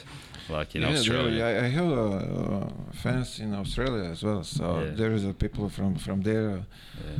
like 0.56 0.68
in 0.76 0.82
yeah, 0.82 0.88
there- 0.88 0.98
Australia. 0.98 1.42
I, 1.50 1.52
I 1.66 1.68
have 1.78 1.90
uh, 2.04 2.04
uh, 2.04 2.68
fans 3.02 3.28
in 3.44 3.50
Australia 3.62 4.04
as 4.14 4.20
well. 4.26 4.42
So 4.44 4.64
Yeah. 4.64 4.94
there 5.00 5.12
is 5.18 5.22
uh, 5.24 5.32
people 5.44 5.66
from 5.76 5.90
from 6.06 6.18
there 6.28 6.46
uh, 6.50 6.60
Yeah. 7.04 7.18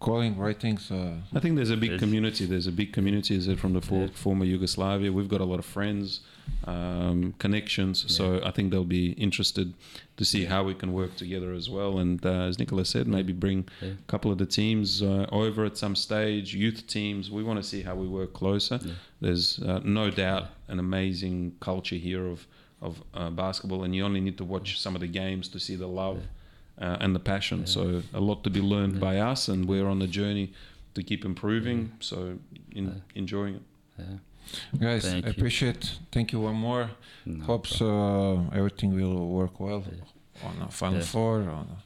Calling, 0.00 0.36
writing. 0.36 0.76
So 0.76 1.16
I 1.34 1.40
think 1.40 1.56
there's 1.56 1.70
a 1.70 1.76
big 1.76 1.98
community. 1.98 2.44
There's 2.44 2.66
a 2.66 2.72
big 2.72 2.92
community 2.92 3.34
is 3.36 3.48
it 3.48 3.58
from 3.58 3.72
the 3.72 3.80
for, 3.80 4.02
Yeah. 4.02 4.06
former 4.12 4.44
Yugoslavia. 4.44 5.10
We've 5.10 5.28
got 5.28 5.40
a 5.40 5.44
lot 5.46 5.58
of 5.58 5.64
friends, 5.64 6.20
um, 6.66 7.34
connections. 7.38 8.04
So 8.12 8.40
I 8.44 8.50
think 8.50 8.70
they'll 8.70 8.84
be 8.84 9.12
interested 9.12 9.72
to 10.18 10.24
see 10.24 10.44
how 10.44 10.62
we 10.62 10.74
can 10.74 10.92
work 10.92 11.16
together 11.16 11.54
as 11.54 11.70
well. 11.70 11.98
And 11.98 12.24
uh, 12.26 12.42
as 12.48 12.58
Nikola 12.58 12.84
said, 12.84 13.06
maybe 13.08 13.32
bring 13.32 13.66
Yeah. 13.80 13.90
a 13.90 14.06
couple 14.06 14.30
of 14.30 14.36
the 14.38 14.46
teams 14.46 15.00
uh, 15.00 15.26
over 15.32 15.64
at 15.64 15.78
some 15.78 15.96
stage, 15.96 16.54
youth 16.54 16.86
teams. 16.86 17.30
We 17.30 17.42
want 17.42 17.62
to 17.62 17.66
see 17.66 17.82
how 17.82 17.94
we 17.94 18.06
work 18.06 18.34
closer. 18.34 18.80
Yeah. 18.84 18.92
There's 19.22 19.58
uh, 19.60 19.80
no 19.84 20.10
doubt 20.10 20.50
an 20.68 20.78
amazing 20.78 21.54
culture 21.60 21.96
here 21.96 22.26
of 22.26 22.46
of 22.82 23.02
uh, 23.14 23.30
basketball, 23.30 23.82
and 23.84 23.94
you 23.96 24.04
only 24.04 24.20
need 24.20 24.36
to 24.36 24.44
watch 24.44 24.78
some 24.78 24.94
of 24.94 25.00
the 25.00 25.06
games 25.06 25.48
to 25.48 25.58
see 25.58 25.74
the 25.76 25.86
love 25.86 26.18
uh, 26.80 26.96
and 27.00 27.14
the 27.14 27.20
passion. 27.20 27.60
Yeah. 27.60 27.64
So 27.66 28.02
a 28.12 28.20
lot 28.20 28.42
to 28.44 28.50
be 28.50 28.60
learned 28.60 28.94
Yeah. 28.94 29.00
by 29.00 29.18
us, 29.32 29.48
and 29.48 29.66
we're 29.68 29.86
on 29.88 29.98
the 29.98 30.06
journey 30.08 30.52
to 30.94 31.02
keep 31.02 31.24
improving. 31.24 31.92
So 32.00 32.38
in, 32.72 32.84
Yeah. 32.86 32.92
enjoying 33.14 33.54
it. 33.56 33.62
Yeah. 33.98 34.18
guys, 34.78 35.02
Thank 35.04 35.24
I 35.24 35.28
you. 35.28 35.34
appreciate. 35.36 35.98
Thank 36.12 36.32
you 36.32 36.40
one 36.40 36.56
more. 36.56 36.90
No 37.24 37.44
Hopes 37.44 37.78
problem. 37.78 38.48
uh, 38.52 38.56
everything 38.58 38.94
will 38.94 39.28
work 39.28 39.58
well 39.60 39.82
Yeah. 39.86 40.46
on 40.48 40.62
a 40.62 40.68
Final 40.70 40.98
Yeah. 40.98 41.04
Four, 41.06 41.34
on 41.42 41.66
a, 41.76 41.82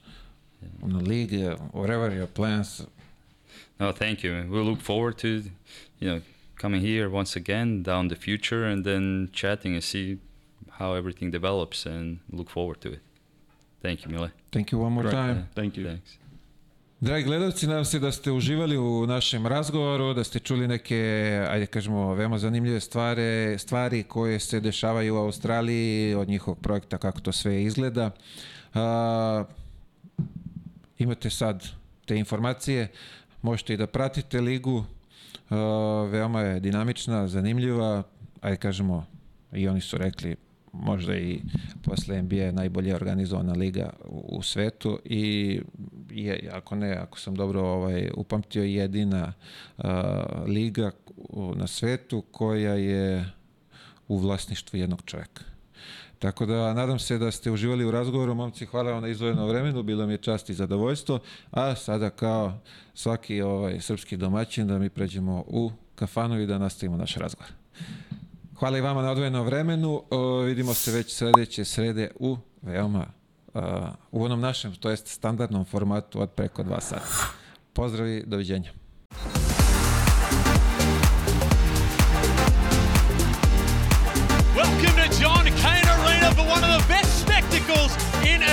Yeah. 0.62 0.84
on 0.84 0.90
the 0.92 1.04
league, 1.12 1.34
uh, 1.34 1.56
whatever 1.72 2.12
your 2.14 2.26
plans. 2.26 2.86
No, 3.78 3.92
thank 3.92 4.22
you. 4.24 4.32
We 4.50 4.58
look 4.60 4.80
forward 4.80 5.18
to, 5.18 5.28
you 6.00 6.08
know, 6.08 6.20
coming 6.56 6.80
here 6.80 7.08
once 7.08 7.36
again 7.36 7.82
down 7.84 8.08
the 8.08 8.16
future 8.16 8.64
and 8.64 8.84
then 8.84 9.28
chatting 9.32 9.74
and 9.74 9.84
see 9.84 10.18
how 10.78 10.94
everything 10.94 11.30
develops 11.30 11.86
and 11.86 12.18
look 12.32 12.50
forward 12.50 12.80
to 12.80 12.88
it. 12.94 13.00
Thank 13.82 14.00
you, 14.00 14.10
Mile. 14.10 14.30
Thank 14.50 14.72
you 14.72 14.78
one 14.78 14.94
more 14.94 15.08
Great. 15.08 15.14
time. 15.14 15.46
Thank 15.54 15.74
you. 15.74 15.84
Thanks. 15.84 16.28
Dragi 17.00 17.24
gledalci, 17.24 17.66
nadam 17.66 17.84
se 17.84 17.98
da 17.98 18.12
ste 18.12 18.32
uživali 18.32 18.76
u 18.76 19.06
našem 19.06 19.46
razgovoru, 19.46 20.14
da 20.14 20.24
ste 20.24 20.38
čuli 20.38 20.68
neke, 20.68 20.96
ajde 21.50 21.66
kažemo, 21.66 22.14
veoma 22.14 22.38
zanimljive 22.38 22.80
stvari, 22.80 23.58
stvari 23.58 24.02
koje 24.02 24.38
se 24.38 24.60
dešavaju 24.60 25.14
u 25.14 25.18
Australiji, 25.18 26.14
od 26.14 26.28
njihovog 26.28 26.58
projekta, 26.60 26.98
kako 26.98 27.20
to 27.20 27.32
sve 27.32 27.62
izgleda. 27.62 28.10
A, 28.74 29.44
imate 30.98 31.30
sad 31.30 31.64
te 32.06 32.16
informacije, 32.16 32.88
možete 33.42 33.74
i 33.74 33.76
da 33.76 33.86
pratite 33.86 34.40
ligu, 34.40 34.84
a, 35.50 35.56
veoma 36.10 36.40
je 36.40 36.60
dinamična, 36.60 37.28
zanimljiva, 37.28 38.02
ajde 38.40 38.56
kažemo, 38.56 39.06
i 39.52 39.68
oni 39.68 39.80
su 39.80 39.98
rekli 39.98 40.36
možda 40.72 41.16
i 41.16 41.40
posle 41.82 42.22
NBA 42.22 42.52
najbolje 42.52 42.94
organizovana 42.94 43.52
liga 43.52 43.90
u, 44.08 44.42
svetu 44.42 44.98
i 45.04 45.60
je, 46.10 46.50
ako 46.52 46.74
ne, 46.74 46.92
ako 46.92 47.18
sam 47.18 47.34
dobro 47.34 47.62
ovaj, 47.62 48.10
upamtio, 48.16 48.62
jedina 48.62 49.32
a, 49.78 50.22
liga 50.46 50.90
na 51.54 51.66
svetu 51.66 52.22
koja 52.30 52.74
je 52.74 53.32
u 54.08 54.18
vlasništvu 54.18 54.78
jednog 54.78 55.02
čoveka. 55.04 55.42
Tako 56.18 56.46
da 56.46 56.74
nadam 56.74 56.98
se 56.98 57.18
da 57.18 57.30
ste 57.30 57.50
uživali 57.50 57.84
u 57.84 57.90
razgovoru, 57.90 58.34
momci, 58.34 58.66
hvala 58.66 58.92
vam 58.92 59.02
na 59.02 59.08
izdvojeno 59.08 59.46
vremenu, 59.46 59.82
bilo 59.82 60.06
mi 60.06 60.12
je 60.12 60.18
čast 60.18 60.50
i 60.50 60.54
zadovoljstvo, 60.54 61.18
a 61.50 61.74
sada 61.74 62.10
kao 62.10 62.58
svaki 62.94 63.42
ovaj 63.42 63.80
srpski 63.80 64.16
domaćin 64.16 64.66
da 64.66 64.78
mi 64.78 64.90
pređemo 64.90 65.44
u 65.46 65.70
kafanu 65.94 66.40
i 66.40 66.46
da 66.46 66.58
nastavimo 66.58 66.96
naš 66.96 67.14
razgovor. 67.14 67.52
Hvala 68.58 68.78
i 68.78 68.80
vama 68.80 69.02
na 69.02 69.10
odvojenom 69.10 69.46
vremenu. 69.46 70.02
O, 70.10 70.38
vidimo 70.38 70.74
se 70.74 70.92
već 70.92 71.14
sledeće 71.14 71.64
srede 71.64 72.10
u 72.18 72.36
veoma 72.62 73.06
a, 73.54 73.92
u 74.12 74.24
onom 74.24 74.40
našem, 74.40 74.74
to 74.74 74.90
jest 74.90 75.06
standardnom 75.06 75.64
formatu 75.64 76.20
od 76.20 76.30
preko 76.30 76.62
dva 76.62 76.80
sata. 76.80 77.06
Pozdravi, 77.72 78.24
doviđenja. 78.26 78.72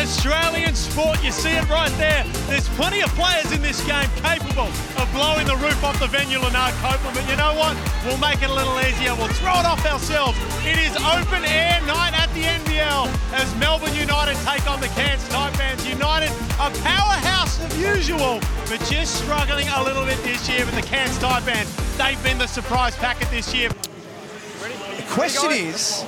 Australian 0.05 0.75
sport. 0.75 1.17
You 1.23 1.31
see 1.31 1.57
it 1.57 1.67
right 1.67 1.91
there. 1.97 2.23
There's 2.45 2.69
plenty 2.77 3.01
of 3.01 3.09
players 3.17 3.51
in 3.51 3.59
this 3.63 3.81
game 3.87 4.07
capable 4.21 4.69
of 5.01 5.09
blowing 5.11 5.47
the 5.47 5.57
roof 5.57 5.83
off 5.83 5.99
the 5.99 6.05
venue, 6.05 6.37
Lanard 6.37 6.77
Copeland. 6.77 7.17
But 7.17 7.27
you 7.27 7.35
know 7.35 7.57
what? 7.57 7.73
We'll 8.05 8.21
make 8.21 8.43
it 8.43 8.51
a 8.51 8.53
little 8.53 8.77
easier. 8.85 9.15
We'll 9.15 9.33
throw 9.41 9.57
it 9.57 9.65
off 9.65 9.83
ourselves. 9.83 10.37
It 10.61 10.77
is 10.77 10.93
open 11.09 11.41
air 11.43 11.81
night 11.89 12.13
at 12.13 12.29
the 12.37 12.45
NBL 12.45 13.09
as 13.33 13.49
Melbourne 13.57 13.95
United 13.95 14.37
take 14.45 14.69
on 14.69 14.79
the 14.79 14.89
Cairns 14.89 15.25
Taipans. 15.29 15.89
United, 15.89 16.29
a 16.61 16.69
powerhouse 16.85 17.57
of 17.65 17.73
usual, 17.81 18.39
but 18.69 18.77
just 18.85 19.25
struggling 19.25 19.67
a 19.69 19.83
little 19.83 20.05
bit 20.05 20.21
this 20.21 20.47
year 20.47 20.65
with 20.67 20.75
the 20.75 20.85
Cairns 20.85 21.17
Taipans. 21.17 21.65
They've 21.97 22.21
been 22.21 22.37
the 22.37 22.47
surprise 22.47 22.95
packet 22.95 23.27
this 23.31 23.55
year. 23.55 23.69
The 23.69 25.05
question 25.09 25.49
is, 25.51 26.05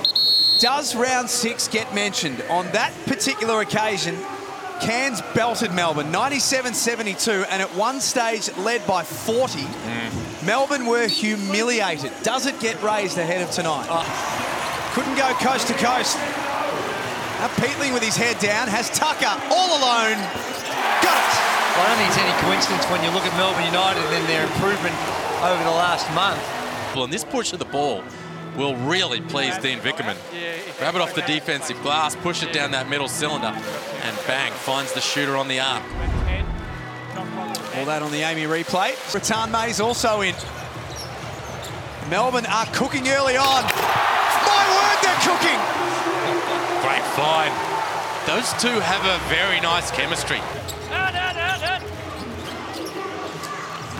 does 0.58 0.96
round 0.96 1.30
six 1.30 1.68
get 1.68 1.94
mentioned? 1.94 2.42
On 2.50 2.66
that 2.72 2.92
particular 3.06 3.60
occasion, 3.60 4.16
Cairns 4.80 5.22
belted 5.34 5.72
Melbourne 5.72 6.12
97-72 6.12 7.46
and 7.50 7.62
at 7.62 7.68
one 7.74 8.00
stage 8.00 8.54
led 8.58 8.86
by 8.86 9.02
40. 9.02 9.66
Melbourne 10.44 10.86
were 10.86 11.06
humiliated. 11.06 12.12
Does 12.22 12.46
it 12.46 12.58
get 12.60 12.80
raised 12.82 13.18
ahead 13.18 13.42
of 13.42 13.50
tonight? 13.50 13.86
Ah. 13.90 14.06
Couldn't 14.94 15.14
go 15.14 15.32
coast 15.38 15.66
to 15.68 15.74
coast. 15.74 16.16
Now 17.38 17.48
Peatling 17.58 17.92
with 17.92 18.02
his 18.02 18.16
head 18.16 18.38
down 18.38 18.66
has 18.68 18.90
Tucker 18.90 19.30
all 19.50 19.78
alone. 19.78 20.18
Got 21.02 21.22
it. 21.22 21.34
I 21.78 21.86
don't 21.86 21.98
think 21.98 22.10
it's 22.10 22.18
any 22.18 22.34
coincidence 22.42 22.84
when 22.90 23.02
you 23.02 23.10
look 23.10 23.22
at 23.22 23.34
Melbourne 23.38 23.66
United 23.66 24.02
and 24.10 24.26
their 24.26 24.42
improvement 24.42 24.94
over 25.46 25.62
the 25.62 25.70
last 25.70 26.06
month. 26.14 26.42
Well, 26.94 27.04
and 27.04 27.12
this 27.12 27.22
push 27.22 27.52
of 27.52 27.58
the 27.60 27.70
ball 27.70 28.02
will 28.58 28.74
really 28.76 29.20
please 29.20 29.56
Dean 29.58 29.78
Vickerman. 29.78 30.16
Grab 30.78 30.96
it 30.96 31.00
off 31.00 31.14
the 31.14 31.22
defensive 31.22 31.80
glass, 31.82 32.16
push 32.16 32.42
it 32.42 32.52
down 32.52 32.72
that 32.72 32.88
middle 32.88 33.08
cylinder, 33.08 33.54
and 34.02 34.16
bang, 34.26 34.52
finds 34.52 34.92
the 34.92 35.00
shooter 35.00 35.36
on 35.36 35.46
the 35.48 35.60
arc. 35.60 35.82
All 37.76 37.84
that 37.86 38.02
on 38.02 38.10
the 38.10 38.22
Amy 38.22 38.42
replay. 38.42 38.92
Ratan 39.14 39.52
May's 39.52 39.80
also 39.80 40.20
in. 40.22 40.34
Melbourne 42.10 42.46
are 42.46 42.66
cooking 42.72 43.08
early 43.08 43.36
on. 43.36 43.62
My 43.62 44.64
word, 44.74 44.98
they're 45.06 45.22
cooking. 45.22 45.60
Great 46.82 47.04
find. 47.14 47.54
Those 48.26 48.52
two 48.60 48.80
have 48.80 49.04
a 49.06 49.18
very 49.28 49.60
nice 49.60 49.90
chemistry. 49.92 50.40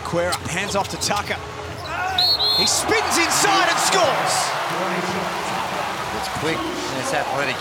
Quera 0.03 0.35
hands 0.49 0.75
off 0.75 0.89
to 0.89 0.97
Tucker. 0.97 1.37
He 2.59 2.67
spins 2.67 3.17
inside 3.17 3.69
and 3.69 3.79
scores. 3.79 4.33
It's 6.17 6.27
quick 6.39 6.57
and 6.57 6.99
it's 6.99 7.13
athletic. 7.13 7.55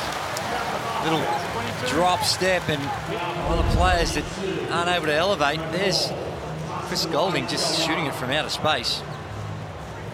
Little 1.05 1.23
drop 1.89 2.25
step 2.25 2.69
and 2.69 2.83
one 3.49 3.61
of 3.61 3.65
the 3.65 3.77
players 3.77 4.15
that 4.15 4.25
aren't 4.73 4.91
able 4.91 5.07
to 5.07 5.15
elevate. 5.15 5.61
There's 5.71 6.11
Chris 6.89 7.07
Goulding 7.07 7.47
just 7.47 7.81
shooting 7.87 8.07
it 8.07 8.15
from 8.17 8.31
outer 8.31 8.49
space. 8.49 9.01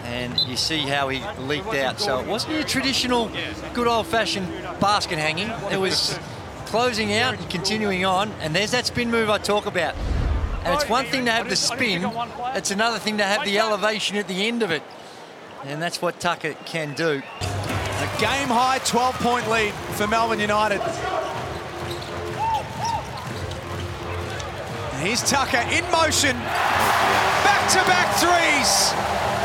And 0.03 0.39
you 0.41 0.55
see 0.55 0.81
how 0.81 1.09
he 1.09 1.23
leaked 1.41 1.73
out. 1.73 1.99
So 1.99 2.19
it 2.19 2.27
wasn't 2.27 2.53
your 2.53 2.63
traditional 2.63 3.31
good 3.73 3.87
old-fashioned 3.87 4.47
basket 4.79 5.17
hanging. 5.17 5.49
It 5.71 5.79
was 5.79 6.19
closing 6.67 7.11
out 7.15 7.33
and 7.39 7.49
continuing 7.49 8.05
on. 8.05 8.31
And 8.33 8.53
there's 8.55 8.69
that 8.69 8.85
spin 8.85 9.09
move 9.09 9.31
I 9.31 9.39
talk 9.39 9.65
about. 9.65 9.95
And 10.65 10.73
it's 10.73 10.89
one 10.89 11.05
thing 11.05 11.25
to 11.25 11.31
have 11.31 11.47
the 11.47 11.55
spin, 11.55 12.11
it's 12.55 12.71
another 12.71 12.97
thing 12.97 13.19
to 13.19 13.23
have 13.23 13.45
the 13.45 13.59
elevation 13.59 14.17
at 14.17 14.27
the 14.27 14.47
end 14.47 14.63
of 14.63 14.71
it. 14.71 14.81
And 15.63 15.79
that's 15.79 16.01
what 16.01 16.19
Tucker 16.19 16.53
can 16.65 16.95
do. 16.95 17.21
A 17.41 18.19
game 18.19 18.47
high 18.47 18.79
12 18.83 19.15
point 19.19 19.47
lead 19.47 19.73
for 19.93 20.07
Melbourne 20.07 20.39
United. 20.39 20.81
Here's 25.01 25.21
Tucker 25.29 25.61
in 25.69 25.83
motion. 25.91 26.35
Back 27.45 27.69
to 27.69 27.77
back 27.85 28.09
threes. 28.17 28.91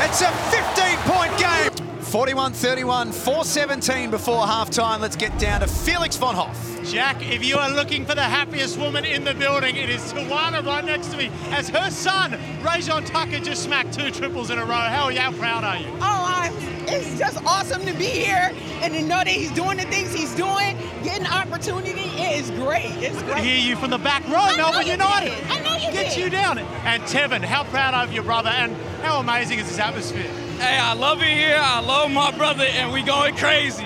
It's 0.03 0.21
a 0.21 0.31
15 0.49 0.97
point 1.05 1.37
game. 1.37 1.70
41 2.11 2.51
31, 2.51 3.13
417 3.13 4.11
before 4.11 4.43
halftime. 4.43 4.99
Let's 4.99 5.15
get 5.15 5.37
down 5.39 5.61
to 5.61 5.67
Felix 5.67 6.17
von 6.17 6.35
Hofe. 6.35 6.83
Jack, 6.83 7.21
if 7.21 7.41
you 7.45 7.55
are 7.55 7.69
looking 7.71 8.05
for 8.05 8.15
the 8.15 8.21
happiest 8.21 8.77
woman 8.77 9.05
in 9.05 9.23
the 9.23 9.33
building, 9.33 9.77
it 9.77 9.89
is 9.89 10.11
Tawana 10.11 10.61
right 10.65 10.83
next 10.83 11.07
to 11.11 11.17
me 11.17 11.31
as 11.51 11.69
her 11.69 11.89
son, 11.89 12.31
Rayjon 12.63 13.05
Tucker, 13.05 13.39
just 13.39 13.63
smacked 13.63 13.93
two 13.93 14.11
triples 14.11 14.49
in 14.49 14.59
a 14.59 14.65
row. 14.65 14.73
How, 14.75 15.09
how 15.15 15.31
proud 15.31 15.63
are 15.63 15.77
you? 15.77 15.87
Oh, 15.87 16.01
I, 16.01 16.51
it's 16.89 17.17
just 17.17 17.41
awesome 17.45 17.85
to 17.85 17.93
be 17.93 18.07
here 18.07 18.51
and 18.81 18.93
to 18.93 19.01
know 19.03 19.07
that 19.23 19.27
he's 19.27 19.51
doing 19.51 19.77
the 19.77 19.83
things 19.83 20.13
he's 20.13 20.35
doing, 20.35 20.77
getting 21.05 21.27
opportunity. 21.27 21.91
It 22.01 22.41
is 22.41 22.51
great. 22.51 22.91
It's 23.01 23.19
to 23.19 23.23
great. 23.23 23.37
hear 23.41 23.57
you 23.57 23.77
from 23.77 23.89
the 23.89 23.97
back 23.99 24.27
row, 24.27 24.35
I 24.35 24.57
know 24.57 24.71
Melbourne 24.71 24.85
you 24.85 24.91
United. 24.91 25.29
did. 25.29 25.43
I 25.47 25.59
know 25.61 25.75
you 25.77 25.93
Gets 25.93 26.15
did. 26.15 26.25
you 26.25 26.29
down. 26.29 26.59
And 26.59 27.01
Tevin, 27.03 27.41
how 27.41 27.63
proud 27.63 27.93
of 27.93 28.11
your 28.13 28.23
brother 28.23 28.49
and 28.49 28.75
how 29.01 29.21
amazing 29.21 29.59
is 29.59 29.69
this 29.69 29.79
atmosphere? 29.79 30.29
Hey, 30.61 30.77
I 30.77 30.93
love 30.93 31.17
it 31.23 31.33
here. 31.33 31.57
I 31.57 31.81
love 31.81 32.11
my 32.11 32.29
brother, 32.37 32.63
and 32.63 32.93
we 32.93 33.01
going 33.01 33.35
crazy. 33.35 33.83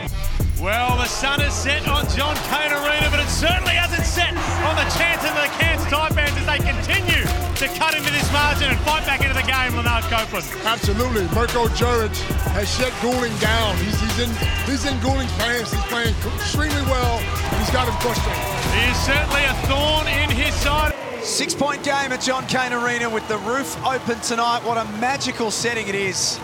Well, 0.60 0.98
the 1.00 1.08
sun 1.08 1.40
is 1.40 1.54
set 1.54 1.88
on 1.88 2.04
John 2.12 2.36
Cain 2.52 2.68
Arena, 2.68 3.08
but 3.08 3.24
it 3.24 3.32
certainly 3.32 3.80
hasn't 3.80 4.04
set 4.04 4.36
on 4.68 4.76
the 4.76 4.84
chance 4.92 5.24
of 5.24 5.32
the 5.40 5.48
Cairns 5.56 5.88
Taipans 5.88 6.36
as 6.36 6.44
they 6.44 6.60
continue 6.60 7.24
to 7.24 7.80
cut 7.80 7.96
into 7.96 8.12
this 8.12 8.28
margin 8.36 8.76
and 8.76 8.80
fight 8.84 9.08
back 9.08 9.24
into 9.24 9.32
the 9.32 9.48
game, 9.48 9.72
Lanard 9.72 10.04
Copeland. 10.12 10.44
Absolutely. 10.68 11.24
Mirko 11.32 11.72
Djeric 11.80 12.12
has 12.52 12.68
shut 12.68 12.92
Goulding 13.00 13.32
down. 13.40 13.78
He's, 13.80 13.96
he's 13.96 14.20
in 14.28 14.32
he's 14.68 14.84
in 14.84 15.00
Goulding's 15.00 15.32
pants. 15.40 15.72
He's 15.72 15.88
playing 15.88 16.12
extremely 16.36 16.84
well. 16.92 17.24
He's 17.56 17.72
got 17.72 17.88
him 17.88 17.96
frustrated. 18.04 18.36
He 18.76 18.84
is 18.92 19.00
certainly 19.00 19.48
a 19.48 19.56
thorn 19.72 20.12
in 20.12 20.28
his 20.28 20.54
side. 20.60 20.92
Six 21.24 21.56
point 21.56 21.88
game 21.88 22.12
at 22.12 22.20
John 22.20 22.46
Cain 22.48 22.74
Arena 22.74 23.10
with 23.10 23.26
the 23.32 23.38
roof 23.48 23.80
open 23.88 24.20
tonight. 24.20 24.60
What 24.68 24.76
a 24.76 24.84
magical 25.00 25.52
setting 25.52 25.88
it 25.88 25.96
is. 25.96 26.38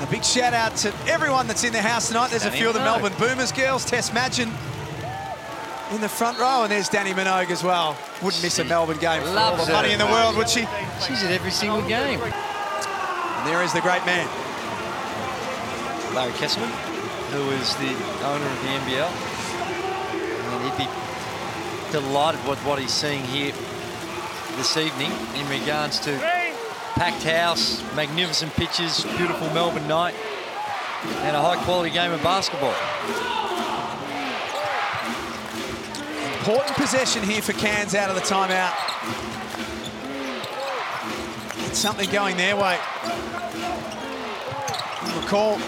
A 0.00 0.06
big 0.10 0.24
shout 0.24 0.54
out 0.54 0.76
to 0.76 0.94
everyone 1.06 1.46
that's 1.46 1.62
in 1.62 1.74
the 1.74 1.82
house 1.82 2.08
tonight. 2.08 2.30
There's 2.30 2.46
a 2.46 2.50
few 2.50 2.68
of 2.68 2.74
the 2.74 2.80
Melbourne 2.80 3.12
Boomers 3.18 3.52
girls. 3.52 3.84
Tess 3.84 4.12
Madgen 4.14 4.48
in 5.92 6.00
the 6.00 6.08
front 6.08 6.38
row, 6.38 6.62
and 6.62 6.72
there's 6.72 6.88
Dannii 6.88 7.12
Minogue 7.12 7.50
as 7.50 7.62
well. 7.62 7.98
Wouldn't 8.22 8.42
miss 8.42 8.58
a 8.58 8.64
Melbourne 8.64 8.96
game 8.96 9.20
for 9.20 9.28
all 9.28 9.56
the 9.62 9.70
money 9.72 9.92
in 9.92 9.98
the 9.98 10.06
world, 10.06 10.36
would 10.38 10.48
she? 10.48 10.66
She's 11.06 11.22
at 11.22 11.32
every 11.32 11.50
single 11.50 11.82
game. 11.82 12.18
And 12.22 13.46
there 13.46 13.62
is 13.62 13.74
the 13.74 13.82
great 13.82 14.04
man. 14.06 14.26
Larry 16.14 16.32
Kestelman, 16.32 16.70
who 17.32 17.50
is 17.50 17.74
the 17.76 17.92
owner 18.24 18.46
of 18.46 18.62
the 18.62 18.68
NBL. 18.80 19.10
And 20.48 20.64
he'd 20.64 20.78
be 20.78 20.88
delighted 21.92 22.42
with 22.48 22.58
what 22.64 22.78
he's 22.78 22.92
seeing 22.92 23.22
here 23.24 23.52
this 24.56 24.76
evening 24.78 25.12
in 25.34 25.46
regards 25.48 26.00
to 26.00 26.39
packed 26.94 27.22
house, 27.22 27.82
magnificent 27.94 28.52
pitches, 28.54 29.04
beautiful 29.16 29.48
Melbourne 29.50 29.86
night, 29.88 30.14
and 31.22 31.36
a 31.36 31.40
high 31.40 31.62
quality 31.64 31.90
game 31.90 32.12
of 32.12 32.22
basketball. 32.22 32.74
Important 36.38 36.76
possession 36.76 37.22
here 37.22 37.42
for 37.42 37.52
Cairns 37.52 37.94
out 37.94 38.08
of 38.08 38.16
the 38.16 38.22
timeout. 38.22 38.74
Get 41.64 41.76
something 41.76 42.10
going 42.10 42.36
their 42.36 42.56
way. 42.56 42.76
McCall 45.20 45.60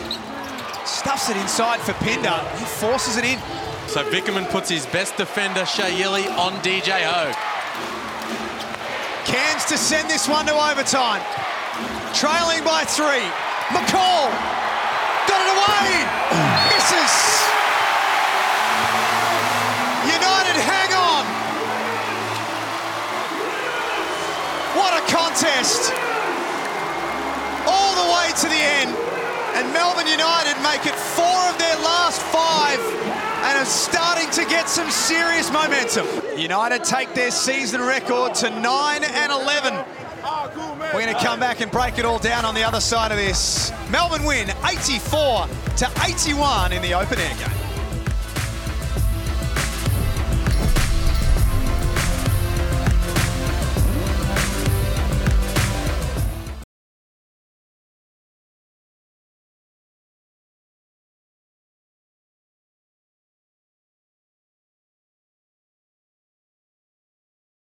stuffs 0.87 1.31
it 1.31 1.37
inside 1.37 1.81
for 1.81 1.93
Pinder. 2.05 2.39
He 2.59 2.65
forces 2.65 3.17
it 3.17 3.25
in. 3.25 3.39
So 3.89 4.03
Vickerman 4.11 4.49
puts 4.51 4.71
his 4.71 4.87
best 4.87 5.17
defender, 5.17 5.67
Shea 5.67 6.03
Ili, 6.03 6.27
on 6.29 6.53
DJ 6.63 7.03
Hogg. 7.03 7.52
Cairns 9.33 9.65
to 9.65 9.79
send 9.79 10.11
this 10.11 10.29
one 10.29 10.45
to 10.45 10.53
overtime. 10.53 11.25
Trailing 12.13 12.63
by 12.69 12.85
three. 12.85 13.25
McCall 13.73 14.29
got 15.25 15.41
it 15.41 15.49
away. 15.57 15.89
Misses. 16.69 17.17
United 20.05 20.57
hang 20.61 20.93
on. 20.93 21.25
What 24.77 25.01
a 25.01 25.05
contest. 25.09 25.97
All 27.65 27.97
the 27.97 28.09
way 28.13 28.29
to 28.37 28.47
the 28.53 28.63
end. 28.85 28.93
And 29.57 29.73
Melbourne 29.73 30.13
United 30.13 30.61
make 30.61 30.85
it 30.85 30.95
four 30.95 31.41
of 31.49 31.57
their 31.57 31.77
last 31.81 32.21
five 32.21 33.32
and 33.43 33.59
are 33.59 33.65
starting 33.65 34.31
to 34.31 34.45
get 34.49 34.69
some 34.69 34.89
serious 34.91 35.51
momentum. 35.53 36.07
United 36.39 36.85
take 36.85 37.13
their 37.15 37.31
season 37.31 37.81
record 37.81 38.35
to 38.37 38.51
9 38.51 39.05
and 39.05 39.33
11. 39.33 39.85
We're 40.95 41.03
going 41.03 41.15
to 41.15 41.21
come 41.21 41.41
back 41.41 41.61
and 41.61 41.71
break 41.71 41.99
it 41.99 42.05
all 42.05 42.19
down 42.19 42.45
on 42.45 42.55
the 42.55 42.63
other 42.63 42.81
side 42.81 43.11
of 43.11 43.19
this. 43.19 43.73
Melbourne 43.91 44.25
win 44.25 44.51
84 44.65 45.49
to 45.79 45.91
81 46.05 46.73
in 46.73 46.83
the 46.83 46.95
open 46.95 47.19
air 47.19 47.35
game. 47.37 47.62